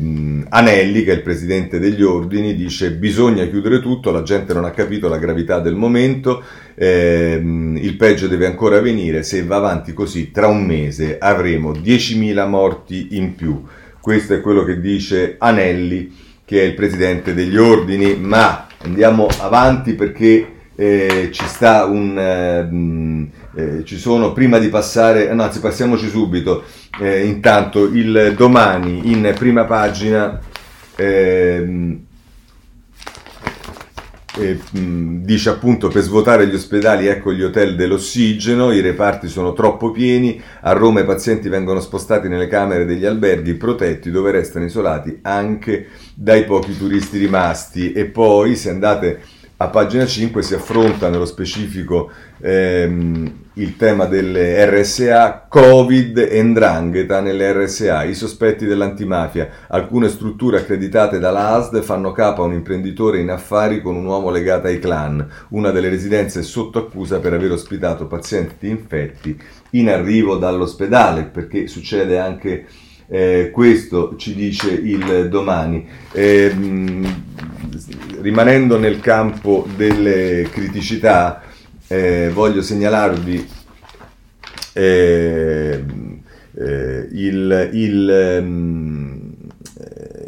Anelli, 0.48 1.04
che 1.04 1.12
è 1.12 1.14
il 1.14 1.20
presidente 1.20 1.78
degli 1.78 2.02
ordini, 2.02 2.54
dice 2.54 2.92
bisogna 2.92 3.44
chiudere 3.44 3.82
tutto, 3.82 4.10
la 4.10 4.22
gente 4.22 4.54
non 4.54 4.64
ha 4.64 4.70
capito 4.70 5.10
la 5.10 5.18
gravità 5.18 5.60
del 5.60 5.74
momento, 5.74 6.42
eh, 6.74 7.38
il 7.38 7.96
peggio 7.98 8.26
deve 8.26 8.46
ancora 8.46 8.80
venire, 8.80 9.22
se 9.22 9.44
va 9.44 9.56
avanti 9.56 9.92
così 9.92 10.30
tra 10.30 10.46
un 10.46 10.64
mese 10.64 11.18
avremo 11.18 11.72
10.000 11.72 12.48
morti 12.48 13.08
in 13.10 13.34
più. 13.34 13.62
Questo 14.00 14.32
è 14.32 14.40
quello 14.40 14.64
che 14.64 14.80
dice 14.80 15.34
Anelli, 15.36 16.10
che 16.46 16.62
è 16.62 16.64
il 16.64 16.72
presidente 16.72 17.34
degli 17.34 17.58
ordini, 17.58 18.16
ma 18.16 18.68
andiamo 18.84 19.26
avanti 19.38 19.92
perché 19.92 20.57
eh, 20.80 21.30
ci 21.32 21.44
sta 21.44 21.86
un... 21.86 22.16
Eh, 22.16 23.36
eh, 23.58 23.84
ci 23.84 23.98
sono, 23.98 24.32
prima 24.32 24.58
di 24.58 24.68
passare, 24.68 25.28
anzi 25.30 25.58
passiamoci 25.58 26.08
subito, 26.08 26.62
eh, 27.00 27.24
intanto 27.24 27.86
il 27.86 28.34
domani 28.36 29.10
in 29.10 29.34
prima 29.36 29.64
pagina 29.64 30.38
ehm, 30.94 32.06
eh, 34.38 34.60
dice 34.72 35.50
appunto 35.50 35.88
per 35.88 36.02
svuotare 36.02 36.46
gli 36.46 36.54
ospedali 36.54 37.08
ecco 37.08 37.32
gli 37.32 37.42
hotel 37.42 37.74
dell'ossigeno, 37.74 38.70
i 38.70 38.80
reparti 38.80 39.26
sono 39.26 39.54
troppo 39.54 39.90
pieni, 39.90 40.40
a 40.60 40.70
Roma 40.70 41.00
i 41.00 41.04
pazienti 41.04 41.48
vengono 41.48 41.80
spostati 41.80 42.28
nelle 42.28 42.46
camere 42.46 42.84
degli 42.84 43.04
alberghi 43.04 43.54
protetti 43.54 44.12
dove 44.12 44.30
restano 44.30 44.66
isolati 44.66 45.18
anche 45.22 45.88
dai 46.14 46.44
pochi 46.44 46.76
turisti 46.76 47.18
rimasti. 47.18 47.90
E 47.92 48.04
poi 48.04 48.54
se 48.54 48.70
andate 48.70 49.20
a 49.60 49.68
pagina 49.70 50.06
5 50.06 50.40
si 50.40 50.54
affronta 50.54 51.08
nello 51.08 51.24
specifico 51.24 52.12
ehm, 52.40 53.46
il 53.54 53.76
tema 53.76 54.04
delle 54.04 54.64
RSA, 54.64 55.46
Covid 55.48 56.16
e 56.18 56.40
Ndrangheta 56.40 57.20
nelle 57.20 57.52
RSA, 57.52 58.04
i 58.04 58.14
sospetti 58.14 58.66
dell'antimafia. 58.66 59.48
Alcune 59.66 60.10
strutture 60.10 60.58
accreditate 60.58 61.18
dalla 61.18 61.54
ASD 61.54 61.82
fanno 61.82 62.12
capo 62.12 62.42
a 62.42 62.46
un 62.46 62.52
imprenditore 62.52 63.18
in 63.18 63.30
affari 63.30 63.82
con 63.82 63.96
un 63.96 64.04
uomo 64.04 64.30
legato 64.30 64.68
ai 64.68 64.78
clan. 64.78 65.28
Una 65.48 65.72
delle 65.72 65.88
residenze 65.88 66.38
è 66.38 66.44
sotto 66.44 66.78
accusa 66.78 67.18
per 67.18 67.32
aver 67.32 67.50
ospitato 67.50 68.06
pazienti 68.06 68.68
infetti 68.68 69.36
in 69.70 69.88
arrivo 69.88 70.36
dall'ospedale, 70.36 71.24
perché 71.24 71.66
succede 71.66 72.16
anche 72.16 72.64
eh, 73.08 73.50
questo, 73.52 74.16
ci 74.16 74.34
dice 74.34 74.70
il 74.70 75.28
domani. 75.30 75.86
Eh, 76.12 76.54
rimanendo 78.20 78.78
nel 78.78 79.00
campo 79.00 79.66
delle 79.76 80.48
criticità, 80.50 81.42
eh, 81.86 82.30
voglio 82.32 82.60
segnalarvi 82.60 83.48
eh, 84.74 85.84
eh, 86.54 87.08
il, 87.12 87.70
il, 87.72 88.38
um, 88.40 89.20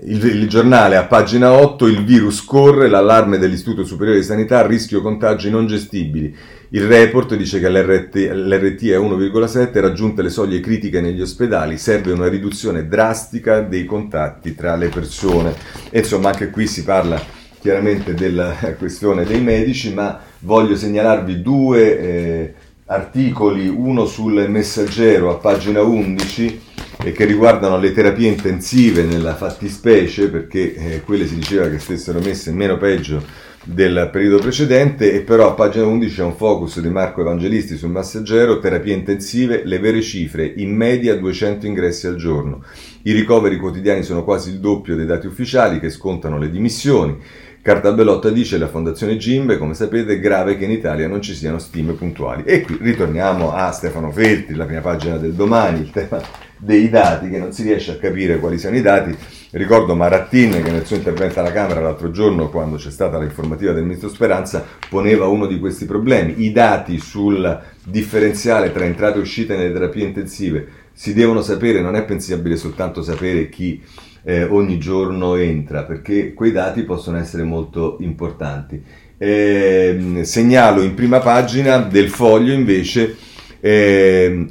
il, 0.05 0.25
il, 0.25 0.49
giornale 0.49 0.97
a 0.97 1.05
pagina 1.05 1.53
8, 1.53 1.87
il 1.87 2.05
virus 2.05 2.45
corre, 2.45 2.89
l'allarme 2.89 3.39
dell'Istituto 3.39 3.85
Superiore 3.85 4.21
di 4.21 4.25
Sanità, 4.25 4.67
rischio 4.67 5.03
contagi 5.03 5.51
non 5.51 5.67
gestibili. 5.67 6.35
Il 6.73 6.87
report 6.87 7.35
dice 7.35 7.59
che 7.59 7.69
l'RT, 7.69 8.15
l'RT 8.33 8.85
è 8.91 8.97
1,7, 8.97 9.81
raggiunte 9.81 10.23
le 10.23 10.31
soglie 10.31 10.61
critiche 10.61 11.01
negli 11.01 11.21
ospedali, 11.21 11.77
serve 11.77 12.13
una 12.13 12.29
riduzione 12.29 12.87
drastica 12.87 13.61
dei 13.61 13.85
contatti 13.85 14.55
tra 14.55 14.77
le 14.77 14.89
persone. 14.89 15.53
E 15.91 15.99
insomma 15.99 16.29
anche 16.29 16.51
qui 16.51 16.69
si 16.69 16.85
parla 16.85 17.21
chiaramente 17.61 18.15
della 18.15 18.55
questione 18.79 19.25
dei 19.25 19.41
medici, 19.41 19.93
ma 19.93 20.21
voglio 20.39 20.77
segnalarvi 20.77 21.43
due 21.43 21.99
eh, 21.99 22.55
articoli, 22.87 23.67
uno 23.67 24.07
sul 24.07 24.49
messaggero 24.49 25.31
a 25.31 25.39
pagina 25.39 25.83
11 25.83 26.61
e 27.03 27.11
che 27.11 27.25
riguardano 27.25 27.79
le 27.79 27.91
terapie 27.91 28.29
intensive 28.29 29.03
nella 29.03 29.35
fattispecie, 29.35 30.29
perché 30.29 30.75
eh, 30.75 31.01
quelle 31.01 31.27
si 31.27 31.35
diceva 31.35 31.69
che 31.69 31.81
stessero 31.81 32.21
messe 32.21 32.53
meno 32.53 32.77
peggio 32.77 33.49
del 33.63 34.09
periodo 34.11 34.39
precedente 34.39 35.13
e 35.13 35.21
però 35.21 35.49
a 35.49 35.53
pagina 35.53 35.85
11 35.85 36.15
c'è 36.15 36.23
un 36.23 36.35
focus 36.35 36.81
di 36.81 36.89
Marco 36.89 37.21
Evangelisti 37.21 37.77
sul 37.77 37.91
massaggero, 37.91 38.59
terapie 38.59 38.95
intensive, 38.95 39.63
le 39.65 39.79
vere 39.79 40.01
cifre, 40.01 40.51
in 40.57 40.75
media 40.75 41.15
200 41.15 41.67
ingressi 41.67 42.07
al 42.07 42.17
giorno. 42.17 42.65
I 43.03 43.13
ricoveri 43.13 43.59
quotidiani 43.59 44.03
sono 44.03 44.25
quasi 44.25 44.51
il 44.51 44.61
doppio 44.61 44.97
dei 44.97 45.05
dati 45.05 45.27
ufficiali 45.27 45.79
che 45.79 45.91
scontano 45.91 46.39
le 46.39 46.51
dimissioni. 46.51 47.19
Carta 47.63 47.93
Bellotta 47.93 48.31
dice 48.31 48.57
la 48.57 48.69
Fondazione 48.69 49.19
Gimbe, 49.19 49.59
come 49.59 49.75
sapete, 49.75 50.15
è 50.15 50.21
grave 50.21 50.57
che 50.57 50.65
in 50.65 50.71
Italia 50.71 51.07
non 51.07 51.21
ci 51.21 51.35
siano 51.35 51.59
stime 51.59 51.93
puntuali. 51.93 52.45
E 52.45 52.63
qui 52.63 52.79
ritorniamo 52.81 53.53
a 53.53 53.71
Stefano 53.73 54.11
Feltri, 54.11 54.55
la 54.55 54.65
prima 54.65 54.81
pagina 54.81 55.19
del 55.19 55.35
domani, 55.35 55.81
il 55.81 55.91
tema 55.91 56.23
dei 56.57 56.89
dati, 56.89 57.29
che 57.29 57.39
non 57.39 57.53
si 57.53 57.63
riesce 57.63 57.93
a 57.93 57.97
capire 57.97 58.39
quali 58.39 58.59
siano 58.59 58.77
i 58.77 58.81
dati. 58.81 59.15
Ricordo 59.53 59.97
Marattin 59.97 60.63
che 60.63 60.71
nel 60.71 60.87
suo 60.87 60.95
intervento 60.95 61.41
alla 61.41 61.51
Camera 61.51 61.81
l'altro 61.81 62.13
giorno, 62.13 62.51
quando 62.51 62.77
c'è 62.77 62.91
stata 62.91 63.19
l'informativa 63.19 63.73
del 63.73 63.83
Ministro 63.83 64.09
Speranza, 64.09 64.65
poneva 64.89 65.27
uno 65.27 65.47
di 65.47 65.59
questi 65.59 65.87
problemi. 65.87 66.45
I 66.45 66.53
dati 66.53 67.01
sul 67.01 67.61
differenziale 67.85 68.71
tra 68.71 68.85
entrate 68.85 69.19
e 69.19 69.23
uscite 69.23 69.57
nelle 69.57 69.73
terapie 69.73 70.05
intensive 70.05 70.69
si 70.93 71.15
devono 71.15 71.43
sapere, 71.43 71.81
non 71.81 71.97
è 71.97 72.05
pensabile 72.05 72.55
soltanto 72.55 73.03
sapere 73.03 73.49
chi 73.49 73.83
eh, 74.23 74.45
ogni 74.45 74.79
giorno 74.79 75.35
entra, 75.35 75.83
perché 75.83 76.33
quei 76.33 76.53
dati 76.53 76.85
possono 76.85 77.19
essere 77.19 77.43
molto 77.43 77.97
importanti. 78.01 78.81
Eh, 79.19 80.21
segnalo 80.23 80.81
in 80.81 80.95
prima 80.95 81.19
pagina 81.19 81.79
del 81.79 82.09
foglio 82.09 82.53
invece 82.53 83.17
eh, 83.59 84.47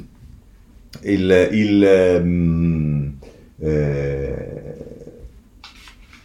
il, 1.00 1.48
il, 1.52 2.20
um, 2.22 3.14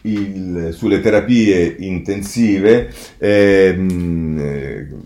il, 0.05 0.69
sulle 0.71 0.99
terapie 0.99 1.75
intensive 1.79 2.89
ehm, 3.17 5.03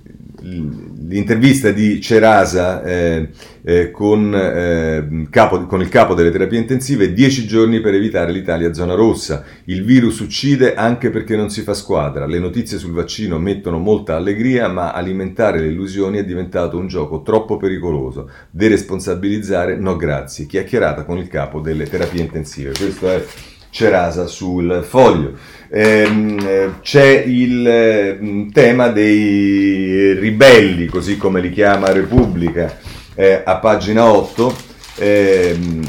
l'intervista 1.10 1.72
di 1.72 2.00
Cerasa 2.00 2.84
eh, 2.84 3.30
eh, 3.64 3.92
con, 3.92 4.34
eh, 4.34 5.28
capo, 5.30 5.66
con, 5.66 5.82
il 5.82 5.90
capo 5.90 6.14
delle 6.14 6.30
terapie 6.32 6.60
intensive, 6.60 7.14
10 7.14 7.48
giorni 7.48 7.82
per 7.82 7.94
evitare 7.94 8.32
l'Italia 8.32 8.74
zona 8.74 8.94
rossa. 8.94 9.44
Il 9.66 9.84
virus 9.84 10.20
uccide 10.20 10.76
anche 10.76 11.10
perché 11.10 11.36
non 11.36 11.50
si 11.50 11.62
fa 11.62 11.74
squadra. 11.74 12.26
Le 12.26 12.40
notizie 12.40 12.78
sul 12.78 12.94
vaccino 12.94 13.40
mettono 13.40 13.80
molta 13.80 14.16
allegria, 14.16 14.68
ma 14.68 14.94
alimentare 14.94 15.60
le 15.60 15.68
illusioni 15.68 16.20
è 16.20 16.26
diventato 16.26 16.78
un 16.78 16.88
gioco 16.88 17.22
troppo 17.22 17.58
pericoloso. 17.58 18.30
Deresponsabilizzare, 18.52 19.78
no 19.78 19.96
grazie. 19.96 20.46
Chiacchierata 20.46 21.04
con 21.04 21.18
il 21.18 21.28
capo 21.28 21.60
delle 21.60 21.88
terapie 21.88 22.22
intensive. 22.22 22.72
Questo 22.72 23.10
è 23.10 23.26
Cerasa 23.70 24.28
sul 24.28 24.86
foglio. 24.88 25.34
Ehm, 25.70 26.80
c'è 26.82 27.24
il 27.26 27.68
eh, 27.68 28.48
tema 28.52 28.88
dei 28.88 30.14
ribelli, 30.14 30.88
così 30.88 31.18
come 31.18 31.42
li 31.42 31.52
chiama 31.52 31.92
Repubblica, 31.92 32.78
eh, 33.16 33.42
a 33.44 33.58
pagina 33.58 34.06
8, 34.06 34.56
ehm, 34.96 35.82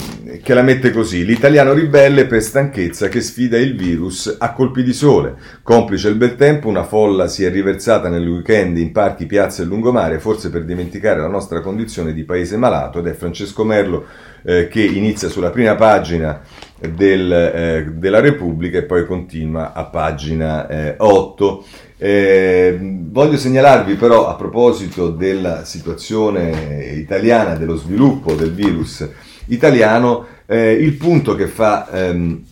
che 0.43 0.55
la 0.55 0.63
mette 0.63 0.91
così: 0.91 1.25
L'italiano 1.25 1.73
ribelle 1.73 2.27
per 2.27 2.43
stanchezza 2.43 3.09
che 3.09 3.21
sfida 3.21 3.59
il 3.59 3.77
virus 3.77 4.37
a 4.39 4.53
colpi 4.53 4.83
di 4.83 4.93
sole. 4.93 5.35
Complice 5.63 6.09
il 6.09 6.17
bel 6.17 6.37
tempo, 6.37 6.69
una 6.69 6.85
folla 6.85 7.29
si 7.29 7.45
è 7.45 7.51
riversata 7.51 8.09
nel 8.09 8.27
weekend 8.27 8.79
in 8.79 8.93
parchi, 8.93 9.27
piazze 9.27 9.63
e 9.63 9.65
lungomare, 9.67 10.19
forse 10.19 10.51
per 10.51 10.65
dimenticare 10.65 11.21
la 11.21 11.29
nostra 11.29 11.61
condizione 11.61 12.13
di 12.13 12.25
paese 12.25 12.57
malato, 12.57 12.99
ed 12.99 13.07
è 13.07 13.13
Francesco 13.13 13.65
Merlo 13.65 14.07
eh, 14.43 14.69
che 14.69 14.83
inizia 14.83 15.29
sulla 15.29 15.51
prima 15.51 15.75
pagina 15.75 16.41
del, 16.79 17.33
eh, 17.33 17.93
della 17.95 18.21
Repubblica 18.21 18.79
e 18.79 18.85
poi 18.85 19.07
continua 19.07 19.73
a 19.73 19.85
pagina 19.85 20.67
eh, 20.67 20.95
8. 20.97 21.65
Eh, 22.03 22.79
voglio 22.81 23.37
segnalarvi 23.37 23.95
però 23.95 24.29
a 24.29 24.35
proposito 24.35 25.11
della 25.11 25.65
situazione 25.65 26.95
italiana, 26.95 27.57
dello 27.57 27.77
sviluppo 27.77 28.33
del 28.33 28.53
virus 28.53 29.07
italiano, 29.53 30.27
eh, 30.47 30.73
il 30.73 30.95
punto 30.95 31.35
che 31.35 31.47
fa... 31.47 31.89
Ehm, 31.91 32.45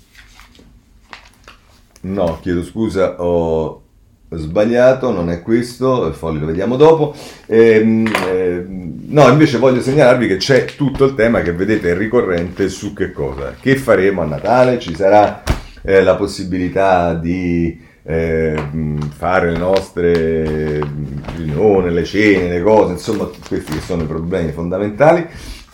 no, 2.01 2.39
chiedo 2.41 2.63
scusa, 2.63 3.21
ho 3.21 3.83
sbagliato, 4.31 5.11
non 5.11 5.31
è 5.31 5.43
questo, 5.43 6.07
il 6.07 6.15
foglio 6.15 6.41
lo 6.41 6.47
vediamo 6.47 6.77
dopo. 6.77 7.15
Ehm, 7.47 8.07
ehm, 8.07 9.03
no, 9.09 9.29
invece 9.29 9.59
voglio 9.59 9.81
segnalarvi 9.81 10.27
che 10.27 10.37
c'è 10.37 10.65
tutto 10.77 11.05
il 11.05 11.15
tema 11.15 11.41
che 11.41 11.53
vedete 11.53 11.97
ricorrente 11.97 12.69
su 12.69 12.93
che 12.93 13.13
cosa. 13.13 13.55
Che 13.59 13.77
faremo 13.77 14.23
a 14.23 14.27
Natale? 14.27 14.79
Ci 14.79 14.95
sarà 14.95 15.43
eh, 15.83 16.03
la 16.03 16.17
possibilità 16.17 17.15
di 17.15 17.87
eh, 18.03 18.63
fare 19.17 19.51
le 19.51 19.59
nostre 19.59 20.81
riunioni, 21.37 21.93
le 21.93 22.05
cene, 22.05 22.49
le 22.49 22.63
cose, 22.63 22.93
insomma, 22.93 23.29
questi 23.47 23.73
che 23.73 23.81
sono 23.81 24.03
i 24.03 24.07
problemi 24.07 24.53
fondamentali. 24.53 25.27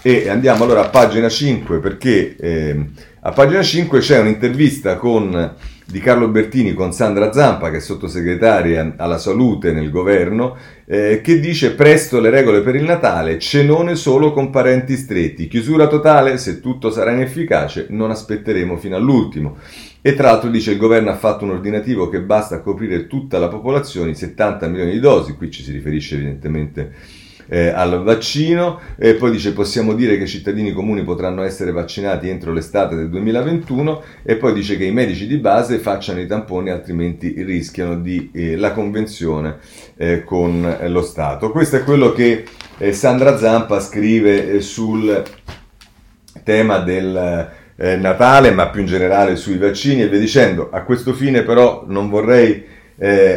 E 0.06 0.28
andiamo 0.28 0.64
allora 0.64 0.82
a 0.82 0.90
pagina 0.90 1.30
5 1.30 1.78
perché 1.78 2.36
eh, 2.36 2.88
a 3.20 3.32
pagina 3.32 3.62
5 3.62 4.00
c'è 4.00 4.18
un'intervista 4.18 4.96
con 4.96 5.54
di 5.86 5.98
Carlo 5.98 6.28
Bertini 6.28 6.74
con 6.74 6.92
Sandra 6.92 7.32
Zampa, 7.32 7.70
che 7.70 7.78
è 7.78 7.80
sottosegretaria 7.80 8.96
alla 8.98 9.16
salute 9.16 9.72
nel 9.72 9.88
governo, 9.88 10.58
eh, 10.84 11.22
che 11.22 11.40
dice 11.40 11.72
presto 11.72 12.20
le 12.20 12.28
regole 12.28 12.60
per 12.60 12.74
il 12.74 12.82
Natale, 12.82 13.38
cenone 13.38 13.94
solo 13.94 14.32
con 14.32 14.50
parenti 14.50 14.94
stretti, 14.94 15.48
chiusura 15.48 15.86
totale, 15.86 16.36
se 16.36 16.60
tutto 16.60 16.90
sarà 16.90 17.12
inefficace 17.12 17.86
non 17.88 18.10
aspetteremo 18.10 18.76
fino 18.76 18.96
all'ultimo. 18.96 19.56
E 20.02 20.14
tra 20.14 20.32
l'altro 20.32 20.50
dice 20.50 20.72
il 20.72 20.76
governo 20.76 21.08
ha 21.08 21.16
fatto 21.16 21.44
un 21.44 21.52
ordinativo 21.52 22.10
che 22.10 22.20
basta 22.20 22.56
a 22.56 22.60
coprire 22.60 23.06
tutta 23.06 23.38
la 23.38 23.48
popolazione, 23.48 24.12
70 24.12 24.68
milioni 24.68 24.92
di 24.92 25.00
dosi, 25.00 25.32
qui 25.32 25.50
ci 25.50 25.62
si 25.62 25.72
riferisce 25.72 26.16
evidentemente 26.16 27.22
eh, 27.54 27.68
al 27.68 28.02
vaccino 28.02 28.80
e 28.98 29.14
poi 29.14 29.30
dice 29.30 29.52
possiamo 29.52 29.94
dire 29.94 30.16
che 30.16 30.24
i 30.24 30.28
cittadini 30.28 30.72
comuni 30.72 31.04
potranno 31.04 31.44
essere 31.44 31.70
vaccinati 31.70 32.28
entro 32.28 32.52
l'estate 32.52 32.96
del 32.96 33.08
2021 33.08 34.02
e 34.24 34.34
poi 34.34 34.52
dice 34.52 34.76
che 34.76 34.82
i 34.82 34.90
medici 34.90 35.28
di 35.28 35.36
base 35.36 35.78
facciano 35.78 36.20
i 36.20 36.26
tamponi 36.26 36.70
altrimenti 36.70 37.32
rischiano 37.44 37.94
di, 37.94 38.28
eh, 38.34 38.56
la 38.56 38.72
convenzione 38.72 39.58
eh, 39.96 40.24
con 40.24 40.78
lo 40.88 41.02
Stato. 41.02 41.52
Questo 41.52 41.76
è 41.76 41.84
quello 41.84 42.10
che 42.10 42.44
eh, 42.78 42.92
Sandra 42.92 43.38
Zampa 43.38 43.78
scrive 43.78 44.54
eh, 44.54 44.60
sul 44.60 45.22
tema 46.42 46.78
del 46.78 47.50
eh, 47.76 47.94
Natale 47.94 48.50
ma 48.50 48.68
più 48.68 48.80
in 48.80 48.88
generale 48.88 49.36
sui 49.36 49.58
vaccini 49.58 50.02
e 50.02 50.08
via 50.08 50.18
dicendo. 50.18 50.70
A 50.72 50.82
questo 50.82 51.12
fine 51.12 51.44
però 51.44 51.84
non 51.86 52.08
vorrei 52.08 52.72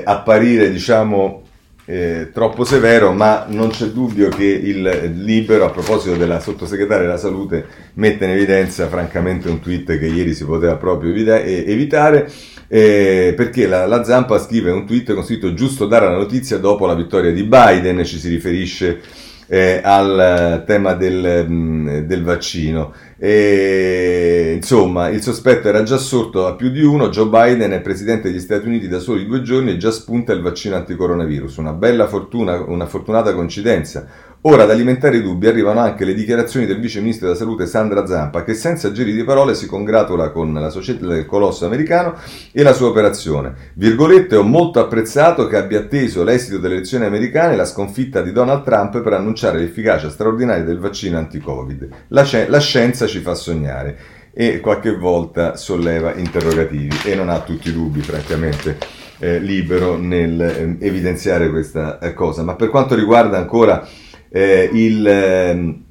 apparire 0.03 0.69
diciamo 0.69 1.47
eh, 1.89 2.32
troppo 2.34 2.65
severo, 2.65 3.13
ma 3.13 3.45
non 3.47 3.69
c'è 3.69 3.86
dubbio 3.86 4.28
che 4.28 4.43
il 4.43 5.13
libero, 5.23 5.63
a 5.63 5.69
proposito 5.69 6.17
della 6.17 6.41
sottosegretaria 6.41 7.06
della 7.06 7.17
salute, 7.17 7.65
mette 7.93 8.26
in 8.26 8.32
evidenza 8.32 8.88
francamente 8.88 9.47
un 9.47 9.62
tweet 9.62 9.97
che 9.97 10.06
ieri 10.06 10.34
si 10.34 10.43
poteva 10.43 10.76
proprio 10.76 11.12
evita- 11.12 11.41
evitare. 11.41 12.30
Eh, 12.67 13.34
perché 13.38 13.65
la, 13.65 13.86
la, 13.86 14.04
Zampa 14.04 14.38
scrive 14.38 14.71
un 14.71 14.86
tweet 14.86 15.13
con 15.13 15.23
scritto 15.23 15.54
giusto 15.54 15.86
dare 15.86 16.08
la 16.08 16.17
notizia 16.17 16.58
dopo 16.58 16.86
la 16.86 16.95
vittoria 16.95 17.32
di 17.32 17.43
Biden, 17.43 18.04
ci 18.04 18.19
si 18.19 18.28
riferisce 18.28 19.00
eh, 19.48 19.82
al 19.84 20.64
tema 20.66 20.94
del, 20.94 21.46
mm, 21.48 22.00
del 22.00 22.24
vaccino. 22.24 22.94
E, 23.20 24.54
insomma, 24.56 25.10
il 25.10 25.22
sospetto 25.22 25.68
era 25.68 25.84
già 25.84 25.98
sorto 25.98 26.46
a 26.46 26.56
più 26.56 26.70
di 26.70 26.84
uno. 26.84 27.10
Joe 27.10 27.28
Biden 27.28 27.72
è 27.72 27.82
presidente 27.82 28.30
degli 28.30 28.40
Stati 28.40 28.68
Uniti 28.68 28.88
da 28.88 29.00
soli 29.00 29.26
due 29.26 29.42
giorni 29.42 29.72
e 29.72 29.78
già 29.78 29.92
spunta 29.92 30.34
il 30.34 30.42
vaccino 30.42 30.76
anticoronavirus. 30.76 31.58
Una 31.58 31.74
bella 31.74 32.08
fortuna, 32.08 32.62
una 32.62 32.86
fortunata 32.86 33.34
coincidenza. 33.34 34.08
Ora 34.41 34.63
ad 34.63 34.69
alimentare 34.69 35.17
i 35.17 35.23
dubbi 35.23 35.47
arrivano 35.47 35.80
anche 35.80 36.06
le 36.06 36.13
dichiarazioni 36.13 36.67
del 36.67 36.80
vice 36.80 37.00
ministro 37.00 37.26
della 37.26 37.38
salute 37.38 37.65
Sandra 37.65 38.06
Zampa 38.06 38.43
che 38.43 38.54
senza 38.54 38.91
giri 38.91 39.13
di 39.13 39.23
parole 39.23 39.56
si 39.56 39.65
congratula 39.65 40.30
con 40.30 40.54
la 40.54 40.69
società 40.69 41.08
del 41.08 41.26
colosso 41.26 41.65
americano 41.65 42.13
e 42.52 42.62
la 42.62 42.71
sua 42.71 42.88
operazione. 42.88 43.56
Virgolette, 43.73 44.36
ho 44.36 44.43
molto 44.43 44.80
apprezzato 44.80 45.47
che 45.47 45.58
abbia 45.58 45.80
atteso 45.80 46.23
l'esito 46.23 46.60
delle 46.60 46.76
elezioni 46.76 47.06
americane 47.06 47.54
e 47.54 47.56
la 47.56 47.65
sconfitta 47.65 48.21
di 48.21 48.32
Donald 48.32 48.63
Trump 48.63 49.02
per 49.02 49.13
annunciare 49.13 49.58
l'efficacia 49.58 50.10
straordinaria 50.10 50.63
del 50.63 50.80
vaccino 50.80 51.17
anti-Covid. 51.17 51.88
La, 52.10 52.26
la 52.47 52.60
scienza 52.60 53.08
ci 53.08 53.19
fa 53.19 53.34
sognare 53.34 53.97
e 54.34 54.60
qualche 54.60 54.95
volta 54.95 55.56
solleva 55.56 56.13
interrogativi 56.13 56.95
e 57.06 57.15
non 57.15 57.30
ha 57.30 57.39
tutti 57.39 57.69
i 57.69 57.73
dubbi, 57.73 58.02
francamente. 58.02 58.78
Eh, 59.19 59.39
libero 59.39 59.97
nel 59.97 60.39
eh, 60.39 60.78
evidenziare 60.80 61.50
questa 61.50 61.97
eh, 61.97 62.13
cosa. 62.13 62.43
Ma 62.43 62.54
per 62.54 62.69
quanto 62.69 62.93
riguarda 62.93 63.36
ancora 63.36 63.84
eh, 64.30 64.70
il, 64.74 65.08
ehm, 65.08 65.84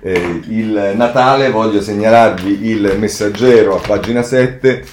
eh, 0.00 0.40
il 0.48 0.92
Natale, 0.96 1.50
voglio 1.50 1.80
segnalarvi 1.80 2.68
il 2.68 2.96
messaggero 2.98 3.76
a 3.76 3.80
pagina 3.80 4.22
7. 4.22 4.84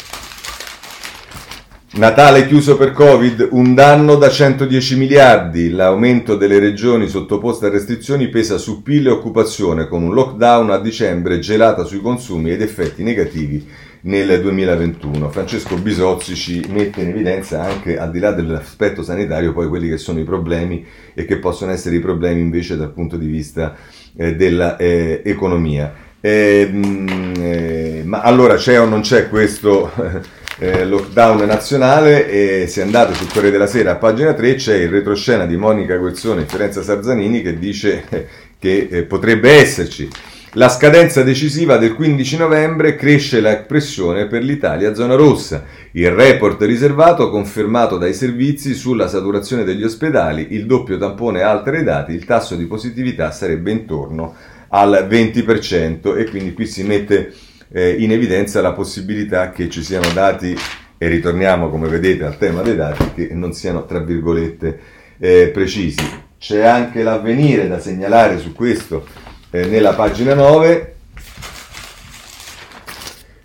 Natale 1.93 2.47
chiuso 2.47 2.77
per 2.77 2.93
Covid, 2.93 3.49
un 3.51 3.73
danno 3.73 4.15
da 4.15 4.29
110 4.29 4.95
miliardi. 4.95 5.69
L'aumento 5.69 6.37
delle 6.37 6.57
regioni 6.57 7.09
sottoposte 7.09 7.65
a 7.65 7.69
restrizioni 7.69 8.29
pesa 8.29 8.57
su 8.57 8.81
PIL 8.81 9.07
e 9.07 9.11
occupazione, 9.11 9.89
con 9.89 10.01
un 10.01 10.13
lockdown 10.13 10.71
a 10.71 10.77
dicembre 10.77 11.39
gelata 11.39 11.83
sui 11.83 11.99
consumi 11.99 12.51
ed 12.51 12.61
effetti 12.61 13.03
negativi 13.03 13.67
nel 14.01 14.41
2021. 14.41 15.29
Francesco 15.29 15.75
Bisozzi 15.75 16.35
ci 16.35 16.65
mette 16.69 17.01
in 17.01 17.09
evidenza 17.09 17.61
anche, 17.61 17.97
al 17.97 18.11
di 18.11 18.19
là 18.19 18.31
dell'aspetto 18.31 19.03
sanitario, 19.03 19.53
poi 19.53 19.67
quelli 19.67 19.89
che 19.89 19.97
sono 19.97 20.19
i 20.19 20.23
problemi 20.23 20.85
e 21.13 21.25
che 21.25 21.37
possono 21.37 21.71
essere 21.71 21.95
i 21.95 21.99
problemi 21.99 22.41
invece 22.41 22.77
dal 22.77 22.91
punto 22.91 23.17
di 23.17 23.27
vista 23.27 23.75
eh, 24.15 24.35
dell'economia. 24.35 26.09
Eh, 26.23 26.69
eh, 27.39 28.01
ma 28.05 28.21
allora 28.21 28.55
c'è 28.55 28.79
o 28.79 28.85
non 28.85 29.01
c'è 29.01 29.27
questo 29.27 29.91
eh, 30.59 30.85
lockdown 30.85 31.45
nazionale 31.47 32.29
e 32.29 32.67
se 32.67 32.83
andate 32.83 33.15
sul 33.15 33.27
Corriere 33.27 33.51
della 33.51 33.65
Sera 33.65 33.93
a 33.93 33.95
pagina 33.95 34.33
3 34.33 34.53
c'è 34.53 34.75
il 34.75 34.89
retroscena 34.89 35.47
di 35.47 35.57
Monica 35.57 35.95
Guerzone 35.95 36.43
e 36.43 36.45
Fiorenza 36.45 36.83
Sarzanini 36.83 37.41
che 37.41 37.57
dice 37.57 38.03
che 38.59 38.87
eh, 38.91 39.03
potrebbe 39.03 39.51
esserci. 39.51 40.07
La 40.55 40.67
scadenza 40.67 41.23
decisiva 41.23 41.77
del 41.77 41.93
15 41.93 42.35
novembre 42.35 42.97
cresce 42.97 43.39
la 43.39 43.55
pressione 43.55 44.27
per 44.27 44.43
l'Italia 44.43 44.93
zona 44.93 45.15
rossa. 45.15 45.63
Il 45.91 46.11
report 46.11 46.61
riservato 46.63 47.29
confermato 47.29 47.97
dai 47.97 48.13
servizi 48.13 48.73
sulla 48.73 49.07
saturazione 49.07 49.63
degli 49.63 49.85
ospedali, 49.85 50.47
il 50.49 50.65
doppio 50.65 50.97
tampone 50.97 51.41
altera 51.41 51.79
i 51.79 51.85
dati, 51.85 52.11
il 52.11 52.25
tasso 52.25 52.57
di 52.57 52.65
positività 52.65 53.31
sarebbe 53.31 53.71
intorno 53.71 54.35
al 54.67 55.07
20% 55.09 56.17
e 56.17 56.25
quindi 56.25 56.51
qui 56.51 56.65
si 56.67 56.83
mette 56.83 57.31
eh, 57.71 57.91
in 57.99 58.11
evidenza 58.11 58.59
la 58.59 58.73
possibilità 58.73 59.51
che 59.51 59.69
ci 59.69 59.81
siano 59.81 60.09
dati, 60.13 60.53
e 60.97 61.07
ritorniamo 61.07 61.69
come 61.69 61.87
vedete 61.87 62.25
al 62.25 62.37
tema 62.37 62.61
dei 62.61 62.75
dati, 62.75 63.13
che 63.13 63.29
non 63.33 63.53
siano 63.53 63.85
tra 63.85 63.99
virgolette 63.99 64.79
eh, 65.17 65.49
precisi. 65.53 66.03
C'è 66.37 66.65
anche 66.65 67.03
l'avvenire 67.03 67.69
da 67.69 67.79
segnalare 67.79 68.37
su 68.37 68.51
questo 68.51 69.29
eh, 69.51 69.65
nella 69.65 69.93
pagina 69.93 70.33
9. 70.33 70.95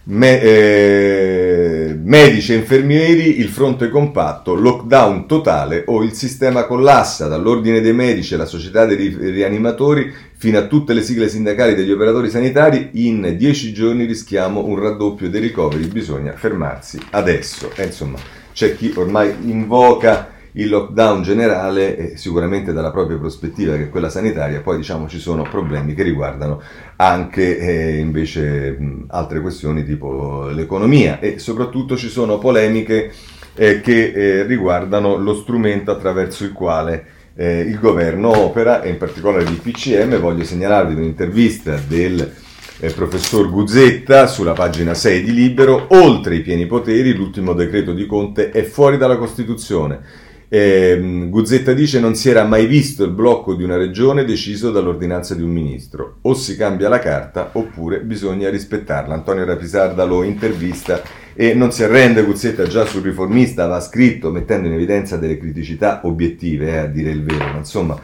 Me, 0.08 0.40
eh, 0.40 1.98
medici 2.00 2.52
e 2.52 2.56
infermieri, 2.56 3.40
il 3.40 3.48
fronte 3.48 3.88
compatto, 3.88 4.54
lockdown 4.54 5.26
totale 5.26 5.82
o 5.86 6.04
il 6.04 6.12
sistema 6.12 6.64
collassa, 6.64 7.26
dall'ordine 7.26 7.80
dei 7.80 7.92
medici 7.92 8.34
alla 8.34 8.44
società 8.44 8.84
dei 8.84 8.96
rianimatori 9.18 10.14
fino 10.36 10.58
a 10.58 10.66
tutte 10.66 10.92
le 10.92 11.02
sigle 11.02 11.28
sindacali 11.28 11.74
degli 11.74 11.90
operatori 11.90 12.30
sanitari, 12.30 12.90
in 12.92 13.34
dieci 13.36 13.72
giorni 13.72 14.04
rischiamo 14.04 14.64
un 14.64 14.78
raddoppio 14.78 15.28
dei 15.28 15.40
ricoveri, 15.40 15.88
bisogna 15.88 16.34
fermarsi 16.36 17.00
adesso. 17.10 17.72
E 17.74 17.86
insomma, 17.86 18.18
c'è 18.52 18.76
chi 18.76 18.92
ormai 18.94 19.34
invoca 19.46 20.34
il 20.56 20.68
lockdown 20.68 21.22
generale 21.22 21.96
e 21.96 22.16
sicuramente 22.16 22.72
dalla 22.72 22.90
propria 22.90 23.18
prospettiva 23.18 23.76
che 23.76 23.84
è 23.84 23.90
quella 23.90 24.08
sanitaria, 24.08 24.60
poi 24.60 24.76
diciamo 24.76 25.08
ci 25.08 25.18
sono 25.18 25.42
problemi 25.42 25.94
che 25.94 26.02
riguardano 26.02 26.60
anche 26.96 27.58
eh, 27.58 27.98
invece 27.98 28.76
altre 29.08 29.40
questioni 29.40 29.84
tipo 29.84 30.48
l'economia 30.48 31.18
e 31.20 31.38
soprattutto 31.38 31.96
ci 31.96 32.08
sono 32.08 32.38
polemiche 32.38 33.12
eh, 33.54 33.80
che 33.80 34.12
eh, 34.12 34.42
riguardano 34.44 35.16
lo 35.16 35.34
strumento 35.34 35.90
attraverso 35.90 36.44
il 36.44 36.52
quale 36.52 37.06
eh, 37.34 37.60
il 37.60 37.78
governo 37.78 38.36
opera 38.36 38.82
e 38.82 38.90
in 38.90 38.98
particolare 38.98 39.44
il 39.44 39.60
PCM. 39.60 40.18
Voglio 40.18 40.44
segnalarvi 40.44 40.94
un'intervista 40.94 41.78
del 41.86 42.32
eh, 42.78 42.90
professor 42.92 43.50
Guzzetta 43.50 44.26
sulla 44.26 44.52
pagina 44.52 44.94
6 44.94 45.22
di 45.22 45.32
Libero. 45.32 45.86
Oltre 45.90 46.36
i 46.36 46.40
pieni 46.40 46.66
poteri, 46.66 47.14
l'ultimo 47.14 47.52
decreto 47.52 47.92
di 47.92 48.06
Conte 48.06 48.50
è 48.50 48.62
fuori 48.62 48.96
dalla 48.96 49.16
Costituzione. 49.16 50.24
Eh, 50.48 51.26
Guzzetta 51.28 51.72
dice 51.72 51.98
non 51.98 52.14
si 52.14 52.30
era 52.30 52.44
mai 52.44 52.66
visto 52.66 53.04
il 53.04 53.10
blocco 53.10 53.54
di 53.54 53.64
una 53.64 53.76
regione 53.76 54.24
deciso 54.24 54.70
dall'ordinanza 54.70 55.34
di 55.34 55.42
un 55.42 55.50
ministro. 55.50 56.18
O 56.22 56.34
si 56.34 56.56
cambia 56.56 56.88
la 56.88 56.98
carta 56.98 57.50
oppure 57.52 58.00
bisogna 58.00 58.50
rispettarla. 58.50 59.14
Antonio 59.14 59.44
Rapisarda 59.44 60.04
lo 60.04 60.22
intervista 60.22 61.02
e 61.34 61.54
non 61.54 61.72
si 61.72 61.82
arrende 61.82 62.22
Guzzetta 62.22 62.66
già 62.66 62.86
sul 62.86 63.02
riformista, 63.02 63.64
aveva 63.64 63.80
scritto 63.80 64.30
mettendo 64.30 64.68
in 64.68 64.74
evidenza 64.74 65.16
delle 65.16 65.36
criticità 65.36 66.00
obiettive, 66.04 66.68
eh, 66.68 66.76
a 66.78 66.86
dire 66.86 67.10
il 67.10 67.22
vero, 67.22 67.44
ma 67.44 67.58
insomma... 67.58 68.00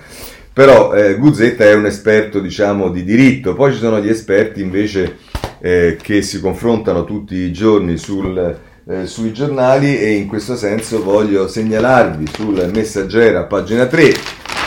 Però 0.54 0.92
eh, 0.92 1.14
Guzzetta 1.14 1.64
è 1.64 1.72
un 1.72 1.86
esperto, 1.86 2.38
diciamo, 2.38 2.90
di 2.90 3.04
diritto, 3.04 3.54
poi 3.54 3.72
ci 3.72 3.78
sono 3.78 4.00
gli 4.00 4.10
esperti 4.10 4.60
invece 4.60 5.16
eh, 5.60 5.96
che 5.98 6.20
si 6.20 6.40
confrontano 6.40 7.06
tutti 7.06 7.36
i 7.36 7.52
giorni 7.52 7.96
sul, 7.96 8.58
eh, 8.86 9.06
sui 9.06 9.32
giornali 9.32 9.98
e 9.98 10.12
in 10.12 10.26
questo 10.26 10.56
senso 10.56 11.02
voglio 11.02 11.48
segnalarvi 11.48 12.26
sul 12.32 12.70
messaggero 12.72 13.38
a 13.38 13.44
pagina 13.44 13.86
3 13.86 14.14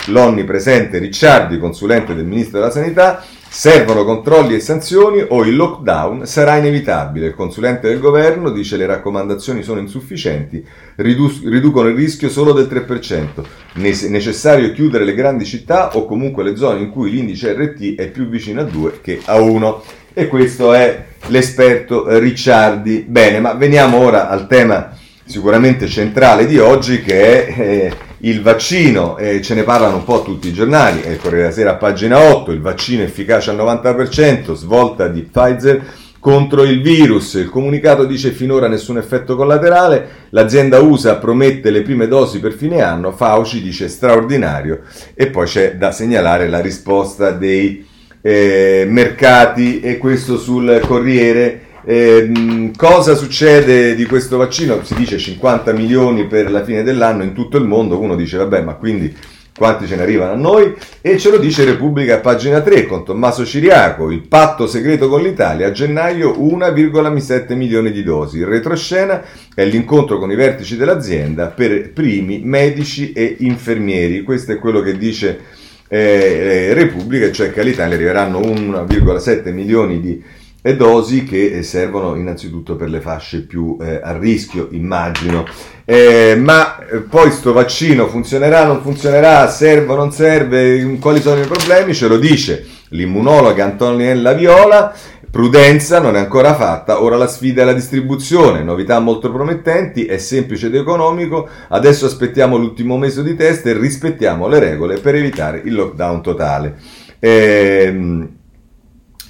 l'onnipresente 0.08 1.00
Ricciardi, 1.00 1.58
consulente 1.58 2.14
del 2.14 2.26
Ministro 2.26 2.60
della 2.60 2.72
Sanità, 2.72 3.24
Servono 3.56 4.04
controlli 4.04 4.54
e 4.54 4.60
sanzioni 4.60 5.26
o 5.26 5.42
il 5.46 5.56
lockdown 5.56 6.26
sarà 6.26 6.58
inevitabile. 6.58 7.28
Il 7.28 7.36
consulente 7.36 7.88
del 7.88 8.00
governo 8.00 8.52
dice 8.52 8.76
le 8.76 8.86
raccomandazioni 8.86 9.64
sono 9.64 9.80
insufficienti, 9.80 10.62
ridu- 10.96 11.42
riducono 11.46 11.88
il 11.88 11.96
rischio 11.96 12.28
solo 12.28 12.52
del 12.52 12.68
3%. 12.68 13.46
Ne- 13.76 14.10
necessario 14.10 14.74
chiudere 14.74 15.06
le 15.06 15.14
grandi 15.14 15.46
città 15.46 15.96
o 15.96 16.06
comunque 16.06 16.44
le 16.44 16.58
zone 16.58 16.82
in 16.82 16.90
cui 16.90 17.10
l'indice 17.10 17.54
RT 17.54 17.96
è 17.96 18.12
più 18.12 18.28
vicino 18.28 18.60
a 18.60 18.66
2 18.66 19.00
che 19.02 19.22
a 19.24 19.40
1. 19.40 19.84
E 20.18 20.30
questo 20.30 20.72
è 20.72 21.08
l'esperto 21.28 22.18
Ricciardi. 22.20 23.04
Bene, 23.06 23.42
ma 23.42 23.52
veniamo 23.52 23.98
ora 23.98 24.30
al 24.30 24.48
tema 24.48 24.96
sicuramente 25.26 25.88
centrale 25.88 26.46
di 26.46 26.58
oggi 26.58 27.02
che 27.02 27.48
è 27.48 27.60
eh, 27.60 27.94
il 28.20 28.42
vaccino, 28.42 29.18
eh, 29.18 29.42
ce 29.42 29.56
ne 29.56 29.64
parlano 29.64 29.98
un 29.98 30.06
po' 30.06 30.22
tutti 30.24 30.48
i 30.48 30.54
giornali, 30.54 31.00
il 31.00 31.18
Corriere 31.18 31.42
della 31.42 31.52
Sera 31.52 31.72
a 31.72 31.76
pagina 31.76 32.34
8, 32.34 32.52
il 32.54 32.62
vaccino 32.62 33.04
efficace 33.04 33.50
al 33.50 33.58
90%, 33.58 34.54
svolta 34.54 35.10
di 35.10 35.22
Pfizer 35.24 35.84
contro 36.18 36.64
il 36.64 36.82
virus, 36.82 37.34
il 37.34 37.50
comunicato 37.50 38.06
dice 38.06 38.32
finora 38.32 38.70
nessun 38.70 38.98
effetto 38.98 39.36
collaterale, 39.36 40.28
l'azienda 40.30 40.80
USA 40.80 41.18
promette 41.18 41.72
le 41.72 41.82
prime 41.82 42.08
dosi 42.08 42.40
per 42.40 42.54
fine 42.54 42.82
anno, 42.82 43.12
Fauci 43.12 43.62
dice 43.62 43.90
straordinario. 43.90 44.84
E 45.14 45.28
poi 45.28 45.46
c'è 45.46 45.76
da 45.76 45.92
segnalare 45.92 46.48
la 46.48 46.62
risposta 46.62 47.32
dei 47.32 47.94
eh, 48.28 48.88
mercati 48.90 49.82
e 49.82 50.00
questo 50.00 50.40
sul 50.40 50.82
Corriere 50.84 51.62
eh, 51.86 52.72
cosa 52.76 53.14
succede 53.14 53.94
di 53.94 54.06
questo 54.06 54.38
vaccino? 54.38 54.84
Si 54.84 54.96
dice 54.96 55.20
50 55.20 55.72
milioni 55.74 56.26
per 56.26 56.50
la 56.50 56.64
fine 56.64 56.82
dell'anno 56.82 57.22
in 57.22 57.34
tutto 57.34 57.58
il 57.58 57.66
mondo, 57.66 58.00
uno 58.00 58.16
dice 58.16 58.38
vabbè 58.38 58.64
ma 58.64 58.74
quindi 58.74 59.16
quanti 59.56 59.86
ce 59.86 59.96
ne 59.96 60.02
arrivano 60.02 60.32
a 60.32 60.36
noi? 60.36 60.74
E 61.02 61.20
ce 61.20 61.30
lo 61.30 61.38
dice 61.38 61.66
Repubblica 61.66 62.16
a 62.16 62.20
pagina 62.20 62.62
3 62.62 62.88
con 62.88 63.06
Tommaso 63.06 63.46
Ciriaco, 63.46 64.10
il 64.10 64.28
patto 64.28 64.66
segreto 64.66 65.08
con 65.08 65.22
l'Italia, 65.22 65.68
a 65.68 65.72
gennaio 65.72 66.32
1,7 66.32 67.54
milioni 67.54 67.92
di 67.92 68.02
dosi. 68.02 68.40
Il 68.40 68.48
retroscena 68.48 69.22
è 69.54 69.64
l'incontro 69.66 70.18
con 70.18 70.32
i 70.32 70.36
vertici 70.36 70.78
dell'azienda 70.78 71.50
per 71.50 71.92
primi 71.94 72.42
medici 72.44 73.12
e 73.12 73.36
infermieri, 73.42 74.24
questo 74.24 74.52
è 74.52 74.58
quello 74.58 74.82
che 74.82 74.98
dice 74.98 75.40
eh, 75.88 76.74
Repubblica, 76.74 77.32
cioè 77.32 77.52
che 77.52 77.62
all'Italia 77.62 77.96
arriveranno 77.96 78.40
1,7 78.40 79.54
milioni 79.54 80.02
di 80.02 80.14
dosi 80.14 80.44
e 80.68 80.76
dosi 80.76 81.26
che 81.26 81.62
servono 81.62 82.16
innanzitutto 82.16 82.76
per 82.76 82.90
le 82.90 83.00
fasce 83.00 83.42
più 83.42 83.78
eh, 83.80 84.00
a 84.02 84.18
rischio, 84.18 84.70
immagino. 84.72 85.46
Eh, 85.86 86.36
ma 86.40 86.84
eh, 86.88 87.02
poi 87.02 87.30
sto 87.30 87.54
vaccino 87.54 88.08
funzionerà, 88.08 88.66
non 88.66 88.82
funzionerà, 88.82 89.48
serve 89.48 89.94
o 89.94 89.96
non 89.96 90.12
serve, 90.12 90.98
quali 91.00 91.22
sono 91.22 91.40
i 91.40 91.46
problemi? 91.46 91.94
Ce 91.94 92.08
lo 92.08 92.18
dice 92.18 92.66
l'immunologa 92.90 93.64
Antoniella 93.64 94.34
Viola. 94.34 94.92
Prudenza 95.36 96.00
non 96.00 96.16
è 96.16 96.20
ancora 96.20 96.56
fatta, 96.56 97.04
ora 97.04 97.18
la 97.18 97.28
sfida 97.28 97.64
è 97.64 97.66
la 97.66 97.74
distribuzione, 97.74 98.64
novità 98.64 99.00
molto 99.00 99.30
promettenti, 99.34 100.06
è 100.06 100.18
semplice 100.18 100.68
ed 100.68 100.76
economico, 100.76 101.50
adesso 101.68 102.06
aspettiamo 102.06 102.56
l'ultimo 102.56 102.98
mese 102.98 103.22
di 103.22 103.36
test 103.36 103.66
e 103.66 103.78
rispettiamo 103.78 104.48
le 104.48 104.60
regole 104.60 104.98
per 104.98 105.16
evitare 105.16 105.62
il 105.66 105.74
lockdown 105.74 106.22
totale. 106.24 106.78
Eh, 107.20 108.30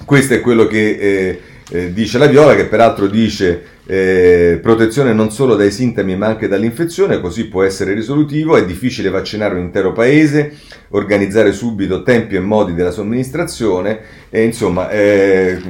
questo 0.04 0.34
è 0.34 0.40
quello 0.40 0.68
che 0.68 0.90
eh, 0.90 1.40
eh, 1.70 1.92
dice 1.92 2.18
la 2.18 2.26
Viola, 2.26 2.54
che 2.54 2.66
peraltro 2.66 3.08
dice 3.08 3.64
eh, 3.86 4.58
protezione 4.60 5.12
non 5.12 5.30
solo 5.30 5.54
dai 5.54 5.70
sintomi 5.70 6.16
ma 6.16 6.26
anche 6.26 6.48
dall'infezione, 6.48 7.20
così 7.20 7.46
può 7.46 7.62
essere 7.62 7.94
risolutivo, 7.94 8.56
è 8.56 8.66
difficile 8.66 9.10
vaccinare 9.10 9.54
un 9.54 9.60
intero 9.60 9.92
paese, 9.92 10.56
organizzare 10.88 11.52
subito 11.52 12.02
tempi 12.02 12.34
e 12.34 12.40
modi 12.40 12.74
della 12.74 12.90
somministrazione. 12.90 14.00
E 14.28 14.42
insomma 14.42 14.90
eh, 14.90 15.60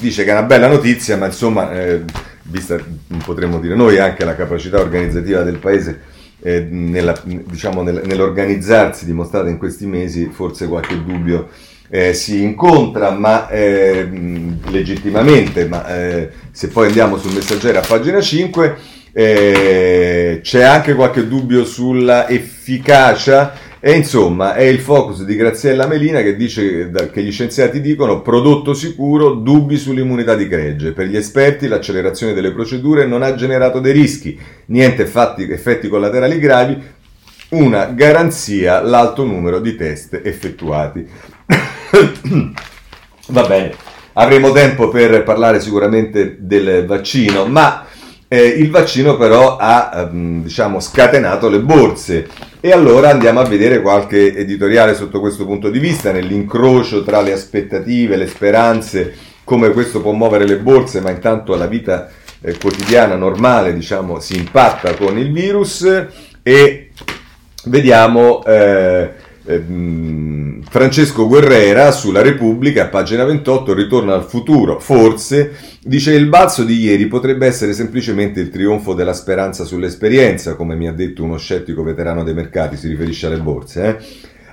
dice 0.00 0.24
che 0.24 0.30
è 0.30 0.32
una 0.32 0.42
bella 0.42 0.68
notizia, 0.68 1.16
ma 1.16 1.26
insomma, 1.26 1.72
eh, 1.72 2.02
vista 2.42 2.76
potremmo 3.24 3.60
dire 3.60 3.74
noi 3.74 3.98
anche 3.98 4.24
la 4.24 4.34
capacità 4.34 4.80
organizzativa 4.80 5.42
del 5.42 5.58
paese 5.58 6.00
eh, 6.42 6.60
nella, 6.60 7.20
diciamo, 7.24 7.82
nell'organizzarsi 7.82 9.04
dimostrata 9.04 9.48
in 9.48 9.58
questi 9.58 9.86
mesi, 9.86 10.30
forse 10.32 10.66
qualche 10.66 11.02
dubbio 11.02 11.48
eh, 11.88 12.14
si 12.14 12.42
incontra 12.42 13.10
ma, 13.10 13.48
eh, 13.48 14.08
legittimamente, 14.70 15.66
ma 15.66 15.86
eh, 15.96 16.30
se 16.50 16.68
poi 16.68 16.86
andiamo 16.86 17.18
sul 17.18 17.32
messaggero 17.32 17.78
a 17.78 17.84
pagina 17.86 18.20
5 18.20 18.76
eh, 19.12 20.40
c'è 20.42 20.62
anche 20.62 20.94
qualche 20.94 21.26
dubbio 21.26 21.64
sulla 21.64 22.28
efficacia 22.28 23.54
e 23.80 23.92
insomma 23.92 24.54
è 24.54 24.64
il 24.64 24.80
focus 24.80 25.24
di 25.24 25.36
Graziella 25.36 25.86
Melina 25.86 26.20
che 26.20 26.36
dice 26.36 26.90
che 27.12 27.22
gli 27.22 27.30
scienziati 27.30 27.80
dicono 27.80 28.20
prodotto 28.20 28.74
sicuro, 28.74 29.30
dubbi 29.30 29.78
sull'immunità 29.78 30.34
di 30.34 30.48
gregge. 30.48 30.92
Per 30.92 31.06
gli 31.06 31.16
esperti 31.16 31.66
l'accelerazione 31.66 32.34
delle 32.34 32.52
procedure 32.52 33.06
non 33.06 33.22
ha 33.22 33.34
generato 33.34 33.80
dei 33.80 33.92
rischi, 33.92 34.38
niente 34.66 35.04
effetti, 35.04 35.50
effetti 35.50 35.88
collaterali 35.88 36.38
gravi, 36.38 36.82
una 37.50 37.86
garanzia 37.86 38.82
l'alto 38.82 39.24
numero 39.24 39.60
di 39.60 39.76
test 39.76 40.20
effettuati. 40.22 41.06
Va 43.28 43.42
bene, 43.46 43.74
avremo 44.14 44.52
tempo 44.52 44.88
per 44.88 45.22
parlare 45.22 45.60
sicuramente 45.60 46.36
del 46.40 46.84
vaccino, 46.86 47.46
ma 47.46 47.84
Eh, 48.28 48.44
il 48.44 48.70
vaccino 48.72 49.16
però 49.16 49.56
ha 49.56 50.08
ehm, 50.10 50.42
diciamo, 50.42 50.80
scatenato 50.80 51.48
le 51.48 51.60
borse. 51.60 52.26
E 52.60 52.72
allora 52.72 53.10
andiamo 53.10 53.38
a 53.38 53.44
vedere 53.44 53.80
qualche 53.80 54.34
editoriale 54.36 54.96
sotto 54.96 55.20
questo 55.20 55.46
punto 55.46 55.70
di 55.70 55.78
vista, 55.78 56.10
nell'incrocio 56.10 57.04
tra 57.04 57.20
le 57.20 57.32
aspettative, 57.32 58.16
le 58.16 58.26
speranze, 58.26 59.14
come 59.44 59.70
questo 59.70 60.00
può 60.00 60.10
muovere 60.10 60.44
le 60.44 60.56
borse, 60.58 61.00
ma 61.00 61.10
intanto 61.10 61.54
la 61.54 61.68
vita 61.68 62.08
eh, 62.40 62.58
quotidiana 62.58 63.14
normale 63.14 63.72
diciamo, 63.72 64.18
si 64.18 64.36
impatta 64.36 64.94
con 64.96 65.16
il 65.18 65.30
virus. 65.30 65.86
E 66.42 66.90
vediamo 67.66 68.44
eh, 68.44 69.10
eh, 69.46 70.60
Francesco 70.68 71.26
Guerrera 71.26 71.92
sulla 71.92 72.20
Repubblica, 72.20 72.88
pagina 72.88 73.24
28, 73.24 73.72
ritorna 73.72 74.14
al 74.14 74.24
futuro, 74.24 74.78
forse, 74.80 75.52
dice 75.82 76.12
il 76.12 76.26
balzo 76.26 76.64
di 76.64 76.78
ieri 76.80 77.06
potrebbe 77.06 77.46
essere 77.46 77.72
semplicemente 77.72 78.40
il 78.40 78.50
trionfo 78.50 78.92
della 78.92 79.12
speranza 79.12 79.64
sull'esperienza, 79.64 80.56
come 80.56 80.74
mi 80.74 80.88
ha 80.88 80.92
detto 80.92 81.22
uno 81.22 81.38
scettico 81.38 81.82
veterano 81.82 82.24
dei 82.24 82.34
mercati, 82.34 82.76
si 82.76 82.88
riferisce 82.88 83.26
alle 83.26 83.38
borse. 83.38 83.86
Eh? 83.86 83.96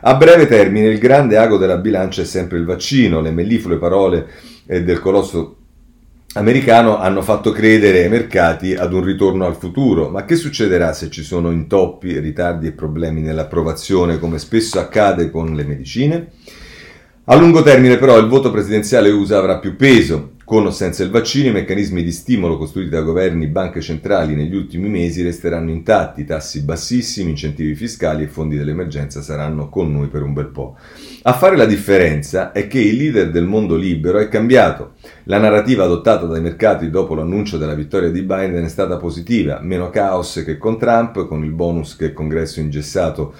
A 0.01 0.15
breve 0.15 0.47
termine 0.47 0.87
il 0.87 0.99
grande 0.99 1.37
ago 1.37 1.57
della 1.57 1.77
bilancia 1.77 2.21
è 2.21 2.25
sempre 2.25 2.57
il 2.57 2.65
vaccino, 2.65 3.21
le 3.21 3.31
melliflue 3.31 3.77
parole 3.77 4.27
eh, 4.67 4.83
del 4.83 4.99
colosso 4.99 5.57
americano 6.33 6.97
hanno 6.97 7.21
fatto 7.21 7.51
credere 7.51 8.03
ai 8.03 8.09
mercati 8.09 8.73
ad 8.73 8.93
un 8.93 9.03
ritorno 9.03 9.45
al 9.45 9.55
futuro, 9.55 10.09
ma 10.09 10.25
che 10.25 10.35
succederà 10.35 10.93
se 10.93 11.09
ci 11.09 11.23
sono 11.23 11.51
intoppi, 11.51 12.19
ritardi 12.19 12.67
e 12.67 12.71
problemi 12.71 13.21
nell'approvazione 13.21 14.17
come 14.17 14.39
spesso 14.39 14.79
accade 14.79 15.29
con 15.29 15.53
le 15.53 15.63
medicine? 15.63 16.27
A 17.25 17.35
lungo 17.35 17.61
termine 17.61 17.97
però 17.97 18.17
il 18.17 18.27
voto 18.27 18.51
presidenziale 18.51 19.09
USA 19.09 19.37
avrà 19.37 19.59
più 19.59 19.75
peso, 19.75 20.32
con 20.53 20.67
o 20.67 20.69
senza 20.69 21.01
il 21.01 21.09
vaccino, 21.09 21.49
i 21.49 21.51
meccanismi 21.51 22.03
di 22.03 22.11
stimolo 22.11 22.59
costruiti 22.59 22.91
da 22.91 23.01
governi 23.01 23.45
e 23.45 23.47
banche 23.47 23.81
centrali 23.81 24.35
negli 24.35 24.53
ultimi 24.53 24.87
mesi 24.87 25.23
resteranno 25.23 25.71
intatti, 25.71 26.25
tassi 26.25 26.61
bassissimi, 26.61 27.31
incentivi 27.31 27.73
fiscali 27.73 28.21
e 28.21 28.27
fondi 28.27 28.55
dell'emergenza 28.55 29.23
saranno 29.23 29.67
con 29.69 29.91
noi 29.91 30.09
per 30.09 30.21
un 30.21 30.33
bel 30.33 30.49
po'. 30.49 30.77
A 31.23 31.33
fare 31.33 31.57
la 31.57 31.65
differenza 31.65 32.51
è 32.51 32.67
che 32.67 32.79
il 32.79 32.97
leader 32.97 33.31
del 33.31 33.45
mondo 33.45 33.75
libero 33.75 34.19
è 34.19 34.27
cambiato. 34.27 34.91
La 35.23 35.39
narrativa 35.39 35.85
adottata 35.85 36.27
dai 36.27 36.41
mercati 36.41 36.91
dopo 36.91 37.15
l'annuncio 37.15 37.57
della 37.57 37.73
vittoria 37.73 38.11
di 38.11 38.21
Biden 38.21 38.63
è 38.63 38.69
stata 38.69 38.97
positiva, 38.97 39.59
meno 39.59 39.89
caos 39.89 40.43
che 40.45 40.59
con 40.59 40.77
Trump, 40.77 41.25
con 41.25 41.43
il 41.43 41.51
bonus 41.51 41.95
che 41.95 42.05
il 42.05 42.13
congresso 42.13 42.59
ingessato 42.59 43.33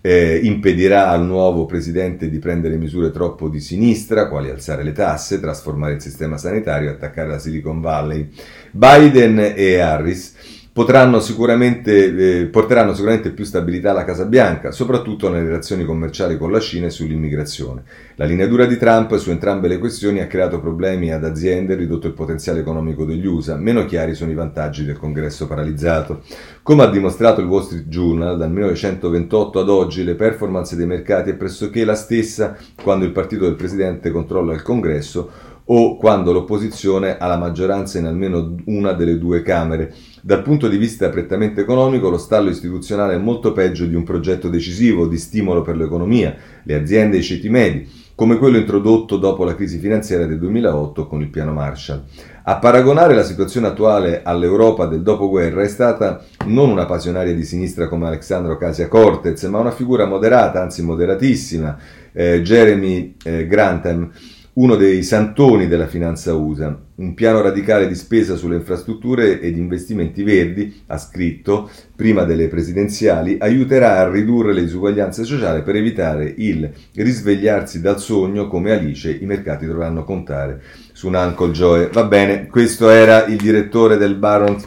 eh, 0.00 0.40
impedirà 0.42 1.08
al 1.08 1.24
nuovo 1.24 1.66
presidente 1.66 2.30
di 2.30 2.38
prendere 2.38 2.76
misure 2.76 3.10
troppo 3.10 3.48
di 3.48 3.60
sinistra, 3.60 4.28
quali 4.28 4.50
alzare 4.50 4.82
le 4.82 4.92
tasse, 4.92 5.40
trasformare 5.40 5.94
il 5.94 6.00
sistema 6.00 6.38
sanitario 6.38 6.90
attaccare 6.90 7.28
la 7.28 7.38
Silicon 7.38 7.80
Valley. 7.80 8.28
Biden 8.70 9.52
e 9.54 9.78
Harris 9.78 10.34
potranno 10.72 11.18
sicuramente, 11.18 12.40
eh, 12.40 12.46
porteranno 12.46 12.94
sicuramente 12.94 13.30
più 13.30 13.44
stabilità 13.44 13.90
alla 13.90 14.04
Casa 14.04 14.24
Bianca, 14.24 14.70
soprattutto 14.70 15.28
nelle 15.28 15.46
relazioni 15.46 15.84
commerciali 15.84 16.38
con 16.38 16.52
la 16.52 16.60
Cina 16.60 16.86
e 16.86 16.90
sull'immigrazione. 16.90 17.82
La 18.14 18.24
linea 18.24 18.46
dura 18.46 18.66
di 18.66 18.76
Trump 18.76 19.16
su 19.16 19.30
entrambe 19.30 19.66
le 19.66 19.78
questioni 19.78 20.20
ha 20.20 20.26
creato 20.26 20.60
problemi 20.60 21.12
ad 21.12 21.24
aziende 21.24 21.74
ridotto 21.74 22.06
il 22.06 22.12
potenziale 22.12 22.60
economico 22.60 23.04
degli 23.04 23.26
USA. 23.26 23.56
Meno 23.56 23.84
chiari 23.84 24.14
sono 24.14 24.30
i 24.30 24.34
vantaggi 24.34 24.84
del 24.84 24.98
congresso 24.98 25.46
paralizzato. 25.46 26.22
Come 26.62 26.84
ha 26.84 26.90
dimostrato 26.90 27.40
il 27.40 27.48
Wall 27.48 27.64
Street 27.64 27.88
Journal, 27.88 28.36
dal 28.36 28.50
1928 28.50 29.58
ad 29.58 29.68
oggi 29.68 30.04
le 30.04 30.14
performance 30.14 30.76
dei 30.76 30.86
mercati 30.86 31.30
è 31.30 31.34
pressoché 31.34 31.84
la 31.84 31.94
stessa 31.94 32.56
quando 32.80 33.04
il 33.04 33.12
partito 33.12 33.44
del 33.44 33.56
presidente 33.56 34.10
controlla 34.10 34.54
il 34.54 34.62
congresso 34.62 35.48
o 35.72 35.96
quando 35.96 36.32
l'opposizione 36.32 37.16
ha 37.16 37.26
la 37.28 37.36
maggioranza 37.36 37.98
in 37.98 38.06
almeno 38.06 38.56
una 38.66 38.92
delle 38.92 39.18
due 39.18 39.42
Camere. 39.42 39.94
Dal 40.20 40.42
punto 40.42 40.68
di 40.68 40.76
vista 40.76 41.08
prettamente 41.10 41.60
economico, 41.60 42.10
lo 42.10 42.18
stallo 42.18 42.50
istituzionale 42.50 43.14
è 43.14 43.18
molto 43.18 43.52
peggio 43.52 43.86
di 43.86 43.94
un 43.94 44.02
progetto 44.02 44.48
decisivo 44.48 45.06
di 45.06 45.16
stimolo 45.16 45.62
per 45.62 45.76
l'economia, 45.76 46.34
le 46.64 46.74
aziende 46.74 47.16
e 47.16 47.20
i 47.20 47.22
ceti 47.22 47.48
medi, 47.48 47.88
come 48.16 48.36
quello 48.36 48.58
introdotto 48.58 49.16
dopo 49.16 49.44
la 49.44 49.54
crisi 49.54 49.78
finanziaria 49.78 50.26
del 50.26 50.40
2008 50.40 51.06
con 51.06 51.22
il 51.22 51.28
piano 51.28 51.52
Marshall. 51.52 52.02
A 52.42 52.58
paragonare 52.58 53.14
la 53.14 53.22
situazione 53.22 53.68
attuale 53.68 54.22
all'Europa 54.24 54.86
del 54.86 55.02
dopoguerra 55.02 55.62
è 55.62 55.68
stata 55.68 56.24
non 56.46 56.68
una 56.68 56.84
passionaria 56.84 57.32
di 57.32 57.44
sinistra 57.44 57.86
come 57.86 58.08
Alexandro 58.08 58.56
Casia 58.56 58.88
Cortez, 58.88 59.44
ma 59.44 59.60
una 59.60 59.70
figura 59.70 60.04
moderata, 60.04 60.60
anzi 60.60 60.82
moderatissima, 60.82 61.78
eh, 62.12 62.42
Jeremy 62.42 63.14
eh, 63.22 63.46
Grantham, 63.46 64.10
uno 64.54 64.76
dei 64.76 65.02
santoni 65.02 65.68
della 65.68 65.86
finanza 65.86 66.34
USA. 66.34 66.76
Un 66.96 67.14
piano 67.14 67.40
radicale 67.40 67.86
di 67.86 67.94
spesa 67.94 68.36
sulle 68.36 68.56
infrastrutture 68.56 69.40
ed 69.40 69.56
investimenti 69.56 70.22
verdi, 70.22 70.82
ha 70.86 70.98
scritto, 70.98 71.70
prima 71.94 72.24
delle 72.24 72.48
presidenziali, 72.48 73.36
aiuterà 73.38 73.98
a 73.98 74.10
ridurre 74.10 74.52
le 74.52 74.62
disuguaglianze 74.62 75.24
sociali 75.24 75.62
per 75.62 75.76
evitare 75.76 76.34
il 76.36 76.70
risvegliarsi 76.94 77.80
dal 77.80 78.00
sogno 78.00 78.48
come 78.48 78.72
Alice 78.72 79.10
i 79.10 79.24
mercati 79.24 79.66
dovranno 79.66 80.04
contare 80.04 80.62
su 80.92 81.06
un 81.06 81.14
Uncle 81.14 81.52
Joe. 81.52 81.88
Va 81.92 82.04
bene, 82.04 82.46
questo 82.48 82.90
era 82.90 83.24
il 83.26 83.36
direttore 83.36 83.96
del 83.96 84.16
Baron 84.16 84.62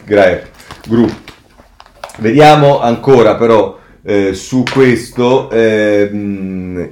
Group. 0.86 1.14
Vediamo 2.18 2.80
ancora 2.80 3.36
però 3.36 3.82
eh, 4.04 4.34
su 4.34 4.62
questo 4.70 5.50
eh, 5.50 6.10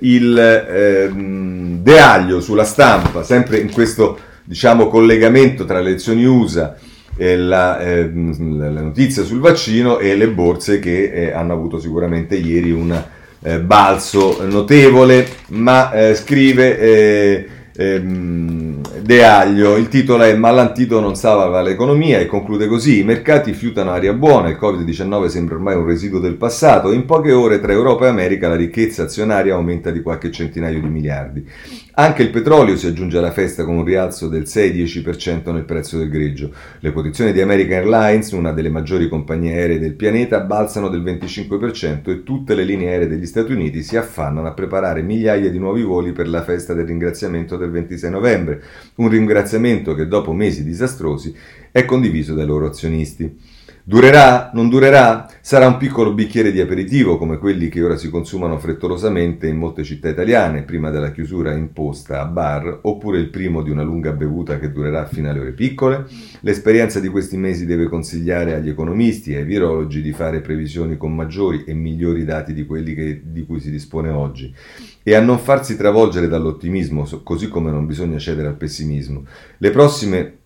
il... 0.01 0.39
Eh, 0.39 1.61
De 1.83 2.41
sulla 2.41 2.63
stampa, 2.63 3.25
sempre 3.25 3.59
in 3.59 3.73
questo 3.73 4.17
diciamo, 4.45 4.87
collegamento 4.87 5.65
tra 5.65 5.81
le 5.81 5.91
elezioni 5.91 6.25
USA 6.25 6.77
e 7.17 7.37
la, 7.37 7.81
eh, 7.81 8.11
la, 8.13 8.81
notizia 8.81 9.25
sul 9.25 9.41
vaccino 9.41 9.99
e 9.99 10.17
le 10.17 10.29
borse 10.29 10.79
che 10.79 11.11
eh, 11.11 11.33
hanno 11.33 11.53
avuto 11.53 11.81
sicuramente 11.81 12.37
ieri 12.37 12.71
un 12.71 13.05
eh, 13.43 13.61
balzo 13.61 14.47
notevole, 14.47 15.27
ma 15.49 15.91
eh, 15.93 16.15
scrive 16.15 16.79
eh, 16.79 17.47
ehm, 17.75 18.81
De 19.01 19.25
Aglio, 19.25 19.77
il 19.77 19.89
titolo 19.89 20.23
è 20.23 20.35
Ma 20.35 20.51
l'antidoto 20.51 21.01
non 21.01 21.17
salva 21.17 21.61
l'economia 21.63 22.19
e 22.19 22.27
conclude 22.27 22.67
così, 22.67 23.01
i 23.01 23.05
mercati 23.05 23.53
fiutano 23.53 23.91
aria 23.91 24.13
buona, 24.13 24.49
il 24.49 24.59
Covid-19 24.61 25.27
sembra 25.27 25.55
ormai 25.55 25.77
un 25.77 25.87
residuo 25.87 26.21
del 26.21 26.37
passato 26.37 26.93
in 26.93 27.05
poche 27.05 27.33
ore 27.33 27.61
tra 27.61 27.73
Europa 27.73 28.07
e 28.07 28.09
America 28.09 28.49
la 28.49 28.57
ricchezza 28.57 29.05
azionaria 29.05 29.55
aumenta 29.55 29.91
di 29.91 30.03
qualche 30.03 30.31
centinaio 30.31 30.81
di 30.81 30.89
miliardi. 30.89 31.47
Anche 31.95 32.23
il 32.23 32.31
petrolio 32.31 32.75
si 32.79 32.87
aggiunge 32.87 33.19
alla 33.19 33.33
festa 33.33 33.65
con 33.67 33.77
un 33.77 33.85
rialzo 33.85 34.27
del 34.27 34.45
6-10% 34.45 35.53
nel 35.53 35.67
prezzo 35.67 35.99
del 35.99 36.09
greggio. 36.09 36.51
Le 36.81 36.91
posizioni 36.91 37.33
di 37.33 37.43
American 37.43 37.81
Airlines, 37.81 38.31
una 38.31 38.53
delle 38.53 38.71
maggiori 38.71 39.11
compagnie 39.11 39.53
aeree 39.53 39.79
del 39.79 39.93
pianeta, 39.93 40.41
balzano 40.41 40.89
del 40.89 41.03
25% 41.03 42.09
e 42.09 42.23
tutte 42.23 42.55
le 42.55 42.65
linee 42.65 42.89
aeree 42.89 43.09
degli 43.09 43.27
Stati 43.27 43.53
Uniti 43.53 43.83
si 43.83 43.99
affannano 43.99 44.47
a 44.47 44.55
preparare 44.55 45.03
migliaia 45.03 45.51
di 45.51 45.59
nuovi 45.59 45.83
voli 45.83 46.13
per 46.13 46.29
la 46.29 46.43
festa 46.43 46.73
del 46.73 46.87
ringraziamento 46.87 47.59
del 47.59 47.71
26 47.71 48.11
novembre, 48.11 48.63
un 48.95 49.11
ringraziamento 49.11 49.95
che 49.95 50.09
dopo 50.09 50.33
mesi 50.33 50.65
disastrosi 50.65 51.37
è 51.71 51.85
condiviso 51.85 52.33
dai 52.33 52.47
loro 52.47 52.69
azionisti. 52.69 53.52
Durerà? 53.85 54.53
Non 54.55 54.69
durerà? 54.69 55.29
Sarà 55.41 55.67
un 55.67 55.77
piccolo 55.77 56.15
bicchiere 56.15 56.53
di 56.53 56.61
aperitivo 56.61 57.19
come 57.19 57.39
quelli 57.39 57.69
che 57.69 57.83
ora 57.83 57.97
si 57.97 58.11
consumano 58.11 58.57
frettolosamente 58.57 59.49
in 59.49 59.57
molte 59.57 59.83
città 59.83 60.09
italiane 60.09 60.63
prima 60.63 60.91
della 60.91 61.11
chiusura 61.11 61.53
imposta 61.53 62.21
a 62.21 62.27
bar, 62.27 62.79
oppure 62.83 63.19
il 63.19 63.29
primo 63.29 63.61
di 63.61 63.71
una 63.71 63.83
lunga 63.83 64.13
bevuta 64.13 64.61
che 64.61 64.71
durerà 64.71 65.07
fino 65.07 65.29
alle 65.29 65.41
ore 65.41 65.51
piccole? 65.51 66.07
L'esperienza 66.43 67.01
di 67.01 67.09
questi 67.09 67.37
mesi 67.37 67.67
deve 67.67 67.89
consigliare 67.89 68.55
agli 68.55 68.69
economisti 68.69 69.33
e 69.33 69.39
ai 69.39 69.45
virologi 69.45 70.01
di 70.01 70.13
fare 70.13 70.41
previsioni 70.41 70.97
con 70.97 71.13
maggiori 71.13 71.65
e 71.67 71.75
migliori 71.75 72.25
dati 72.25 72.55
di 72.55 72.65
quelli 72.65 72.95
che, 72.95 73.21
di 73.25 73.45
cui 73.45 73.59
si 73.59 73.73
dispone 73.73 74.11
oggi 74.11 74.55
e 75.03 75.15
a 75.17 75.21
non 75.21 75.41
farsi 75.41 75.77
travolgere 75.77 76.29
dall'ottimismo, 76.29 77.05
così 77.25 77.49
come 77.49 77.73
non 77.73 77.87
bisogna 77.87 78.19
cedere 78.19 78.47
al 78.47 78.57
pessimismo. 78.57 79.25
Le 79.59 79.71
prossime 79.71 80.37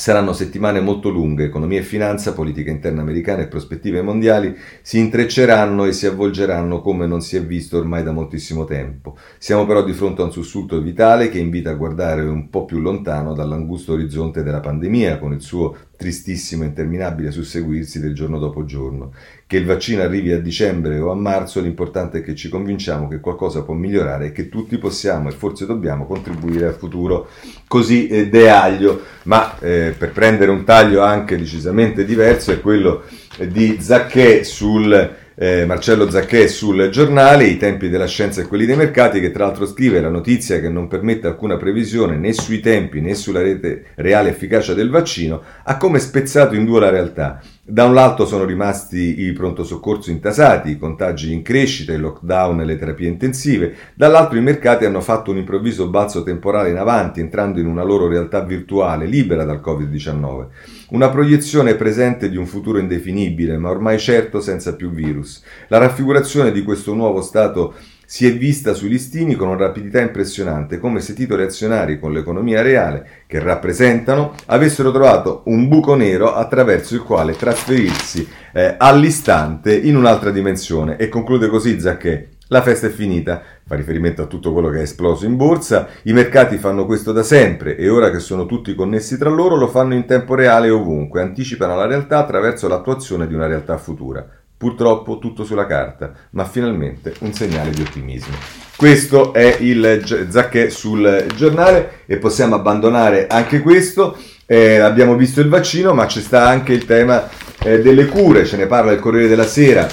Saranno 0.00 0.32
settimane 0.32 0.80
molto 0.80 1.10
lunghe, 1.10 1.44
economia 1.44 1.80
e 1.80 1.82
finanza, 1.82 2.32
politica 2.32 2.70
interna 2.70 3.02
americana 3.02 3.42
e 3.42 3.48
prospettive 3.48 4.00
mondiali 4.00 4.56
si 4.80 4.98
intrecceranno 4.98 5.84
e 5.84 5.92
si 5.92 6.06
avvolgeranno 6.06 6.80
come 6.80 7.06
non 7.06 7.20
si 7.20 7.36
è 7.36 7.44
visto 7.44 7.76
ormai 7.76 8.02
da 8.02 8.10
moltissimo 8.10 8.64
tempo. 8.64 9.18
Siamo 9.36 9.66
però 9.66 9.84
di 9.84 9.92
fronte 9.92 10.22
a 10.22 10.24
un 10.24 10.32
sussulto 10.32 10.80
vitale 10.80 11.28
che 11.28 11.38
invita 11.38 11.68
a 11.68 11.74
guardare 11.74 12.22
un 12.22 12.48
po' 12.48 12.64
più 12.64 12.78
lontano 12.78 13.34
dall'angusto 13.34 13.92
orizzonte 13.92 14.42
della 14.42 14.60
pandemia, 14.60 15.18
con 15.18 15.34
il 15.34 15.42
suo 15.42 15.76
tristissimo 16.00 16.62
e 16.62 16.68
interminabile 16.68 17.30
susseguirsi 17.30 18.00
del 18.00 18.14
giorno 18.14 18.38
dopo 18.38 18.64
giorno. 18.64 19.12
Che 19.46 19.58
il 19.58 19.66
vaccino 19.66 20.00
arrivi 20.00 20.32
a 20.32 20.40
dicembre 20.40 20.98
o 20.98 21.10
a 21.10 21.14
marzo, 21.14 21.60
l'importante 21.60 22.18
è 22.18 22.22
che 22.22 22.34
ci 22.34 22.48
convinciamo 22.48 23.06
che 23.06 23.20
qualcosa 23.20 23.62
può 23.62 23.74
migliorare 23.74 24.26
e 24.26 24.32
che 24.32 24.48
tutti 24.48 24.78
possiamo 24.78 25.28
e 25.28 25.32
forse 25.32 25.66
dobbiamo 25.66 26.06
contribuire 26.06 26.68
al 26.68 26.74
futuro. 26.74 27.28
Così 27.68 28.06
eh, 28.06 28.30
De 28.30 28.48
Aglio, 28.48 29.02
ma 29.24 29.58
eh, 29.58 29.94
per 29.96 30.12
prendere 30.12 30.50
un 30.50 30.64
taglio 30.64 31.02
anche 31.02 31.36
decisamente 31.36 32.06
diverso 32.06 32.50
è 32.50 32.60
quello 32.62 33.02
di 33.46 33.76
Zacché 33.78 34.42
sul 34.42 35.19
eh, 35.42 35.64
Marcello 35.64 36.10
Zacchè 36.10 36.46
sul 36.48 36.90
giornale 36.90 37.46
I 37.46 37.56
tempi 37.56 37.88
della 37.88 38.06
scienza 38.06 38.42
e 38.42 38.44
quelli 38.44 38.66
dei 38.66 38.76
mercati, 38.76 39.20
che 39.20 39.30
tra 39.30 39.46
l'altro 39.46 39.64
scrive 39.64 39.98
la 39.98 40.10
notizia 40.10 40.60
che 40.60 40.68
non 40.68 40.86
permette 40.86 41.28
alcuna 41.28 41.56
previsione 41.56 42.18
né 42.18 42.34
sui 42.34 42.60
tempi 42.60 43.00
né 43.00 43.14
sulla 43.14 43.40
rete 43.40 43.86
reale 43.94 44.28
efficacia 44.28 44.74
del 44.74 44.90
vaccino, 44.90 45.42
ha 45.64 45.78
come 45.78 45.98
spezzato 45.98 46.54
in 46.54 46.66
due 46.66 46.80
la 46.80 46.90
realtà. 46.90 47.40
Da 47.70 47.84
un 47.84 47.94
lato 47.94 48.26
sono 48.26 48.44
rimasti 48.44 49.20
i 49.22 49.32
pronto 49.32 49.62
soccorso 49.62 50.10
intasati, 50.10 50.70
i 50.70 50.76
contagi 50.76 51.32
in 51.32 51.42
crescita, 51.42 51.92
il 51.92 52.00
lockdown 52.00 52.62
e 52.62 52.64
le 52.64 52.76
terapie 52.76 53.06
intensive, 53.06 53.76
dall'altro 53.94 54.36
i 54.36 54.42
mercati 54.42 54.86
hanno 54.86 55.00
fatto 55.00 55.30
un 55.30 55.36
improvviso 55.36 55.88
balzo 55.88 56.24
temporale 56.24 56.70
in 56.70 56.78
avanti, 56.78 57.20
entrando 57.20 57.60
in 57.60 57.66
una 57.66 57.84
loro 57.84 58.08
realtà 58.08 58.40
virtuale, 58.40 59.06
libera 59.06 59.44
dal 59.44 59.60
Covid-19. 59.64 60.46
Una 60.88 61.10
proiezione 61.10 61.76
presente 61.76 62.28
di 62.28 62.36
un 62.36 62.46
futuro 62.46 62.78
indefinibile, 62.78 63.56
ma 63.56 63.70
ormai 63.70 64.00
certo 64.00 64.40
senza 64.40 64.74
più 64.74 64.90
virus. 64.90 65.40
La 65.68 65.78
raffigurazione 65.78 66.50
di 66.50 66.64
questo 66.64 66.92
nuovo 66.92 67.22
stato 67.22 67.74
si 68.12 68.26
è 68.26 68.36
vista 68.36 68.74
sui 68.74 68.88
listini 68.88 69.36
con 69.36 69.46
una 69.46 69.58
rapidità 69.58 70.00
impressionante, 70.00 70.80
come 70.80 70.98
se 70.98 71.12
i 71.12 71.14
titoli 71.14 71.44
azionari 71.44 72.00
con 72.00 72.12
l'economia 72.12 72.60
reale, 72.60 73.06
che 73.28 73.38
rappresentano, 73.38 74.34
avessero 74.46 74.90
trovato 74.90 75.42
un 75.44 75.68
buco 75.68 75.94
nero 75.94 76.34
attraverso 76.34 76.96
il 76.96 77.04
quale 77.04 77.36
trasferirsi 77.36 78.26
eh, 78.52 78.74
all'istante 78.76 79.76
in 79.76 79.94
un'altra 79.94 80.32
dimensione. 80.32 80.96
E 80.96 81.08
conclude 81.08 81.46
così 81.46 81.78
Zacchè. 81.78 82.26
La 82.48 82.62
festa 82.62 82.88
è 82.88 82.90
finita, 82.90 83.42
fa 83.64 83.76
riferimento 83.76 84.22
a 84.22 84.26
tutto 84.26 84.52
quello 84.52 84.70
che 84.70 84.78
è 84.78 84.82
esploso 84.82 85.24
in 85.24 85.36
borsa, 85.36 85.86
i 86.02 86.12
mercati 86.12 86.56
fanno 86.56 86.86
questo 86.86 87.12
da 87.12 87.22
sempre 87.22 87.76
e 87.76 87.88
ora 87.88 88.10
che 88.10 88.18
sono 88.18 88.44
tutti 88.44 88.74
connessi 88.74 89.18
tra 89.18 89.30
loro 89.30 89.54
lo 89.54 89.68
fanno 89.68 89.94
in 89.94 90.04
tempo 90.04 90.34
reale 90.34 90.68
ovunque, 90.68 91.22
anticipano 91.22 91.76
la 91.76 91.86
realtà 91.86 92.18
attraverso 92.18 92.66
l'attuazione 92.66 93.28
di 93.28 93.34
una 93.34 93.46
realtà 93.46 93.78
futura. 93.78 94.39
Purtroppo 94.60 95.16
tutto 95.16 95.42
sulla 95.42 95.64
carta, 95.64 96.12
ma 96.32 96.44
finalmente 96.44 97.14
un 97.20 97.32
segnale 97.32 97.70
di 97.70 97.80
ottimismo. 97.80 98.36
Questo 98.76 99.32
è 99.32 99.56
il 99.58 100.26
Zacchè 100.28 100.68
sul 100.68 101.28
giornale 101.34 102.02
e 102.04 102.18
possiamo 102.18 102.56
abbandonare 102.56 103.26
anche 103.26 103.60
questo. 103.62 104.18
Eh, 104.44 104.76
abbiamo 104.76 105.16
visto 105.16 105.40
il 105.40 105.48
vaccino, 105.48 105.94
ma 105.94 106.06
ci 106.06 106.20
sta 106.20 106.46
anche 106.46 106.74
il 106.74 106.84
tema 106.84 107.26
eh, 107.62 107.80
delle 107.80 108.04
cure, 108.04 108.44
ce 108.44 108.58
ne 108.58 108.66
parla 108.66 108.92
il 108.92 108.98
Corriere 108.98 109.28
della 109.28 109.46
Sera 109.46 109.88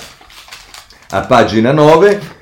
a 1.11 1.22
pagina 1.22 1.72
9. 1.72 2.36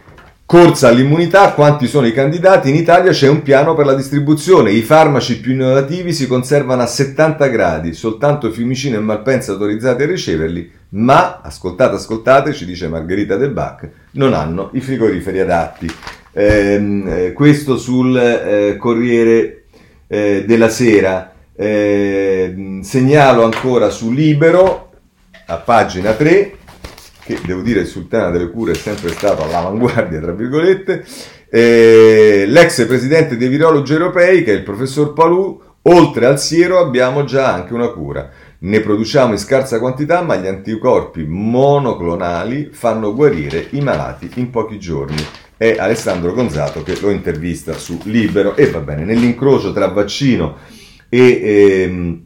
Corsa 0.48 0.88
all'immunità, 0.88 1.54
quanti 1.54 1.86
sono 1.86 2.08
i 2.08 2.14
candidati? 2.14 2.70
In 2.70 2.76
Italia 2.76 3.12
c'è 3.12 3.28
un 3.28 3.44
piano 3.44 3.76
per 3.76 3.86
la 3.86 3.96
distribuzione, 3.96 4.72
i 4.72 4.82
farmaci 4.82 5.40
più 5.40 5.54
innovativi 5.54 6.12
si 6.12 6.26
conservano 6.26 6.82
a 6.82 6.88
70 6.88 7.48
gradi, 7.48 7.94
soltanto 7.94 8.52
Fiumicino 8.52 8.96
e 8.96 9.00
Malpensa 9.00 9.54
autorizzati 9.54 10.04
a 10.04 10.08
riceverli, 10.08 10.72
ma, 10.96 11.42
ascoltate, 11.42 11.96
ascoltate, 11.96 12.54
ci 12.54 12.66
dice 12.66 12.88
Margherita 12.88 13.36
De 13.36 13.50
Bac, 13.50 13.90
non 14.12 14.34
hanno 14.34 14.70
i 14.74 14.82
frigoriferi 14.82 15.40
adatti. 15.40 15.94
Ehm, 16.32 17.08
eh, 17.08 17.34
questo 17.34 17.78
sul 17.78 18.18
eh, 18.18 18.78
Corriere 18.78 19.66
eh, 20.08 20.44
della 20.46 20.70
Sera. 20.70 21.34
Ehm, 21.56 22.82
segnalo 22.82 23.44
ancora 23.44 23.90
su 23.90 24.12
Libero, 24.12 24.92
a 25.48 25.58
pagina 25.58 26.14
3, 26.14 26.58
che 27.24 27.40
devo 27.46 27.62
dire 27.62 27.86
sul 27.86 28.08
tema 28.08 28.30
delle 28.30 28.50
cure 28.50 28.72
è 28.74 28.76
sempre 28.76 29.10
stato 29.10 29.44
all'avanguardia, 29.44 30.20
tra 30.20 30.32
virgolette, 30.32 31.06
eh, 31.50 32.46
l'ex 32.48 32.86
presidente 32.86 33.38
dei 33.38 33.48
virologi 33.50 33.94
europei, 33.94 34.44
che 34.44 34.52
è 34.52 34.56
il 34.56 34.64
professor 34.64 35.14
Palù, 35.14 35.62
oltre 35.84 36.26
al 36.26 36.40
siero 36.40 36.80
abbiamo 36.80 37.24
già 37.26 37.54
anche 37.54 37.74
una 37.74 37.90
cura. 37.90 38.30
Ne 38.58 38.80
produciamo 38.80 39.34
in 39.34 39.38
scarsa 39.38 39.80
quantità, 39.80 40.22
ma 40.22 40.36
gli 40.36 40.48
anticorpi 40.48 41.24
monoclonali 41.24 42.70
fanno 42.72 43.14
guarire 43.14 43.68
i 43.72 43.82
malati 43.82 44.30
in 44.36 44.50
pochi 44.50 44.80
giorni. 44.80 45.24
È 45.58 45.76
Alessandro 45.78 46.34
Gonzato 46.34 46.84
che 46.84 46.98
lo 47.00 47.10
intervista 47.10 47.74
su 47.74 48.00
Libero 48.04 48.56
e 48.56 48.70
va 48.70 48.80
bene, 48.80 49.06
nell'incrocio 49.06 49.74
tra 49.74 49.88
vaccino 49.88 50.58
e... 51.10 51.42
Ehm, 51.44 52.24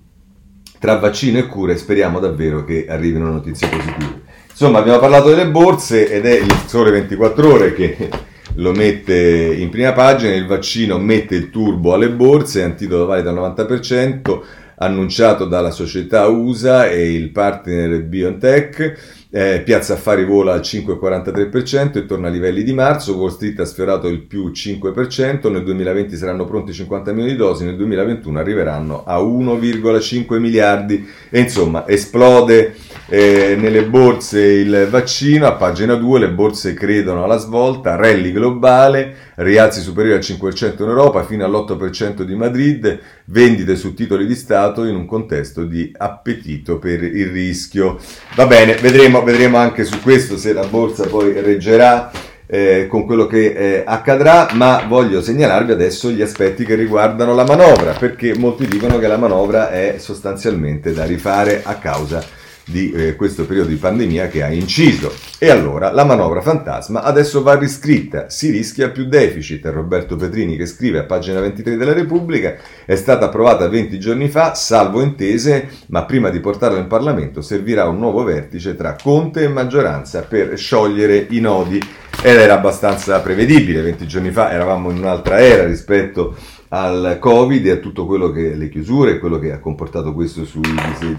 tra 0.79 0.95
vaccino 0.95 1.37
e 1.37 1.45
cure 1.45 1.75
speriamo 1.75 2.19
davvero 2.19 2.63
che 2.63 2.85
arrivino 2.87 3.29
notizie 3.29 3.67
positive. 3.67 4.21
Insomma, 4.49 4.79
abbiamo 4.79 4.99
parlato 4.99 5.29
delle 5.29 5.47
borse 5.47 6.09
ed 6.09 6.25
è 6.25 6.39
il 6.39 6.53
Sole 6.65 6.89
24 6.91 7.53
Ore 7.53 7.73
che 7.73 8.09
lo 8.55 8.71
mette 8.71 9.53
in 9.57 9.69
prima 9.69 9.91
pagina, 9.91 10.33
il 10.33 10.47
vaccino 10.47 10.97
mette 10.97 11.35
il 11.35 11.49
turbo 11.49 11.93
alle 11.93 12.09
borse, 12.09 12.63
antidoto 12.63 13.05
valido 13.05 13.29
al 13.29 13.53
90%, 13.55 14.41
annunciato 14.79 15.45
dalla 15.45 15.71
società 15.71 16.27
USA 16.27 16.87
e 16.87 17.13
il 17.13 17.31
partner 17.31 18.03
BioNTech. 18.03 19.17
Eh, 19.31 19.61
Piazza 19.63 19.93
Affari 19.93 20.25
vola 20.25 20.53
al 20.53 20.61
5,43% 20.61 21.97
e 21.97 22.05
torna 22.05 22.29
a 22.29 22.31
livelli 22.31 22.63
di 22.63 22.73
marzo. 22.73 23.15
Wall 23.15 23.29
Street 23.29 23.59
ha 23.59 23.65
sfiorato 23.65 24.07
il 24.07 24.21
più 24.21 24.49
5%. 24.49 25.51
Nel 25.51 25.63
2020 25.63 26.15
saranno 26.15 26.45
pronti 26.45 26.73
50 26.73 27.11
milioni 27.11 27.33
di 27.33 27.37
dosi, 27.37 27.65
nel 27.65 27.75
2021 27.75 28.39
arriveranno 28.39 29.03
a 29.05 29.19
1,5 29.19 30.39
miliardi. 30.39 31.07
E 31.29 31.39
insomma, 31.39 31.87
esplode 31.87 32.73
eh, 33.07 33.55
nelle 33.59 33.83
borse 33.85 34.41
il 34.41 34.87
vaccino. 34.89 35.45
A 35.45 35.53
pagina 35.53 35.93
2 35.93 36.19
le 36.19 36.29
borse 36.31 36.73
credono 36.73 37.23
alla 37.23 37.37
svolta, 37.37 37.95
rally 37.95 38.31
globale, 38.31 39.15
rialzi 39.39 39.81
superiori 39.81 40.17
al 40.17 40.23
5% 40.23 40.81
in 40.81 40.89
Europa 40.89 41.23
fino 41.23 41.45
all'8% 41.45 42.23
di 42.23 42.35
Madrid, 42.35 42.99
vendite 43.25 43.75
su 43.75 43.93
titoli 43.93 44.25
di 44.25 44.35
Stato 44.35 44.83
in 44.85 44.95
un 44.95 45.05
contesto 45.05 45.63
di 45.63 45.91
appetito 45.95 46.77
per 46.77 47.03
il 47.03 47.27
rischio. 47.27 47.99
Va 48.35 48.45
bene, 48.47 48.75
vedremo 48.75 49.23
vedremo, 49.23 49.57
anche 49.57 49.85
su 49.85 50.01
questo 50.01 50.37
se 50.37 50.53
la 50.53 50.65
borsa 50.65 51.07
poi 51.07 51.39
reggerà 51.39 52.11
eh, 52.45 52.87
con 52.89 53.05
quello 53.05 53.27
che 53.27 53.53
eh, 53.53 53.83
accadrà, 53.85 54.49
ma 54.53 54.83
voglio 54.87 55.21
segnalarvi 55.21 55.71
adesso 55.71 56.09
gli 56.09 56.21
aspetti 56.21 56.65
che 56.65 56.75
riguardano 56.75 57.33
la 57.35 57.45
manovra, 57.45 57.91
perché 57.93 58.35
molti 58.35 58.67
dicono 58.67 58.97
che 58.97 59.07
la 59.07 59.17
manovra 59.17 59.69
è 59.69 59.95
sostanzialmente 59.99 60.91
da 60.91 61.05
rifare 61.05 61.61
a 61.63 61.75
causa 61.75 62.37
di 62.69 62.91
eh, 62.91 63.15
questo 63.15 63.45
periodo 63.45 63.69
di 63.69 63.75
pandemia 63.75 64.27
che 64.27 64.43
ha 64.43 64.51
inciso. 64.51 65.13
E 65.37 65.49
allora 65.49 65.91
la 65.91 66.03
manovra 66.03 66.41
fantasma 66.41 67.01
adesso 67.01 67.41
va 67.41 67.57
riscritta, 67.57 68.29
si 68.29 68.49
rischia 68.51 68.89
più 68.89 69.05
deficit. 69.05 69.65
Roberto 69.65 70.15
Petrini 70.15 70.57
che 70.57 70.65
scrive 70.65 70.99
a 70.99 71.03
pagina 71.03 71.39
23 71.39 71.77
della 71.77 71.93
Repubblica 71.93 72.55
è 72.85 72.95
stata 72.95 73.25
approvata 73.25 73.67
20 73.67 73.99
giorni 73.99 74.29
fa, 74.29 74.53
salvo 74.53 75.01
intese, 75.01 75.69
ma 75.87 76.05
prima 76.05 76.29
di 76.29 76.39
portarla 76.39 76.79
in 76.79 76.87
Parlamento 76.87 77.41
servirà 77.41 77.87
un 77.87 77.97
nuovo 77.97 78.23
vertice 78.23 78.75
tra 78.75 78.95
Conte 79.01 79.43
e 79.43 79.47
maggioranza 79.47 80.21
per 80.21 80.57
sciogliere 80.57 81.27
i 81.29 81.39
nodi. 81.39 81.81
Ed 82.21 82.35
era 82.35 82.55
abbastanza 82.55 83.19
prevedibile, 83.21 83.81
20 83.81 84.05
giorni 84.05 84.31
fa 84.31 84.51
eravamo 84.51 84.89
in 84.89 84.97
un'altra 84.97 85.39
era 85.39 85.65
rispetto 85.65 86.35
al 86.69 87.17
Covid 87.19 87.65
e 87.65 87.71
a 87.71 87.77
tutto 87.77 88.05
quello 88.05 88.31
che 88.31 88.55
le 88.55 88.69
chiusure, 88.69 89.19
quello 89.19 89.39
che 89.39 89.51
ha 89.51 89.59
comportato 89.59 90.13
questo 90.13 90.45
sui, 90.45 90.61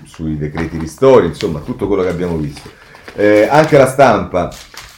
sui 0.04 0.36
decreti 0.36 0.78
ristori, 0.78 1.26
insomma 1.26 1.60
tutto 1.60 1.86
quello 1.86 2.02
che 2.02 2.08
abbiamo 2.08 2.36
visto. 2.36 2.68
Eh, 3.16 3.48
anche 3.50 3.76
la 3.76 3.88
stampa 3.88 4.52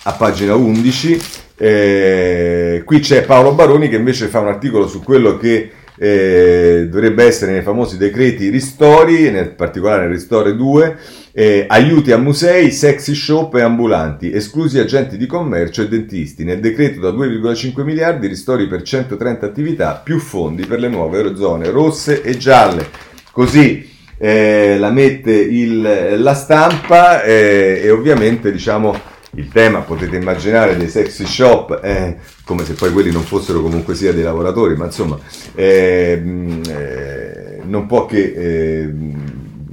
a 0.05 0.12
pagina 0.12 0.55
11, 0.55 1.20
eh, 1.57 2.82
qui 2.84 3.00
c'è 3.00 3.24
Paolo 3.24 3.55
Baroni 3.55 3.88
che 3.88 3.96
invece 3.96 4.26
fa 4.26 4.40
un 4.40 4.48
articolo 4.48 4.86
su 4.86 5.03
quello 5.03 5.38
che 5.38 5.70
eh, 5.96 6.86
dovrebbe 6.90 7.24
essere 7.24 7.53
nei 7.53 7.62
famosi 7.62 7.96
decreti 7.96 8.48
ristori, 8.48 9.30
nel 9.30 9.50
particolare 9.50 10.03
nel 10.03 10.11
Ristore 10.11 10.57
2, 10.57 10.98
eh, 11.33 11.64
aiuti 11.66 12.12
a 12.12 12.18
musei, 12.18 12.70
sexy 12.70 13.14
shop 13.14 13.55
e 13.55 13.62
ambulanti, 13.62 14.30
esclusi 14.33 14.78
agenti 14.78 15.16
di 15.16 15.26
commercio 15.26 15.83
e 15.83 15.89
dentisti. 15.89 16.45
Nel 16.45 16.61
decreto 16.61 17.01
da 17.01 17.11
2,5 17.11 17.83
miliardi 17.83 18.26
ristori 18.26 18.68
per 18.68 18.83
130 18.83 19.47
attività, 19.47 20.01
più 20.03 20.18
fondi 20.18 20.66
per 20.66 20.78
le 20.78 20.89
nuove 20.89 21.35
zone 21.35 21.70
rosse 21.70 22.22
e 22.22 22.37
gialle. 22.37 22.87
Così 23.33 23.91
eh, 24.18 24.76
la 24.78 24.91
mette 24.91 25.33
il, 25.33 26.20
la 26.20 26.35
stampa 26.35 27.22
eh, 27.22 27.80
e 27.83 27.91
ovviamente 27.91 28.53
diciamo 28.53 29.11
il 29.35 29.49
tema 29.49 29.80
potete 29.80 30.16
immaginare 30.16 30.76
dei 30.76 30.89
sexy 30.89 31.24
shop 31.24 31.80
eh, 31.83 32.18
come 32.45 32.64
se 32.64 32.74
poi 32.74 32.93
quelli 32.93 33.11
non 33.11 33.22
fossero 33.22 33.62
comunque 33.62 33.95
sia 33.95 34.12
dei 34.12 34.22
lavoratori 34.22 34.76
ma 34.76 34.85
insomma 34.85 35.18
eh, 35.55 36.22
eh, 36.68 37.61
non 37.64 37.87
può 37.87 38.05
che 38.05 38.35
ehm, 38.37 39.32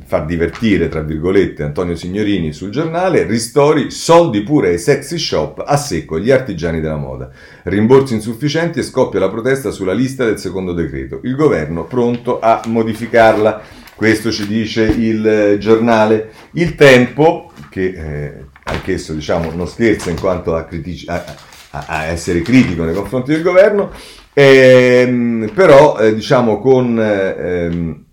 far 0.09 0.25
divertire, 0.25 0.87
tra 0.87 1.01
virgolette, 1.01 1.61
Antonio 1.61 1.95
Signorini 1.95 2.51
sul 2.51 2.71
giornale, 2.71 3.25
ristori, 3.25 3.91
soldi 3.91 4.41
pure 4.41 4.69
ai 4.69 4.79
sexy 4.79 5.19
shop, 5.19 5.63
a 5.63 5.77
secco 5.77 6.19
gli 6.19 6.31
artigiani 6.31 6.81
della 6.81 6.95
moda. 6.95 7.29
Rimborsi 7.65 8.15
insufficienti 8.15 8.79
e 8.79 8.83
scoppia 8.83 9.19
la 9.19 9.29
protesta 9.29 9.69
sulla 9.69 9.93
lista 9.93 10.25
del 10.25 10.39
secondo 10.39 10.73
decreto. 10.73 11.19
Il 11.21 11.35
governo 11.35 11.85
pronto 11.85 12.39
a 12.39 12.59
modificarla. 12.65 13.61
Questo 13.93 14.31
ci 14.31 14.47
dice 14.47 14.81
il 14.85 15.57
giornale. 15.59 16.31
Il 16.53 16.73
tempo, 16.73 17.51
che 17.69 17.83
eh, 17.83 18.45
anch'esso 18.63 19.13
diciamo, 19.13 19.51
non 19.51 19.67
scherza 19.67 20.09
in 20.09 20.19
quanto 20.19 20.55
a, 20.55 20.63
critici- 20.63 21.07
a, 21.07 21.23
a, 21.69 22.05
essere 22.05 22.41
critico 22.41 22.83
nei 22.83 22.95
confronti 22.95 23.31
del 23.31 23.43
governo, 23.43 23.91
ehm, 24.33 25.51
però 25.53 25.99
eh, 25.99 26.15
diciamo 26.15 26.59
con... 26.59 26.99
Ehm, 26.99 28.03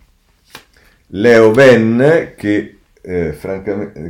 Leo 1.16 1.50
Ven 1.52 2.34
che 2.36 2.76
eh, 3.08 3.36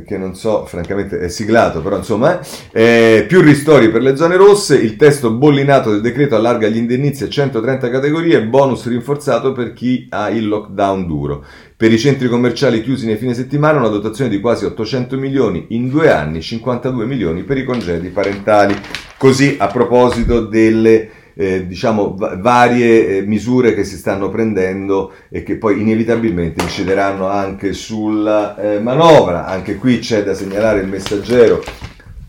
che 0.07 0.17
non 0.17 0.33
so, 0.33 0.65
francamente 0.65 1.19
è 1.19 1.27
siglato, 1.27 1.83
però 1.83 1.97
insomma, 1.97 2.39
eh, 2.71 3.25
più 3.27 3.41
ristori 3.41 3.91
per 3.91 4.01
le 4.01 4.15
zone 4.15 4.35
rosse, 4.37 4.75
il 4.75 4.95
testo 4.95 5.31
bollinato 5.31 5.91
del 5.91 6.01
decreto 6.01 6.35
allarga 6.35 6.67
gli 6.67 6.77
indennizi 6.77 7.23
a 7.23 7.29
130 7.29 7.91
categorie, 7.91 8.41
bonus 8.41 8.87
rinforzato 8.87 9.51
per 9.51 9.73
chi 9.73 10.07
ha 10.09 10.31
il 10.31 10.47
lockdown 10.47 11.05
duro. 11.05 11.45
Per 11.77 11.93
i 11.93 11.99
centri 11.99 12.27
commerciali 12.27 12.81
chiusi 12.81 13.05
nei 13.05 13.17
fine 13.17 13.35
settimana 13.35 13.77
una 13.77 13.89
dotazione 13.89 14.31
di 14.31 14.39
quasi 14.39 14.65
800 14.65 15.15
milioni 15.15 15.67
in 15.69 15.89
due 15.89 16.11
anni, 16.11 16.41
52 16.41 17.05
milioni 17.05 17.43
per 17.43 17.59
i 17.59 17.65
congedi 17.65 18.07
parentali. 18.07 18.75
Così 19.15 19.57
a 19.59 19.67
proposito 19.67 20.41
delle 20.41 21.09
eh, 21.39 21.67
diciamo, 21.67 22.15
varie 22.17 23.17
eh, 23.17 23.21
misure 23.21 23.75
che 23.75 23.83
si 23.83 23.95
stanno 23.95 24.29
prendendo 24.29 25.13
e 25.29 25.43
che 25.43 25.57
poi 25.57 25.79
inevitabilmente 25.81 26.63
incideranno 26.63 27.27
anche 27.27 27.73
sulla 27.73 28.57
eh, 28.57 28.79
manovra. 28.79 29.45
Anche 29.45 29.75
qui 29.75 29.99
c'è 29.99 30.23
da 30.23 30.33
segnalare 30.33 30.79
il 30.79 30.87
messaggero 30.87 31.63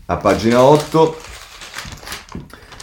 a 0.05 0.15
pagina 0.17 0.61
8. 0.61 1.17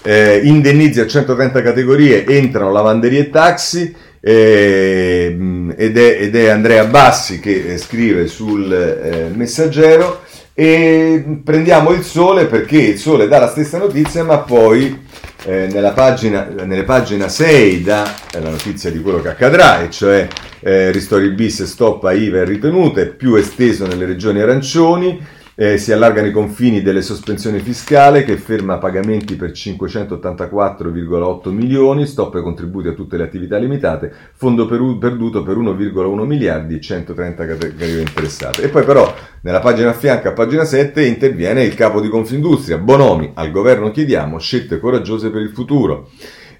Eh, 0.02 0.40
indennizi 0.42 1.00
a 1.00 1.06
130 1.06 1.62
categorie, 1.62 2.26
entrano 2.26 2.72
lavanderie 2.72 3.20
e 3.20 3.30
taxi. 3.30 3.94
Eh, 4.18 5.36
ed, 5.76 5.96
è, 5.96 6.18
ed, 6.20 6.34
è, 6.34 6.48
Andrea 6.48 6.84
Bassi 6.86 7.38
che 7.38 7.78
scrive 7.78 8.26
sul 8.26 9.30
messaggero 9.36 10.22
e 10.58 11.22
prendiamo 11.44 11.90
il 11.92 12.02
sole 12.02 12.46
perché 12.46 12.78
il 12.78 12.98
sole 12.98 13.28
dà 13.28 13.38
la 13.38 13.48
stessa 13.48 13.76
notizia 13.76 14.24
ma 14.24 14.38
poi 14.38 15.04
eh, 15.44 15.68
nella, 15.70 15.92
pagina, 15.92 16.48
nelle 16.64 16.84
pagina 16.84 17.28
6 17.28 17.82
dà 17.82 18.14
la 18.32 18.48
notizia 18.48 18.90
di 18.90 19.02
quello 19.02 19.20
che 19.20 19.28
accadrà, 19.28 19.82
e 19.82 19.90
cioè 19.90 20.26
eh, 20.60 20.90
ristori 20.92 21.28
bis 21.32 21.64
stop 21.64 22.04
a 22.04 22.12
IVA 22.12 22.38
e 22.38 22.44
ritenute, 22.44 23.06
più 23.08 23.34
esteso 23.34 23.86
nelle 23.86 24.06
regioni 24.06 24.40
arancioni, 24.40 25.20
eh, 25.58 25.78
si 25.78 25.90
allargano 25.90 26.26
i 26.26 26.32
confini 26.32 26.82
delle 26.82 27.00
sospensioni 27.00 27.60
fiscali 27.60 28.24
che 28.24 28.36
ferma 28.36 28.76
pagamenti 28.76 29.36
per 29.36 29.52
584,8 29.52 31.48
milioni, 31.48 32.06
stop 32.06 32.34
ai 32.34 32.42
contributi 32.42 32.88
a 32.88 32.92
tutte 32.92 33.16
le 33.16 33.24
attività 33.24 33.56
limitate, 33.56 34.12
fondo 34.34 34.66
per, 34.66 34.80
perduto 35.00 35.42
per 35.42 35.56
1,1 35.56 36.24
miliardi 36.24 36.76
e 36.76 36.80
130 36.80 37.46
categorie 37.46 38.00
interessate. 38.00 38.62
E 38.64 38.68
poi 38.68 38.84
però 38.84 39.12
nella 39.40 39.60
pagina 39.60 39.90
a 39.90 39.94
fianco, 39.94 40.28
a 40.28 40.32
pagina 40.32 40.64
7, 40.64 41.02
interviene 41.02 41.64
il 41.64 41.74
capo 41.74 42.02
di 42.02 42.08
Confindustria, 42.08 42.76
Bonomi, 42.76 43.30
al 43.32 43.50
governo 43.50 43.90
chiediamo 43.90 44.38
scelte 44.38 44.78
coraggiose 44.78 45.30
per 45.30 45.40
il 45.40 45.50
futuro. 45.50 46.10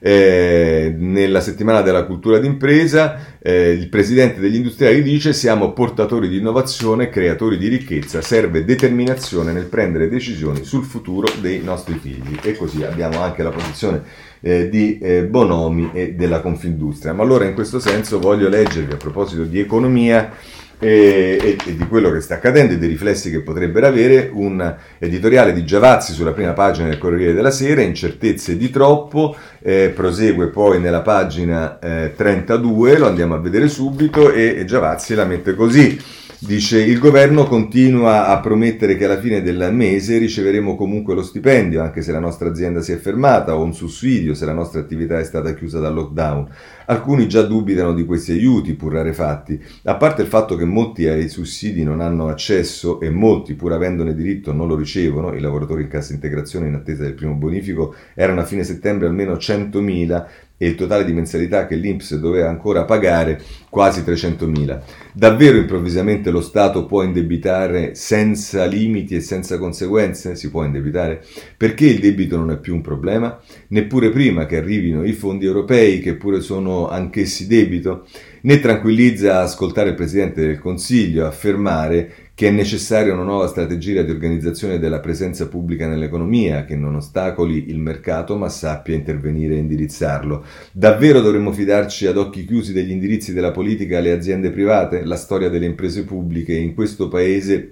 Eh, 0.07 0.95
nella 0.97 1.41
settimana 1.41 1.81
della 1.81 2.05
cultura 2.05 2.39
d'impresa 2.39 3.39
eh, 3.43 3.73
il 3.73 3.89
presidente 3.89 4.39
degli 4.39 4.55
industriali 4.55 5.03
dice 5.03 5.33
siamo 5.33 5.73
portatori 5.73 6.29
di 6.29 6.37
innovazione, 6.37 7.09
creatori 7.09 7.59
di 7.59 7.67
ricchezza, 7.67 8.21
serve 8.21 8.65
determinazione 8.65 9.51
nel 9.51 9.65
prendere 9.65 10.09
decisioni 10.09 10.63
sul 10.63 10.85
futuro 10.85 11.27
dei 11.41 11.61
nostri 11.61 11.99
figli 12.01 12.39
e 12.41 12.57
così 12.57 12.85
abbiamo 12.85 13.21
anche 13.21 13.43
la 13.43 13.51
posizione 13.51 14.03
eh, 14.43 14.69
di 14.69 14.97
eh, 15.01 15.25
Bonomi 15.25 15.91
e 15.93 16.13
della 16.13 16.39
Confindustria. 16.39 17.13
Ma 17.13 17.25
allora 17.25 17.45
in 17.45 17.55
questo 17.55 17.81
senso 17.81 18.21
voglio 18.21 18.49
leggervi 18.49 18.93
a 18.93 18.99
proposito 18.99 19.43
di 19.43 19.59
economia 19.59 20.31
e, 20.79 21.39
e, 21.41 21.57
e, 21.65 21.77
di 21.77 21.87
quello 21.87 22.11
che 22.11 22.21
sta 22.21 22.35
accadendo 22.35 22.75
e 22.75 22.79
dei 22.79 22.89
riflessi 22.89 23.31
che 23.31 23.41
potrebbero 23.41 23.87
avere 23.87 24.31
un 24.33 24.75
editoriale 24.99 25.53
di 25.53 25.65
Giavazzi 25.65 26.13
sulla 26.13 26.33
prima 26.33 26.53
pagina 26.53 26.89
del 26.89 26.99
Corriere 26.99 27.33
della 27.33 27.51
Sera, 27.51 27.81
incertezze 27.81 28.57
di 28.57 28.71
troppo, 28.71 29.37
eh, 29.63 29.93
prosegue 29.95 30.49
poi 30.49 30.81
nella 30.81 31.01
pagina 31.01 31.79
eh, 31.79 32.13
32, 32.15 32.99
lo 32.99 33.07
andiamo 33.07 33.35
a 33.35 33.39
vedere 33.39 33.69
subito 33.69 34.33
e, 34.33 34.55
e 34.59 34.65
Giavazzi 34.65 35.15
la 35.15 35.25
mette 35.25 35.55
così. 35.55 36.25
Dice 36.39 36.83
il 36.83 36.99
governo 36.99 37.45
continua 37.45 38.27
a 38.27 38.41
promettere 38.41 38.99
che 38.99 39.07
alla 39.07 39.19
fine 39.19 39.41
del 39.41 39.71
mese 39.73 40.19
riceveremo 40.19 40.77
comunque 40.77 41.15
lo 41.15 41.23
stipendio, 41.23 41.81
anche 41.81 42.03
se 42.03 42.13
la 42.13 42.19
nostra 42.19 42.51
azienda 42.51 42.83
si 42.83 42.93
è 42.93 42.97
fermata, 42.97 43.57
o 43.57 43.63
un 43.63 43.73
sussidio 43.73 44.35
se 44.35 44.45
la 44.45 44.53
nostra 44.53 44.81
attività 44.81 45.19
è 45.19 45.25
stata 45.25 45.55
chiusa 45.55 45.81
dal 45.81 45.95
lockdown. 45.95 46.47
Alcuni 46.89 47.27
già 47.27 47.41
dubitano 47.41 47.95
di 47.95 48.05
questi 48.05 48.33
aiuti, 48.33 48.75
pur 48.75 48.93
rarefatti. 48.93 49.59
A 49.85 49.97
parte 49.97 50.21
il 50.21 50.29
fatto 50.29 50.57
che 50.57 50.67
molti 50.67 51.07
ai 51.07 51.31
sussidi 51.31 51.83
non 51.83 52.03
hanno 52.03 52.29
accesso 52.29 53.01
e 53.01 53.09
molti, 53.09 53.55
pur 53.55 53.73
avendone 53.73 54.15
diritto, 54.15 54.53
non 54.53 54.69
lo 54.69 54.77
ricevono, 54.77 55.33
i 55.33 55.41
lavoratori 55.41 55.85
in 55.85 55.89
cassa 55.89 56.13
integrazione 56.13 56.67
in 56.67 56.75
attesa 56.75 57.03
del 57.03 57.15
primo 57.15 57.33
bonifico 57.33 57.95
erano 58.13 58.41
a 58.41 58.45
fine 58.45 58.63
settembre 58.63 59.07
almeno 59.07 59.37
100.000 59.37 60.27
e 60.59 60.67
il 60.67 60.75
totale 60.75 61.05
di 61.05 61.13
mensilità 61.13 61.67
che 61.67 61.75
l'Inps 61.75 62.17
doveva 62.17 62.49
ancora 62.49 62.85
pagare 62.85 63.41
quasi 63.69 64.01
300.000. 64.01 64.81
Davvero 65.13 65.59
improvvisamente 65.59 66.31
lo 66.31 66.41
Stato 66.41 66.87
può 66.87 67.03
indebitare 67.03 67.95
senza 67.95 68.65
limiti 68.65 69.15
e 69.15 69.21
senza 69.21 69.59
conseguenze? 69.59 70.35
Si 70.35 70.51
può 70.51 70.65
indebitare? 70.65 71.23
Perché 71.57 71.87
il 71.87 72.01
debito 72.01 72.37
non 72.37 72.51
è 72.51 72.59
più 72.59 72.75
un 72.75 72.81
problema? 72.81 73.39
Neppure 73.69 74.11
prima 74.11 74.47
che 74.47 74.57
arrivino 74.57 75.05
i 75.05 75.13
fondi 75.13 75.45
europei, 75.45 76.01
che 76.01 76.15
pure 76.15 76.41
sono 76.41 76.89
anch'essi 76.89 77.47
debito? 77.47 78.07
Né 78.43 78.61
tranquillizza 78.61 79.41
ascoltare 79.41 79.91
il 79.91 79.95
Presidente 79.95 80.41
del 80.41 80.59
Consiglio 80.59 81.27
affermare 81.27 82.26
che 82.37 82.49
è 82.49 82.51
necessaria 82.51 83.15
una 83.15 83.23
nuova 83.23 83.47
strategia 83.47 84.03
di 84.03 84.11
organizzazione 84.11 84.79
della 84.79 85.01
presenza 85.01 85.49
pubblica 85.49 85.89
nell'economia 85.89 86.67
che 86.67 86.77
non 86.77 86.97
ostacoli 86.97 87.71
il 87.71 87.79
mercato 87.79 88.37
ma 88.37 88.51
sappia 88.51 88.95
intervenire 88.95 89.55
e 89.55 89.61
indirizzarlo. 89.61 90.45
Davvero 90.71 91.23
dovremmo 91.23 91.51
fidarci 91.51 92.07
ad 92.07 92.19
occhi 92.19 92.45
chiusi 92.45 92.75
degli 92.75 92.91
indirizzi 92.91 93.33
della 93.33 93.53
politica 93.53 93.97
alle 93.97 94.13
aziende 94.13 94.51
private? 94.51 95.03
La 95.07 95.17
storia 95.17 95.49
delle 95.49 95.65
imprese 95.65 96.05
pubbliche 96.05 96.53
in 96.53 96.75
questo 96.75 97.09
paese 97.09 97.71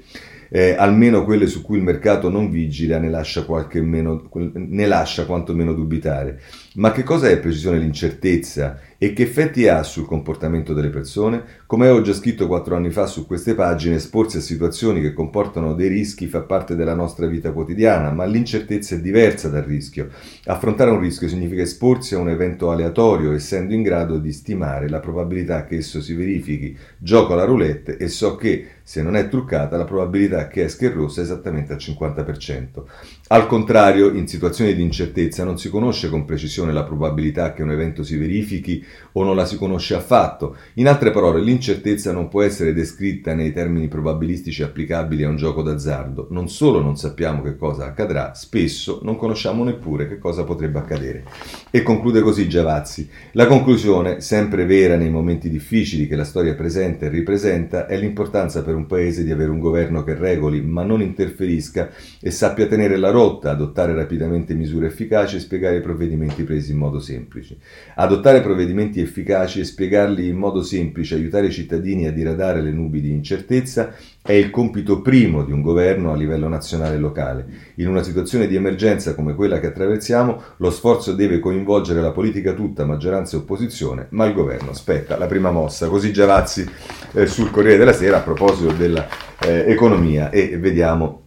eh, 0.49 0.75
almeno 0.79 1.25
quelle 1.25 1.47
su 1.47 1.61
cui 1.61 1.77
il 1.77 1.83
mercato 1.83 2.31
non 2.31 2.49
vigila 2.49 2.99
ne 2.99 3.11
lascia, 3.11 3.45
meno, 3.83 4.31
ne 4.33 4.87
lascia 4.87 5.27
quantomeno 5.27 5.75
dubitare. 5.75 6.41
Ma 6.77 6.91
che 6.91 7.05
cosa 7.05 7.29
è 7.29 7.39
precisione 7.39 7.79
l'incertezza 7.79 8.81
e 8.99 9.13
che 9.13 9.23
effetti 9.23 9.69
ha 9.69 9.85
sul 9.85 10.07
comportamento 10.07 10.75
delle 10.75 10.89
persone? 10.89 11.45
Come 11.67 11.89
ho 11.89 12.01
già 12.01 12.13
scritto 12.13 12.49
quattro 12.49 12.75
anni 12.75 12.91
fa 12.91 13.07
su 13.07 13.27
queste 13.27 13.55
pagine, 13.55 13.95
esporsi 13.95 14.39
a 14.39 14.41
situazioni 14.41 15.01
che 15.01 15.13
comportano 15.13 15.75
dei 15.75 15.89
rischi 15.89 16.27
fa 16.27 16.41
parte 16.41 16.75
della 16.75 16.95
nostra 16.95 17.27
vita 17.27 17.53
quotidiana, 17.53 18.11
ma 18.11 18.25
l'incertezza 18.25 18.97
è 18.97 19.01
diversa 19.01 19.49
dal 19.49 19.63
rischio. 19.63 20.09
Affrontare 20.47 20.91
un 20.91 20.99
rischio 20.99 21.29
significa 21.29 21.63
esporsi 21.63 22.17
a 22.17 22.19
un 22.19 22.29
evento 22.29 22.73
aleatorio, 22.73 23.33
essendo 23.33 23.73
in 23.73 23.83
grado 23.83 24.19
di 24.19 24.33
stimare 24.33 24.89
la 24.89 24.99
probabilità 24.99 25.67
che 25.67 25.77
esso 25.77 26.01
si 26.01 26.15
verifichi. 26.15 26.77
Gioco 26.99 27.35
alla 27.35 27.45
roulette 27.45 27.99
e 27.99 28.09
so 28.09 28.35
che, 28.35 28.67
se 28.83 29.01
non 29.01 29.15
è 29.15 29.29
truccata, 29.29 29.77
la 29.77 29.85
probabilità 29.85 30.49
che 30.49 30.65
esca 30.65 30.87
il 30.87 30.93
rosso 30.93 31.21
è 31.21 31.23
esattamente 31.23 31.73
al 31.73 31.79
50%. 31.79 32.83
Al 33.29 33.47
contrario, 33.47 34.11
in 34.11 34.27
situazioni 34.27 34.75
di 34.75 34.83
incertezza 34.83 35.45
non 35.45 35.57
si 35.57 35.71
conosce 35.71 36.09
con 36.09 36.25
precisione 36.25 36.64
la 36.73 36.85
probabilità 36.85 37.53
che 37.53 37.63
un 37.63 37.71
evento 37.71 38.03
si 38.03 38.17
verifichi 38.17 38.85
o 39.13 39.25
non 39.25 39.37
la 39.37 39.45
si 39.45 39.57
conosce 39.57 39.95
affatto. 39.95 40.57
In 40.75 40.89
altre 40.89 41.11
parole, 41.11 41.41
l'incertezza 41.41 42.13
non 42.13 42.29
può 42.29 42.43
essere 42.43 42.73
descritta 42.73 43.35
nei 43.35 43.53
termini 43.53 43.89
probabilistici 43.89 44.63
applicabili 44.63 45.25
a 45.25 45.29
un 45.29 45.37
gioco 45.37 45.63
d'azzardo. 45.63 46.29
Non 46.31 46.49
solo 46.49 46.81
non 46.81 46.97
sappiamo 46.97 47.43
che 47.43 47.57
cosa 47.57 47.87
accadrà, 47.87 48.35
spesso 48.35 49.01
non 49.03 49.17
conosciamo 49.17 49.65
neppure 49.65 50.09
che 50.09 50.19
cosa 50.19 50.45
potrebbe 50.45 50.79
accadere. 50.79 51.25
E 51.71 51.83
conclude 51.83 52.21
così 52.21 52.49
Giavazzi. 52.49 53.09
La 53.33 53.47
conclusione, 53.47 54.21
sempre 54.21 54.65
vera 54.65 54.97
nei 54.97 55.11
momenti 55.11 55.51
difficili 55.51 56.07
che 56.07 56.17
la 56.17 56.25
storia 56.25 56.55
presenta 56.55 57.07
e 57.07 57.09
ripresenta, 57.09 57.87
è 57.87 57.97
l'importanza 57.97 58.63
per 58.63 58.75
un 58.75 58.87
paese 58.87 59.25
di 59.25 59.31
avere 59.31 59.51
un 59.51 59.59
governo 59.59 60.03
che 60.05 60.15
regoli 60.15 60.61
ma 60.63 60.83
non 60.83 61.03
interferisca 61.03 61.91
e 62.21 62.31
sappia 62.31 62.67
tenere 62.67 62.97
la 62.97 63.11
rotta, 63.11 63.51
adottare 63.51 63.95
rapidamente 63.95 64.55
misure 64.55 64.87
efficaci 64.87 65.37
e 65.37 65.41
spiegare 65.41 65.77
i 65.77 65.81
provvedimenti 65.81 66.43
presi 66.43 66.54
in 66.55 66.79
modo 66.79 67.01
semplice. 67.01 67.57
Adottare 67.97 68.41
provvedimenti 68.41 69.01
efficaci 69.01 69.61
e 69.61 69.65
spiegarli 69.65 70.29
in 70.29 70.37
modo 70.37 70.63
semplice, 70.63 71.15
aiutare 71.15 71.47
i 71.47 71.53
cittadini 71.53 72.07
a 72.07 72.13
diradare 72.13 72.61
le 72.61 72.71
nubi 72.71 73.01
di 73.01 73.11
incertezza, 73.11 73.95
è 74.23 74.33
il 74.33 74.51
compito 74.51 75.03
primo 75.03 75.45
di 75.45 75.53
un 75.53 75.61
governo 75.61 76.13
a 76.13 76.17
livello 76.17 76.49
nazionale 76.49 76.95
e 76.95 76.99
locale. 76.99 77.47
In 77.77 77.89
una 77.89 78.03
situazione 78.03 78.47
di 78.47 78.57
emergenza 78.57 79.15
come 79.15 79.35
quella 79.35 79.61
che 79.61 79.67
attraversiamo, 79.67 80.43
lo 80.57 80.71
sforzo 80.71 81.13
deve 81.13 81.41
coinvolgere 81.41 82.01
la 82.01 82.13
politica 82.13 82.55
tutta, 82.55 82.85
maggioranza 82.85 83.37
e 83.37 83.41
opposizione, 83.41 84.07
ma 84.11 84.25
il 84.25 84.33
governo 84.33 84.71
aspetta 84.71 85.19
la 85.19 85.27
prima 85.27 85.51
mossa. 85.51 85.89
Così 85.89 86.13
Giavazzi 86.13 86.67
eh, 87.13 87.27
sul 87.27 87.51
Corriere 87.51 87.77
della 87.77 87.93
Sera 87.93 88.19
a 88.19 88.23
proposito 88.23 88.73
dell'economia 88.73 90.31
eh, 90.31 90.53
e 90.53 90.59
vediamo 90.59 91.24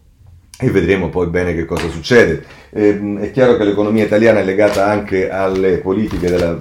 e 0.59 0.69
vedremo 0.71 1.09
poi 1.09 1.27
bene 1.27 1.53
che 1.53 1.65
cosa 1.65 1.87
succede. 1.89 2.43
Eh, 2.71 3.17
è 3.21 3.31
chiaro 3.31 3.57
che 3.57 3.63
l'economia 3.63 4.05
italiana 4.05 4.39
è 4.39 4.43
legata 4.43 4.85
anche 4.85 5.29
alle 5.29 5.77
politiche 5.77 6.29
della, 6.29 6.57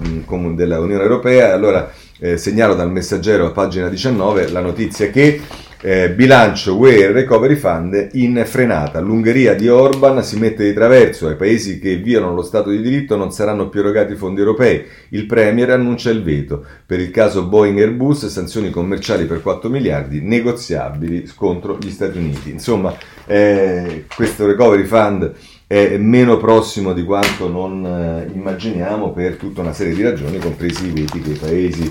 della 0.54 0.80
Unione 0.80 1.02
Europea, 1.02 1.52
allora 1.52 1.90
eh, 2.18 2.36
segnalo 2.36 2.74
dal 2.74 2.90
messaggero 2.90 3.46
a 3.46 3.50
pagina 3.52 3.88
19 3.88 4.48
la 4.50 4.60
notizia 4.60 5.10
che 5.10 5.40
Eh, 5.82 6.10
bilancio 6.10 6.74
UE 6.74 6.96
e 6.96 7.12
Recovery 7.12 7.54
Fund 7.54 8.08
in 8.14 8.42
frenata. 8.46 8.98
L'Ungheria 8.98 9.54
di 9.54 9.68
Orban 9.68 10.24
si 10.24 10.38
mette 10.38 10.64
di 10.64 10.72
traverso. 10.72 11.28
Ai 11.28 11.36
paesi 11.36 11.78
che 11.78 11.96
violano 11.96 12.34
lo 12.34 12.42
Stato 12.42 12.70
di 12.70 12.80
diritto 12.80 13.14
non 13.14 13.30
saranno 13.30 13.68
più 13.68 13.80
erogati 13.80 14.16
fondi 14.16 14.40
europei. 14.40 14.84
Il 15.10 15.26
Premier 15.26 15.70
annuncia 15.70 16.10
il 16.10 16.22
veto. 16.22 16.64
Per 16.84 16.98
il 16.98 17.10
caso 17.10 17.44
Boeing 17.44 17.78
Airbus, 17.78 18.26
sanzioni 18.26 18.70
commerciali 18.70 19.26
per 19.26 19.42
4 19.42 19.68
miliardi 19.68 20.22
negoziabili 20.22 21.30
contro 21.36 21.76
gli 21.78 21.90
Stati 21.90 22.16
Uniti. 22.18 22.50
Insomma, 22.50 22.92
eh, 23.26 24.04
questo 24.14 24.46
Recovery 24.46 24.84
Fund 24.84 25.32
è 25.66 25.96
meno 25.96 26.36
prossimo 26.36 26.92
di 26.92 27.02
quanto 27.02 27.48
non 27.48 27.84
eh, 27.84 28.30
immaginiamo 28.32 29.12
per 29.12 29.34
tutta 29.34 29.62
una 29.62 29.72
serie 29.72 29.94
di 29.94 30.02
ragioni, 30.02 30.38
compresi 30.38 30.86
i 30.86 30.90
veti 30.90 31.20
che 31.20 31.30
i 31.30 31.38
paesi 31.38 31.90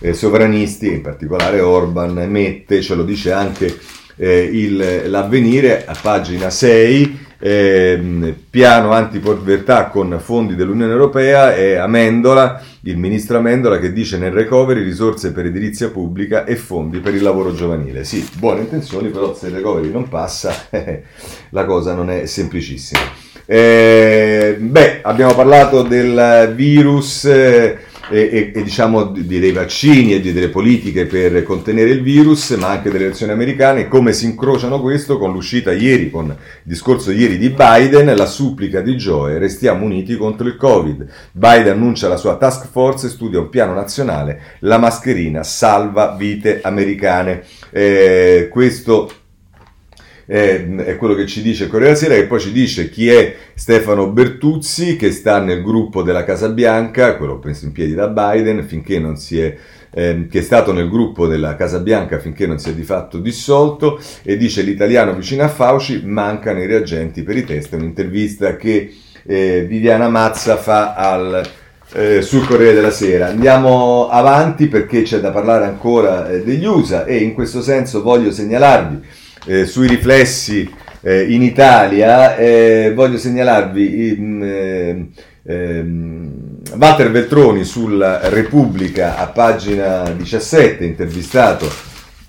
eh, 0.00 0.12
sovranisti, 0.12 0.86
in 0.86 1.02
particolare 1.02 1.60
Orban, 1.60 2.12
mette, 2.30 2.80
ce 2.80 2.94
lo 2.94 3.02
dice 3.02 3.32
anche 3.32 3.76
eh, 4.16 4.42
il, 4.42 5.10
l'avvenire 5.10 5.84
a 5.84 5.96
pagina 6.00 6.50
6, 6.50 7.26
eh, 7.40 8.34
piano 8.50 8.92
antipovertà 8.92 9.86
con 9.86 10.18
fondi 10.20 10.56
dell'Unione 10.56 10.92
Europea 10.92 11.54
e 11.54 11.76
Amendola, 11.76 12.60
il 12.82 12.96
ministro 12.96 13.38
Amendola 13.38 13.78
che 13.78 13.92
dice 13.92 14.18
nel 14.18 14.32
recovery 14.32 14.82
risorse 14.82 15.32
per 15.32 15.46
edilizia 15.46 15.90
pubblica 15.90 16.44
e 16.44 16.56
fondi 16.56 16.98
per 16.98 17.14
il 17.14 17.22
lavoro 17.22 17.54
giovanile. 17.54 18.04
Sì, 18.04 18.26
buone 18.38 18.62
intenzioni, 18.62 19.08
però 19.10 19.34
se 19.34 19.48
il 19.48 19.54
recovery 19.54 19.90
non 19.90 20.08
passa 20.08 20.52
la 21.50 21.64
cosa 21.64 21.94
non 21.94 22.10
è 22.10 22.26
semplicissima. 22.26 23.00
Eh, 23.46 24.56
beh, 24.58 25.00
abbiamo 25.02 25.34
parlato 25.34 25.82
del 25.82 26.52
virus. 26.54 27.26
E, 28.10 28.20
e, 28.20 28.52
e 28.54 28.62
diciamo 28.62 29.04
dei 29.04 29.52
vaccini 29.52 30.14
e 30.14 30.20
di, 30.20 30.32
delle 30.32 30.48
politiche 30.48 31.04
per 31.04 31.42
contenere 31.42 31.90
il 31.90 32.02
virus, 32.02 32.50
ma 32.52 32.68
anche 32.68 32.90
delle 32.90 33.04
elezioni 33.04 33.32
americane, 33.32 33.86
come 33.86 34.12
si 34.12 34.24
incrociano 34.24 34.80
questo 34.80 35.18
con 35.18 35.32
l'uscita 35.32 35.72
ieri, 35.72 36.10
con 36.10 36.26
il 36.26 36.36
discorso 36.62 37.10
ieri 37.10 37.36
di 37.36 37.50
Biden, 37.50 38.14
la 38.16 38.26
supplica 38.26 38.80
di 38.80 38.94
Joe, 38.94 39.38
restiamo 39.38 39.84
uniti 39.84 40.16
contro 40.16 40.46
il 40.46 40.56
Covid. 40.56 41.06
Biden 41.32 41.72
annuncia 41.72 42.08
la 42.08 42.16
sua 42.16 42.36
task 42.36 42.70
force 42.70 43.08
studia 43.08 43.40
un 43.40 43.48
piano 43.48 43.74
nazionale, 43.74 44.40
la 44.60 44.78
mascherina 44.78 45.42
salva 45.42 46.14
vite 46.16 46.60
americane. 46.62 47.42
Eh, 47.70 48.48
questo 48.50 49.10
eh, 50.30 50.76
è 50.84 50.96
quello 50.96 51.14
che 51.14 51.26
ci 51.26 51.40
dice 51.40 51.68
Corriere 51.68 51.94
della 51.94 52.04
Sera, 52.04 52.14
che 52.20 52.26
poi 52.26 52.38
ci 52.38 52.52
dice 52.52 52.90
chi 52.90 53.08
è 53.08 53.34
Stefano 53.54 54.10
Bertuzzi, 54.10 54.96
che 54.96 55.10
sta 55.10 55.40
nel 55.40 55.62
gruppo 55.62 56.02
della 56.02 56.22
Casa 56.22 56.50
Bianca, 56.50 57.16
quello 57.16 57.38
preso 57.38 57.64
in 57.64 57.72
piedi 57.72 57.94
da 57.94 58.08
Biden, 58.08 58.66
finché 58.66 58.98
non 58.98 59.16
si 59.16 59.40
è 59.40 59.56
eh, 59.90 60.26
che 60.30 60.40
è 60.40 60.42
stato 60.42 60.72
nel 60.72 60.90
gruppo 60.90 61.26
della 61.26 61.56
Casa 61.56 61.78
Bianca 61.78 62.18
finché 62.18 62.46
non 62.46 62.58
si 62.58 62.68
è 62.68 62.74
di 62.74 62.82
fatto 62.82 63.18
dissolto, 63.18 63.98
e 64.22 64.36
dice 64.36 64.60
l'italiano 64.60 65.14
vicino 65.14 65.44
a 65.44 65.48
Fauci, 65.48 66.02
mancano 66.04 66.60
i 66.60 66.66
reagenti 66.66 67.22
per 67.22 67.38
i 67.38 67.44
test. 67.44 67.72
È 67.72 67.76
un'intervista 67.76 68.56
che 68.56 68.94
eh, 69.24 69.64
Viviana 69.66 70.10
Mazza 70.10 70.58
fa 70.58 70.92
al, 70.92 71.42
eh, 71.94 72.20
sul 72.20 72.46
Corriere 72.46 72.74
della 72.74 72.90
Sera. 72.90 73.28
Andiamo 73.28 74.10
avanti 74.10 74.66
perché 74.66 75.02
c'è 75.02 75.20
da 75.20 75.30
parlare 75.30 75.64
ancora 75.64 76.28
eh, 76.28 76.42
degli 76.42 76.66
USA 76.66 77.06
e 77.06 77.16
in 77.16 77.32
questo 77.32 77.62
senso 77.62 78.02
voglio 78.02 78.30
segnalarvi 78.30 79.26
eh, 79.46 79.66
sui 79.66 79.86
riflessi 79.86 80.70
eh, 81.00 81.32
in 81.32 81.42
Italia, 81.42 82.36
eh, 82.36 82.92
voglio 82.94 83.18
segnalarvi 83.18 84.08
in, 84.08 85.10
ehm, 85.42 86.58
Walter 86.76 87.10
Veltroni 87.10 87.64
sulla 87.64 88.28
Repubblica 88.28 89.16
a 89.16 89.26
pagina 89.28 90.10
17, 90.10 90.84
intervistato. 90.84 91.70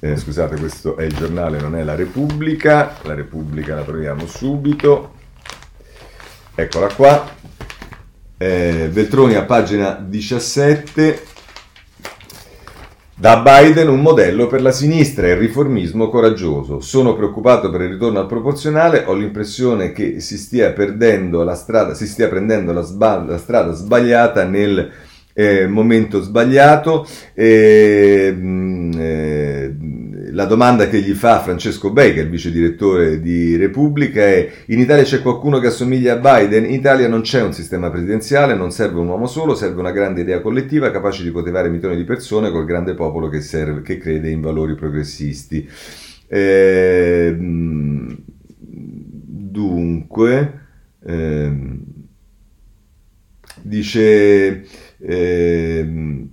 Eh, 0.02 0.16
scusate, 0.16 0.56
questo 0.56 0.96
è 0.96 1.04
il 1.04 1.14
giornale, 1.14 1.60
non 1.60 1.76
è 1.76 1.84
la 1.84 1.96
Repubblica. 1.96 2.98
La 3.04 3.14
Repubblica 3.14 3.76
la 3.76 3.84
troviamo 3.84 4.26
subito. 4.28 5.16
Eccola 6.56 6.88
qua. 6.88 7.36
Eh, 8.38 8.88
Veltroni 8.90 9.36
a 9.36 9.44
pagina 9.44 9.92
17 9.92 11.24
da 13.20 13.42
Biden 13.42 13.90
un 13.90 14.00
modello 14.00 14.48
per 14.48 14.62
la 14.62 14.72
sinistra 14.72 15.28
e 15.28 15.32
il 15.32 15.36
riformismo 15.36 16.08
coraggioso. 16.08 16.80
Sono 16.80 17.18
preoccupato 17.18 17.70
per 17.70 17.82
il 17.82 17.90
ritorno 17.90 18.20
al 18.20 18.28
proporzionale, 18.28 19.04
ho 19.06 19.14
l'impressione 19.14 19.92
che 19.92 20.22
si 20.22 20.38
stia 20.38 20.72
perdendo 20.72 21.44
la 21.44 21.56
strada, 21.56 21.94
si 21.96 22.08
stia 22.08 22.30
prendendo 22.30 22.72
la, 22.72 22.82
sba- 22.82 23.26
la 23.28 23.38
strada 23.38 23.74
sbagliata 23.74 24.46
nel 24.46 24.90
eh, 25.34 25.68
momento 25.68 26.22
sbagliato. 26.22 27.06
Mm, 27.38 28.92
eh, 28.96 29.76
la 30.32 30.46
domanda 30.46 30.88
che 30.88 31.02
gli 31.02 31.14
fa 31.14 31.42
Francesco 31.42 31.92
Baker, 31.92 32.24
il 32.24 32.30
vice 32.30 32.52
direttore 32.52 33.20
di 33.20 33.56
Repubblica, 33.56 34.22
è: 34.22 34.50
In 34.68 34.80
Italia 34.80 35.04
c'è 35.04 35.22
qualcuno 35.22 35.60
che 35.60 35.68
assomiglia 35.68 36.14
a 36.14 36.18
Biden? 36.18 36.66
In 36.66 36.72
Italia 36.72 37.08
non 37.08 37.22
c'è 37.22 37.42
un 37.42 37.54
sistema 37.54 37.90
presidenziale, 37.90 38.56
non 38.56 38.72
serve 38.72 39.00
un 39.00 39.08
uomo 39.08 39.28
solo, 39.28 39.56
serve 39.56 39.80
una 39.80 39.92
grande 39.92 40.22
idea 40.22 40.42
collettiva 40.42 40.92
capace 40.92 41.24
di 41.24 41.32
motivare 41.32 41.70
milioni 41.70 41.96
di 41.96 42.04
persone 42.04 42.52
col 42.52 42.66
grande 42.66 42.94
popolo 42.94 43.30
che, 43.30 43.42
serve, 43.42 43.82
che 43.82 43.98
crede 43.98 44.30
in 44.30 44.42
valori 44.42 44.76
progressisti. 44.76 45.68
Eh, 46.28 47.36
dunque, 49.40 50.60
eh, 51.06 51.52
dice. 53.62 54.66
Eh, 55.00 56.28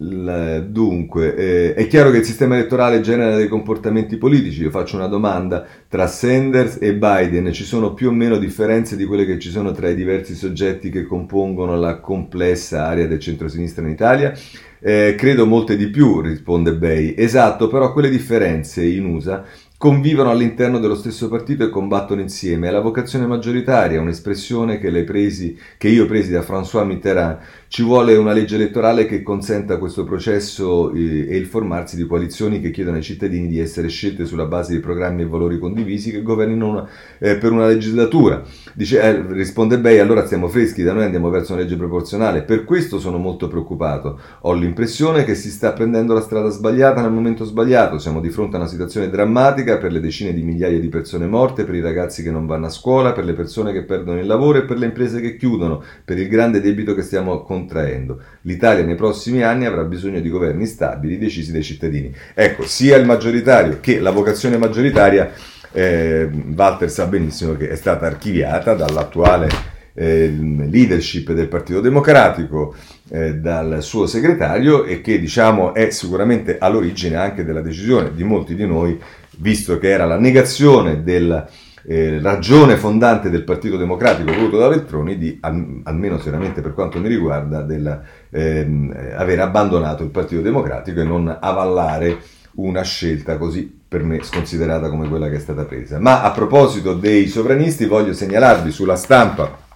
dunque, 0.00 1.34
eh, 1.34 1.74
è 1.74 1.88
chiaro 1.88 2.12
che 2.12 2.18
il 2.18 2.24
sistema 2.24 2.54
elettorale 2.54 3.00
genera 3.00 3.34
dei 3.34 3.48
comportamenti 3.48 4.16
politici. 4.16 4.62
Io 4.62 4.70
faccio 4.70 4.94
una 4.94 5.08
domanda: 5.08 5.66
tra 5.88 6.06
Sanders 6.06 6.78
e 6.80 6.94
Biden 6.94 7.52
ci 7.52 7.64
sono 7.64 7.94
più 7.94 8.10
o 8.10 8.12
meno 8.12 8.38
differenze 8.38 8.94
di 8.96 9.04
quelle 9.04 9.26
che 9.26 9.40
ci 9.40 9.50
sono 9.50 9.72
tra 9.72 9.88
i 9.88 9.96
diversi 9.96 10.36
soggetti 10.36 10.90
che 10.90 11.02
compongono 11.02 11.76
la 11.76 11.98
complessa 11.98 12.86
area 12.86 13.06
del 13.06 13.18
centro-sinistra 13.18 13.82
in 13.82 13.90
Italia? 13.90 14.32
Eh, 14.80 15.16
credo 15.18 15.46
molte 15.46 15.76
di 15.76 15.88
più, 15.88 16.20
risponde 16.20 16.74
Bay. 16.74 17.14
Esatto, 17.16 17.66
però 17.66 17.92
quelle 17.92 18.08
differenze 18.08 18.84
in 18.84 19.04
USA 19.04 19.44
convivono 19.78 20.30
all'interno 20.30 20.80
dello 20.80 20.96
stesso 20.96 21.28
partito 21.28 21.64
e 21.64 21.70
combattono 21.70 22.20
insieme. 22.20 22.68
È 22.68 22.70
la 22.72 22.80
vocazione 22.80 23.26
maggioritaria, 23.26 24.00
un'espressione 24.00 24.78
che, 24.78 24.90
presi, 25.04 25.56
che 25.78 25.88
io 25.88 26.06
presi 26.06 26.32
da 26.32 26.40
François 26.40 26.84
Mitterrand 26.84 27.38
ci 27.68 27.82
vuole 27.82 28.16
una 28.16 28.32
legge 28.32 28.54
elettorale 28.54 29.04
che 29.04 29.22
consenta 29.22 29.76
questo 29.76 30.04
processo 30.04 30.90
eh, 30.92 31.26
e 31.28 31.36
il 31.36 31.44
formarsi 31.44 31.96
di 31.96 32.06
coalizioni 32.06 32.62
che 32.62 32.70
chiedono 32.70 32.96
ai 32.96 33.02
cittadini 33.02 33.46
di 33.46 33.58
essere 33.58 33.88
scelte 33.88 34.24
sulla 34.24 34.46
base 34.46 34.72
di 34.72 34.80
programmi 34.80 35.22
e 35.22 35.26
valori 35.26 35.58
condivisi 35.58 36.10
che 36.10 36.22
governino 36.22 36.66
una, 36.66 36.88
eh, 37.18 37.36
per 37.36 37.52
una 37.52 37.66
legislatura. 37.66 38.42
Dice, 38.72 39.02
eh, 39.02 39.22
risponde 39.34 39.78
Bay, 39.78 39.98
allora 39.98 40.24
stiamo 40.24 40.48
freschi, 40.48 40.82
da 40.82 40.94
noi 40.94 41.04
andiamo 41.04 41.28
verso 41.28 41.52
una 41.52 41.60
legge 41.60 41.76
proporzionale. 41.76 42.42
Per 42.42 42.64
questo 42.64 42.98
sono 42.98 43.18
molto 43.18 43.48
preoccupato. 43.48 44.18
Ho 44.42 44.54
l'impressione 44.54 45.24
che 45.24 45.34
si 45.34 45.50
sta 45.50 45.72
prendendo 45.72 46.14
la 46.14 46.22
strada 46.22 46.48
sbagliata 46.48 47.02
nel 47.02 47.12
momento 47.12 47.44
sbagliato. 47.44 47.98
Siamo 47.98 48.20
di 48.20 48.30
fronte 48.30 48.56
a 48.56 48.60
una 48.60 48.68
situazione 48.68 49.10
drammatica 49.10 49.76
per 49.76 49.92
le 49.92 50.00
decine 50.00 50.32
di 50.32 50.42
migliaia 50.42 50.80
di 50.80 50.88
persone 50.88 51.26
morte, 51.26 51.64
per 51.64 51.74
i 51.74 51.82
ragazzi 51.82 52.22
che 52.22 52.30
non 52.30 52.46
vanno 52.46 52.66
a 52.66 52.70
scuola, 52.70 53.12
per 53.12 53.26
le 53.26 53.34
persone 53.34 53.74
che 53.74 53.84
perdono 53.84 54.18
il 54.18 54.26
lavoro 54.26 54.56
e 54.56 54.64
per 54.64 54.78
le 54.78 54.86
imprese 54.86 55.20
che 55.20 55.36
chiudono, 55.36 55.82
per 56.02 56.18
il 56.18 56.28
grande 56.28 56.62
debito 56.62 56.94
che 56.94 57.02
stiamo 57.02 57.42
con 57.42 57.57
contraendo. 57.58 58.20
L'Italia 58.42 58.84
nei 58.84 58.94
prossimi 58.94 59.42
anni 59.42 59.66
avrà 59.66 59.82
bisogno 59.82 60.20
di 60.20 60.28
governi 60.28 60.66
stabili 60.66 61.18
decisi 61.18 61.52
dai 61.52 61.62
cittadini. 61.62 62.14
Ecco, 62.34 62.64
sia 62.64 62.96
il 62.96 63.04
maggioritario 63.04 63.78
che 63.80 63.98
la 63.98 64.10
vocazione 64.10 64.56
maggioritaria, 64.56 65.32
eh, 65.72 66.28
Walter 66.54 66.90
sa 66.90 67.06
benissimo 67.06 67.56
che 67.56 67.68
è 67.68 67.76
stata 67.76 68.06
archiviata 68.06 68.74
dall'attuale 68.74 69.48
eh, 69.94 70.28
leadership 70.28 71.32
del 71.32 71.48
Partito 71.48 71.80
Democratico, 71.80 72.74
eh, 73.10 73.34
dal 73.34 73.82
suo 73.82 74.06
segretario 74.06 74.84
e 74.84 75.00
che 75.00 75.18
diciamo 75.18 75.74
è 75.74 75.90
sicuramente 75.90 76.58
all'origine 76.58 77.16
anche 77.16 77.44
della 77.44 77.60
decisione 77.60 78.14
di 78.14 78.22
molti 78.22 78.54
di 78.54 78.66
noi, 78.66 78.98
visto 79.38 79.78
che 79.78 79.88
era 79.88 80.04
la 80.04 80.18
negazione 80.18 81.02
del 81.02 81.46
eh, 81.90 82.18
ragione 82.20 82.76
fondante 82.76 83.30
del 83.30 83.44
Partito 83.44 83.78
Democratico 83.78 84.30
voluto 84.30 84.58
da 84.58 84.68
Veltroni 84.68 85.16
di, 85.16 85.38
al, 85.40 85.80
almeno 85.84 86.18
seriamente 86.18 86.60
per 86.60 86.74
quanto 86.74 87.00
mi 87.00 87.08
riguarda, 87.08 87.62
del, 87.62 88.02
ehm, 88.28 89.14
aver 89.16 89.40
abbandonato 89.40 90.02
il 90.02 90.10
Partito 90.10 90.42
Democratico 90.42 91.00
e 91.00 91.04
non 91.04 91.34
avallare 91.40 92.18
una 92.56 92.82
scelta 92.82 93.38
così 93.38 93.74
per 93.88 94.02
me 94.02 94.22
sconsiderata 94.22 94.90
come 94.90 95.08
quella 95.08 95.30
che 95.30 95.36
è 95.36 95.40
stata 95.40 95.64
presa. 95.64 95.98
Ma 95.98 96.22
a 96.22 96.30
proposito 96.30 96.92
dei 96.92 97.26
sovranisti 97.26 97.86
voglio 97.86 98.12
segnalarvi 98.12 98.70
sulla 98.70 98.96
stampa 98.96 99.66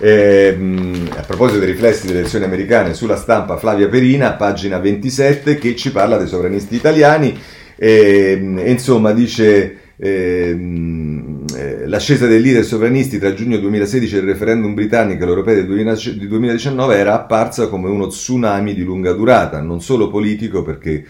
eh, 0.00 0.58
a 1.16 1.22
proposito 1.22 1.60
dei 1.60 1.70
riflessi 1.70 2.08
delle 2.08 2.18
elezioni 2.18 2.46
americane 2.46 2.94
sulla 2.94 3.16
stampa 3.16 3.56
Flavia 3.58 3.88
Perina, 3.88 4.32
pagina 4.32 4.78
27, 4.78 5.56
che 5.56 5.76
ci 5.76 5.92
parla 5.92 6.16
dei 6.16 6.26
sovranisti 6.26 6.74
italiani 6.74 7.38
e, 7.76 8.32
insomma 8.66 9.12
dice 9.12 9.85
eh, 9.98 11.86
l'ascesa 11.86 12.26
dei 12.26 12.40
leader 12.40 12.64
sovranisti 12.64 13.18
tra 13.18 13.32
giugno 13.32 13.58
2016 13.58 14.16
e 14.16 14.18
il 14.18 14.24
referendum 14.24 14.74
britannico 14.74 15.22
e 15.22 15.26
l'europeo 15.26 15.54
del 15.54 15.66
2019 15.66 16.96
era 16.96 17.14
apparsa 17.14 17.68
come 17.68 17.88
uno 17.88 18.08
tsunami 18.08 18.74
di 18.74 18.84
lunga 18.84 19.12
durata, 19.12 19.60
non 19.60 19.80
solo 19.80 20.08
politico 20.08 20.62
perché 20.62 21.04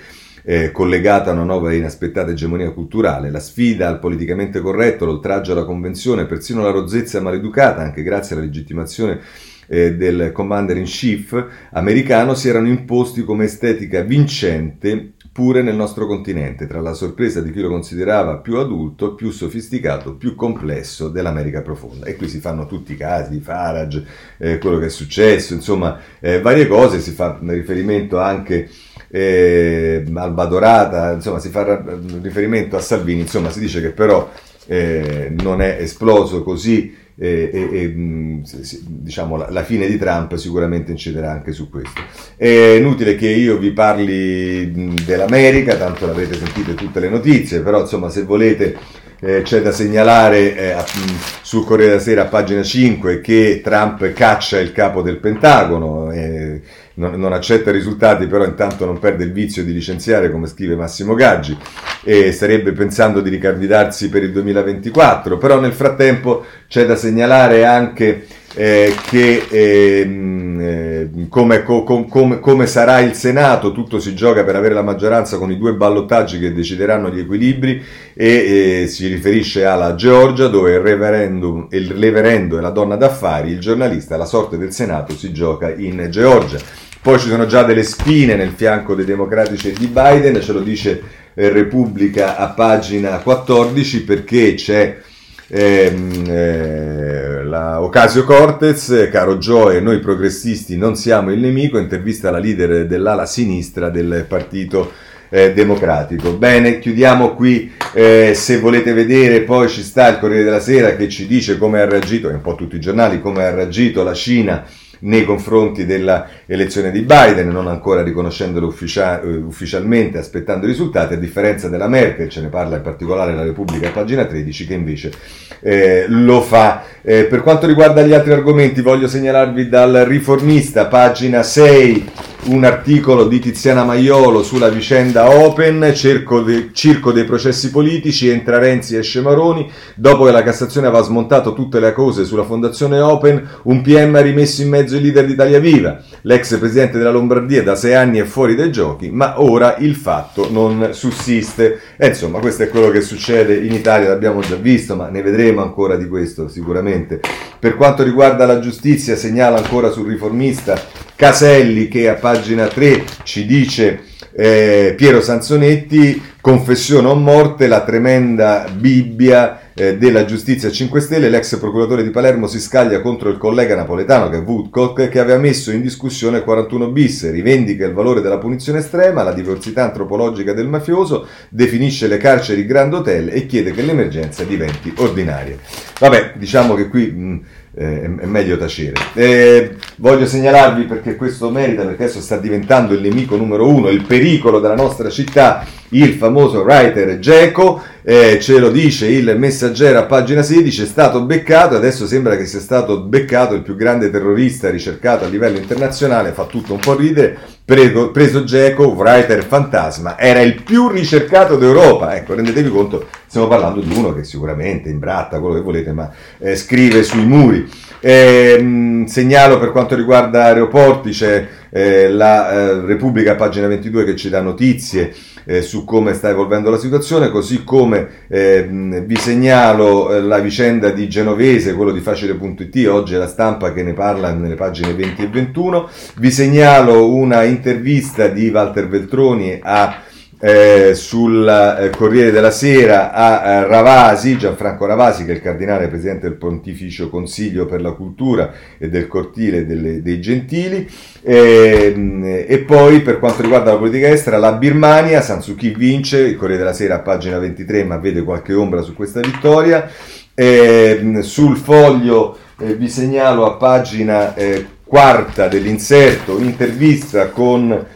eh, 0.49 0.71
collegata 0.71 1.31
a 1.31 1.33
una 1.33 1.43
nuova 1.43 1.73
e 1.73 1.77
inaspettata 1.77 2.31
egemonia 2.31 2.71
culturale, 2.71 3.31
la 3.31 3.41
sfida 3.41 3.89
al 3.89 3.99
politicamente 3.99 4.61
corretto, 4.61 5.05
l'oltraggio 5.05 5.53
alla 5.53 5.65
convenzione, 5.65 6.27
persino 6.27 6.63
la 6.63 6.71
rozzezza 6.71 7.21
maleducata, 7.21 7.83
anche 7.83 8.05
grazie 8.05 8.37
alla 8.37 8.45
legittimazione 8.45 9.21
eh, 9.67 9.97
del 9.97 10.31
commander 10.33 10.77
in 10.77 10.85
chief 10.85 11.45
americano 11.73 12.35
si 12.35 12.49
erano 12.49 12.69
imposti 12.69 13.25
come 13.25 13.47
estetica 13.47 14.03
vincente 14.03 15.15
pure 15.37 15.61
nel 15.61 15.75
nostro 15.75 16.07
continente, 16.07 16.67
tra 16.67 16.81
la 16.81 16.95
sorpresa 16.95 17.43
di 17.43 17.53
chi 17.53 17.61
lo 17.61 17.69
considerava 17.69 18.39
più 18.39 18.57
adulto, 18.57 19.15
più 19.15 19.31
sofisticato, 19.31 20.15
più 20.15 20.35
complesso 20.35 21.11
dell'America 21.11 21.61
profonda. 21.61 22.07
E 22.07 22.17
qui 22.17 22.27
si 22.27 22.41
fanno 22.41 22.65
tutti 22.65 22.93
i 22.93 22.97
casi, 22.97 23.41
Farage, 23.41 24.03
eh, 24.39 24.57
quello 24.57 24.79
che 24.79 24.87
è 24.87 24.89
successo, 24.89 25.53
insomma, 25.53 26.01
eh, 26.21 26.41
varie 26.41 26.67
cose, 26.67 27.01
si 27.01 27.11
fa 27.11 27.39
riferimento 27.43 28.19
anche 28.19 28.71
eh, 29.09 30.07
al 30.15 30.33
Badorata, 30.33 31.13
insomma, 31.13 31.39
si 31.39 31.51
fa 31.51 31.85
riferimento 32.23 32.77
a 32.77 32.81
Salvini, 32.81 33.21
insomma, 33.21 33.51
si 33.51 33.61
dice 33.61 33.83
che 33.83 33.91
però 33.91 34.31
eh, 34.65 35.35
non 35.39 35.61
è 35.61 35.77
esploso 35.79 36.43
così 36.43 36.97
e, 37.19 37.51
e, 37.53 37.89
mm, 37.89 38.43
diciamo, 38.87 39.37
la, 39.37 39.51
la, 39.51 39.65
fine 39.65 39.87
di 39.87 39.97
Trump 39.97 40.35
sicuramente 40.35 40.91
inciderà 40.91 41.33
anche 41.33 41.53
su 41.53 41.71
questo. 41.71 42.03
È 42.37 42.47
inutile 42.47 43.17
che 43.17 43.29
io 43.29 43.57
vi 43.57 43.71
parli 43.71 44.73
mm, 44.75 44.97
dell'America, 45.05 45.77
tanto 45.77 46.07
l'avrete 46.07 46.37
sentito 46.37 46.75
tutte 46.75 47.01
le 47.01 47.09
notizie, 47.09 47.61
però 47.61 47.81
insomma 47.81 48.11
se 48.11 48.23
volete 48.23 48.77
eh, 49.21 49.41
c'è 49.43 49.63
da 49.63 49.73
segnalare 49.73 50.57
eh, 50.57 50.75
mm, 50.75 51.17
sul 51.41 51.65
Corriere 51.65 51.93
della 51.93 52.03
Sera 52.03 52.23
a 52.23 52.27
pagina 52.27 52.63
5 52.63 53.21
che 53.23 53.63
Trump 53.65 54.13
caccia 54.13 54.61
il 54.61 54.73
capo 54.73 55.01
del 55.01 55.19
Pentagono. 55.19 56.11
Eh, 56.13 56.61
non, 56.97 57.19
non, 57.19 57.33
accetta 57.33 57.71
risultati, 57.71 58.27
però 58.27 58.45
intanto 58.45 58.85
non 58.85 58.99
perde 58.99 59.25
il 59.25 59.33
vizio 59.33 59.65
di 59.65 59.73
licenziare, 59.73 60.31
come 60.31 60.47
scrive 60.47 60.77
Massimo 60.77 61.15
Gaggi, 61.15 61.57
e 62.05 62.33
starebbe 62.33 62.73
pensando 62.73 63.21
di 63.21 63.31
ricandidarsi 63.31 64.09
per 64.09 64.23
il 64.23 64.33
2024. 64.33 65.39
Però 65.39 65.59
nel 65.61 65.73
frattempo 65.73 66.45
c'è 66.69 66.87
da 66.87 66.97
segnalare 66.97 67.65
anche 67.65 68.27
eh, 68.55 68.95
che 69.11 69.47
ehm, 69.51 70.61
eh, 70.61 71.11
come, 71.29 71.63
com, 71.63 72.09
com, 72.09 72.41
come, 72.41 72.67
sarà 72.67 73.01
il 73.01 73.13
Senato, 73.13 73.73
tutto 73.73 73.99
si 73.99 74.15
gioca 74.15 74.45
per 74.45 74.57
avere 74.57 74.73
la 74.73 74.83
maggioranza 74.83 75.37
con 75.37 75.51
i 75.51 75.59
due 75.59 75.75
ballottaggi 75.75 76.39
che 76.39 76.55
decideranno 76.55 77.11
gli 77.11 77.19
equilibri 77.19 77.83
e 78.15 78.83
eh, 78.83 78.87
si 78.87 79.09
riferisce 79.09 79.67
alla 79.67 79.95
Georgia 79.95 80.49
dove 80.49 80.73
il 80.73 80.81
reverendum, 80.81 81.67
il 81.73 81.91
reverendo 81.91 82.57
e 82.57 82.63
la 82.63 82.71
donna 82.71 82.97
d'affari, 82.97 83.51
il 83.51 83.61
giornalista, 83.61 84.17
la 84.17 84.25
sorte 84.25 84.57
del 84.57 84.73
Senato 84.73 85.15
si 85.15 85.33
gioca 85.33 85.71
in 85.71 86.07
Georgia. 86.09 86.86
Poi 87.07 87.21
ci 87.21 87.29
sono 87.29 87.47
già 87.47 87.63
delle 87.63 87.85
spine 87.85 88.35
nel 88.35 88.51
fianco 88.51 88.97
dei 88.97 89.05
democratici 89.05 89.69
e 89.69 89.75
di 89.75 89.87
Biden, 89.87 90.43
ce 90.43 90.53
lo 90.53 90.59
dice 90.59 91.01
eh, 91.35 91.51
Repubblica 91.51 92.37
a 92.37 92.49
pagina 92.49 93.19
14 93.19 94.03
perché 94.03 94.55
c'è 94.55 94.99
ehm, 95.47 96.25
eh, 96.27 97.45
la 97.45 97.81
Ocasio 97.81 98.25
Cortez, 98.25 99.09
caro 99.13 99.37
Joe, 99.37 99.79
noi 99.79 100.01
progressisti 100.01 100.77
non 100.77 100.97
siamo 100.97 101.31
il 101.31 101.39
nemico, 101.39 101.79
intervista 101.79 102.33
la 102.33 102.41
leader 102.41 102.89
dell'ala 102.89 103.25
sinistra 103.25 103.89
del 103.89 104.25
partito 104.27 104.91
eh, 105.29 105.53
democratico. 105.53 106.33
Bene, 106.33 106.81
chiudiamo 106.81 107.37
qui, 107.37 107.71
eh, 107.93 108.33
se 108.35 108.59
volete 108.59 108.93
vedere 108.93 109.43
poi 109.43 109.69
ci 109.69 109.85
sta 109.85 110.09
il 110.09 110.19
Corriere 110.19 110.43
della 110.43 110.59
Sera 110.59 110.97
che 110.97 111.09
ci 111.09 111.29
dice 111.29 111.57
come 111.57 111.81
ha 111.81 111.89
reagito, 111.89 112.29
e 112.29 112.33
un 112.35 112.41
po' 112.41 112.57
tutti 112.57 112.75
i 112.75 112.81
giornali, 112.81 113.21
come 113.21 113.45
ha 113.45 113.55
reagito 113.55 114.03
la 114.03 114.13
Cina 114.13 114.65
nei 115.01 115.25
confronti 115.25 115.87
dell'elezione 115.87 116.91
di 116.91 117.01
Biden, 117.01 117.49
non 117.49 117.69
ancora 117.69 118.03
riconoscendolo 118.03 118.67
ufficia- 118.67 119.21
eh, 119.21 119.37
ufficialmente, 119.37 120.19
aspettando 120.19 120.67
i 120.67 120.71
risultati, 120.71 121.15
a 121.15 121.19
differenza 121.19 121.69
della 121.69 121.89
Merkel, 121.89 122.29
ce 122.29 122.41
ne 122.41 122.49
parla 122.49 122.77
in 122.77 122.83
particolare 122.83 123.35
la 123.35 123.43
Repubblica 123.43 123.89
a 123.89 123.93
pagina 123.93 124.25
13, 124.25 124.67
che 124.67 124.75
invece 124.75 125.13
eh, 125.61 126.07
lo 126.09 126.43
fa. 126.43 126.85
Eh, 127.03 127.25
per 127.25 127.43
quanto 127.43 127.67
riguarda 127.67 128.03
gli 128.03 128.13
altri 128.13 128.33
argomenti, 128.33 128.81
voglio 128.81 129.09
segnalarvi 129.09 129.69
dal 129.69 130.05
riformista, 130.07 130.87
pagina 130.87 131.43
6, 131.43 132.11
un 132.45 132.65
articolo 132.65 133.27
di 133.27 133.41
Tiziana 133.41 133.85
Maiolo 133.85 134.43
sulla 134.43 134.69
vicenda 134.69 135.29
Open, 135.29 135.81
de, 135.81 136.71
circo 136.73 137.13
dei 137.13 137.25
processi 137.25 137.71
politici, 137.71 138.29
entra 138.29 138.59
Renzi 138.59 138.95
e 138.95 138.99
esce 138.99 139.21
Maroni, 139.21 139.69
dopo 139.97 140.25
che 140.25 140.31
la 140.31 140.43
Cassazione 140.43 140.87
aveva 140.87 141.03
smontato 141.03 141.55
tutte 141.55 141.81
le 141.81 141.93
cose 141.93 142.25
sulla 142.25 142.45
fondazione 142.45 143.01
Open, 143.01 143.49
un 143.63 143.83
PM 143.83 144.15
ha 144.15 144.21
rimesso 144.21 144.63
in 144.63 144.69
mezzo 144.69 144.97
il 144.97 145.03
leader 145.03 145.27
di 145.27 145.33
Italia 145.33 145.59
Viva, 145.59 146.01
l'ex 146.23 146.57
presidente 146.59 146.99
della 146.99 147.11
Lombardia 147.11 147.63
da 147.63 147.75
sei 147.75 147.95
anni 147.95 148.19
è 148.19 148.25
fuori 148.25 148.55
dai 148.55 148.71
giochi, 148.71 149.11
ma 149.11 149.41
ora 149.43 149.77
il 149.79 149.97
fatto 149.97 150.49
non 150.51 150.91
sussiste. 150.93 151.81
E 151.97 152.09
insomma, 152.09 152.39
questo 152.39 152.63
è 152.63 152.69
quello 152.69 152.91
che 152.91 153.01
succede 153.01 153.57
in 153.57 153.73
Italia, 153.73 154.09
l'abbiamo 154.09 154.41
già 154.41 154.57
visto, 154.57 154.95
ma 154.95 155.09
ne 155.09 155.23
vedremo 155.23 155.63
ancora 155.63 155.97
di 155.97 156.07
questo 156.07 156.49
sicuramente. 156.49 157.21
Per 157.59 157.75
quanto 157.75 158.03
riguarda 158.03 158.47
la 158.47 158.61
giustizia, 158.61 159.17
segnala 159.17 159.57
ancora 159.57 159.91
sul 159.91 160.07
riformista 160.07 160.81
Caselli 161.17 161.89
che 161.89 162.11
a 162.11 162.15
pagina 162.15 162.67
3 162.67 163.05
ci 163.23 163.47
dice 163.47 164.03
eh, 164.39 164.93
Piero 164.95 165.23
Sanzonetti, 165.23 166.21
confessione 166.43 167.09
o 167.09 167.15
morte, 167.15 167.67
la 167.69 167.83
tremenda 167.85 168.67
Bibbia 168.71 169.73
eh, 169.73 169.97
della 169.97 170.27
giustizia 170.27 170.71
5 170.71 171.01
Stelle, 171.01 171.31
l'ex 171.31 171.59
procuratore 171.59 172.03
di 172.03 172.11
Palermo 172.11 172.47
si 172.47 172.61
scaglia 172.61 173.01
contro 173.01 173.31
il 173.31 173.39
collega 173.39 173.75
napoletano 173.75 174.29
che 174.29 174.37
è 174.37 174.43
Woodcock 174.43 175.09
che 175.09 175.19
aveva 175.19 175.39
messo 175.39 175.71
in 175.71 175.81
discussione 175.81 176.37
il 176.37 176.45
41 176.45 176.91
bis, 176.91 177.31
rivendica 177.31 177.87
il 177.87 177.95
valore 177.95 178.21
della 178.21 178.37
punizione 178.37 178.81
estrema, 178.81 179.23
la 179.23 179.33
diversità 179.33 179.85
antropologica 179.85 180.53
del 180.53 180.69
mafioso, 180.69 181.27
definisce 181.49 182.09
le 182.09 182.19
carceri 182.19 182.67
Grand 182.67 182.93
Hotel 182.93 183.31
e 183.31 183.47
chiede 183.47 183.73
che 183.73 183.81
l'emergenza 183.81 184.45
diventi 184.45 184.93
ordinaria. 184.99 185.57
Vabbè, 185.99 186.35
diciamo 186.37 186.75
che 186.75 186.89
qui... 186.89 187.07
Mh, 187.11 187.41
eh, 187.77 188.03
è 188.03 188.27
meglio 188.27 188.57
tacere. 188.57 188.95
Eh, 189.15 189.77
voglio 189.97 190.27
segnalarvi 190.27 190.85
perché 190.85 191.15
questo 191.15 191.51
merita, 191.51 191.85
perché 191.85 192.05
adesso 192.05 192.21
sta 192.21 192.39
diventando 192.39 192.95
il 192.95 193.03
nemico 193.03 193.37
numero 193.37 193.69
uno, 193.69 193.91
il 193.91 194.03
pericolo 194.03 194.61
della 194.61 194.75
nostra 194.75 195.11
città, 195.11 195.65
il 195.91 196.15
famoso 196.15 196.63
writer 196.63 197.19
Geco, 197.19 197.83
eh, 198.03 198.39
ce 198.41 198.59
lo 198.59 198.71
dice 198.71 199.07
il 199.07 199.37
messaggero 199.39 199.99
a 199.99 200.05
pagina 200.05 200.43
16, 200.43 200.83
è 200.83 200.87
stato 200.87 201.23
beccato, 201.23 201.77
adesso 201.77 202.07
sembra 202.07 202.37
che 202.37 202.47
sia 202.47 202.61
stato 202.61 203.01
beccato 203.01 203.55
il 203.55 203.63
più 203.63 203.77
grande 203.77 204.11
terrorista 204.11 204.71
ricercato 204.71 205.25
a 205.25 205.29
livello 205.29 205.59
internazionale, 205.59 206.33
fa 206.33 206.45
tutto 206.45 206.73
un 206.73 206.79
po' 206.79 206.95
ridere, 206.95 207.37
preso, 207.65 208.11
preso 208.11 208.45
Geco, 208.45 208.89
writer 208.89 209.45
fantasma, 209.45 210.19
era 210.19 210.41
il 210.41 210.63
più 210.63 210.89
ricercato 210.89 211.57
d'Europa, 211.57 212.17
ecco, 212.17 212.35
rendetevi 212.35 212.71
conto, 212.71 213.09
stiamo 213.27 213.49
parlando 213.49 213.81
di 213.81 213.93
uno 213.93 214.15
che 214.15 214.25
sicuramente 214.25 214.89
imbratta 214.89 215.41
quello 215.41 215.55
che 215.57 215.63
volete, 215.63 215.93
ma 215.93 216.11
eh, 216.39 216.57
scrive 216.57 217.03
sui 217.03 217.25
muri. 217.25 217.69
Eh, 217.99 219.05
segnalo 219.07 219.59
per 219.59 219.73
quanto 219.73 219.97
riguarda 219.97 220.45
aeroporti, 220.45 221.11
c'è 221.11 221.49
eh, 221.77 222.09
la 222.09 222.51
eh, 222.51 222.81
Repubblica, 222.87 223.35
pagina 223.35 223.67
22, 223.67 224.05
che 224.05 224.17
ci 224.17 224.31
dà 224.31 224.41
notizie 224.41 225.15
eh, 225.45 225.61
su 225.61 225.85
come 225.85 226.15
sta 226.15 226.31
evolvendo 226.31 226.71
la 226.71 226.79
situazione, 226.79 227.29
così 227.31 227.65
come 227.65 228.09
eh, 228.29 228.67
vi 229.05 229.17
segnalo 229.17 230.19
la 230.21 230.39
vicenda 230.39 230.89
di 230.89 231.07
Genovese, 231.07 231.75
quello 231.75 231.93
di 231.93 232.01
Facile.it, 232.01 232.87
oggi 232.89 233.15
è 233.15 233.19
la 233.19 233.29
stampa 233.29 233.75
che 233.75 233.83
ne 233.83 233.93
parla 233.93 234.33
nelle 234.33 234.55
pagine 234.55 234.95
20 234.95 235.23
e 235.25 235.29
21, 235.29 235.89
vi 236.17 236.31
segnalo 236.31 237.13
una 237.13 237.43
intervista 237.43 238.29
di 238.29 238.49
Walter 238.49 238.89
Veltroni 238.89 239.61
a 239.63 240.01
eh, 240.39 240.93
sul 240.95 241.49
eh, 241.49 241.91
Corriere 241.91 242.31
della 242.31 242.51
Sera 242.51 243.13
a 243.13 243.47
eh, 243.47 243.67
Ravasi, 243.67 244.37
Gianfranco 244.37 244.85
Ravasi, 244.85 245.25
che 245.25 245.33
è 245.33 245.35
il 245.35 245.41
cardinale 245.41 245.89
presidente 245.89 246.29
del 246.29 246.37
Pontificio 246.37 247.09
Consiglio 247.09 247.67
per 247.67 247.81
la 247.81 247.93
Cultura 247.93 248.53
e 248.77 248.89
del 248.89 249.07
Cortile 249.07 249.67
delle, 249.67 250.03
dei 250.03 250.21
Gentili. 250.21 250.89
E, 251.23 252.45
e, 252.47 252.59
poi 252.59 253.01
per 253.01 253.19
quanto 253.19 253.43
riguarda 253.43 253.73
la 253.73 253.79
politica 253.79 254.09
estera, 254.09 254.37
la 254.37 254.53
Birmania, 254.53 255.23
San 255.23 255.43
Suu 255.43 255.55
Kyi 255.55 255.75
vince, 255.75 256.19
il 256.19 256.37
Corriere 256.37 256.63
della 256.63 256.75
Sera 256.75 256.97
a 256.97 257.01
pagina 257.01 257.39
23, 257.39 257.85
ma 257.85 257.97
vede 257.97 258.23
qualche 258.23 258.53
ombra 258.53 258.83
su 258.83 258.95
questa 258.95 259.21
vittoria. 259.21 259.89
E, 260.35 261.21
sul 261.23 261.57
foglio 261.57 262.37
eh, 262.59 262.75
vi 262.75 262.89
segnalo 262.89 263.47
a 263.47 263.55
pagina 263.55 264.35
eh, 264.35 264.67
quarta 264.85 265.49
dell'inserto 265.49 266.37
un'intervista 266.37 267.31
con 267.31 267.87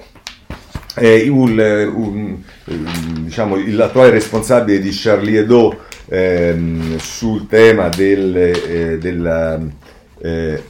eh, 1.00 1.28
un, 1.28 1.58
un, 1.94 2.42
diciamo, 3.24 3.56
l'attuale 3.66 4.10
responsabile 4.10 4.78
di 4.78 4.90
Charlie 4.92 5.40
Hebdo 5.40 5.84
ehm, 6.08 6.98
sul 6.98 7.46
tema 7.46 7.88
del, 7.88 8.36
eh, 8.36 8.98
della, 8.98 9.58
eh, 10.20 10.62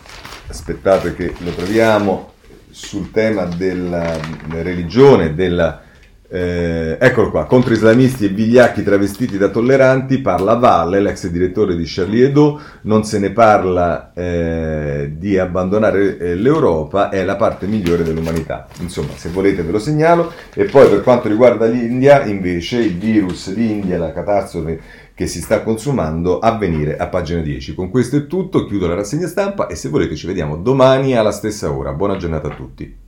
aspettate 0.47 1.14
che 1.14 1.35
lo 1.39 1.51
troviamo, 1.51 2.33
sul 2.70 3.11
tema 3.11 3.45
della 3.45 4.16
religione, 4.51 5.35
della 5.35 5.83
Eh, 6.33 6.97
eccolo 7.01 7.33
qua, 7.33 7.45
contro 7.45 7.72
islamisti 7.72 8.26
e 8.26 8.28
vigliacchi 8.28 8.85
travestiti 8.85 9.37
da 9.37 9.49
tolleranti 9.49 10.20
parla 10.20 10.55
Valle, 10.55 11.01
l'ex 11.01 11.26
direttore 11.26 11.74
di 11.74 11.83
Charlie 11.85 12.26
Hebdo, 12.26 12.61
non 12.83 13.03
se 13.03 13.18
ne 13.18 13.33
parla 13.33 14.12
eh, 14.14 15.11
di 15.16 15.37
abbandonare 15.37 16.18
eh, 16.18 16.35
l'Europa, 16.37 17.09
è 17.09 17.24
la 17.24 17.35
parte 17.35 17.66
migliore 17.66 18.05
dell'umanità. 18.05 18.68
Insomma, 18.78 19.11
se 19.16 19.31
volete 19.31 19.62
ve 19.62 19.72
lo 19.72 19.81
segnalo. 19.81 20.33
E 20.55 20.66
poi 20.66 20.89
per 20.89 21.03
quanto 21.03 21.26
riguarda 21.26 21.66
l'India, 21.66 22.24
invece, 22.24 22.78
il 22.78 22.97
virus, 22.97 23.53
l'India, 23.53 23.99
la 23.99 24.12
catastrofe 24.12 24.81
che 25.12 25.26
si 25.26 25.41
sta 25.41 25.62
consumando, 25.62 26.39
a 26.39 26.57
venire 26.57 26.97
a 26.97 27.09
pagina 27.09 27.41
10. 27.41 27.74
Con 27.74 27.91
questo 27.91 28.16
è 28.16 28.26
tutto, 28.28 28.66
chiudo 28.66 28.87
la 28.87 28.95
rassegna 28.95 29.26
stampa 29.26 29.66
e 29.66 29.74
se 29.74 29.89
volete 29.89 30.14
ci 30.14 30.28
vediamo 30.28 30.57
domani 30.57 31.16
alla 31.16 31.33
stessa 31.33 31.72
ora. 31.72 31.93
Buona 31.93 32.16
giornata 32.16 32.47
a 32.47 32.55
tutti. 32.55 33.00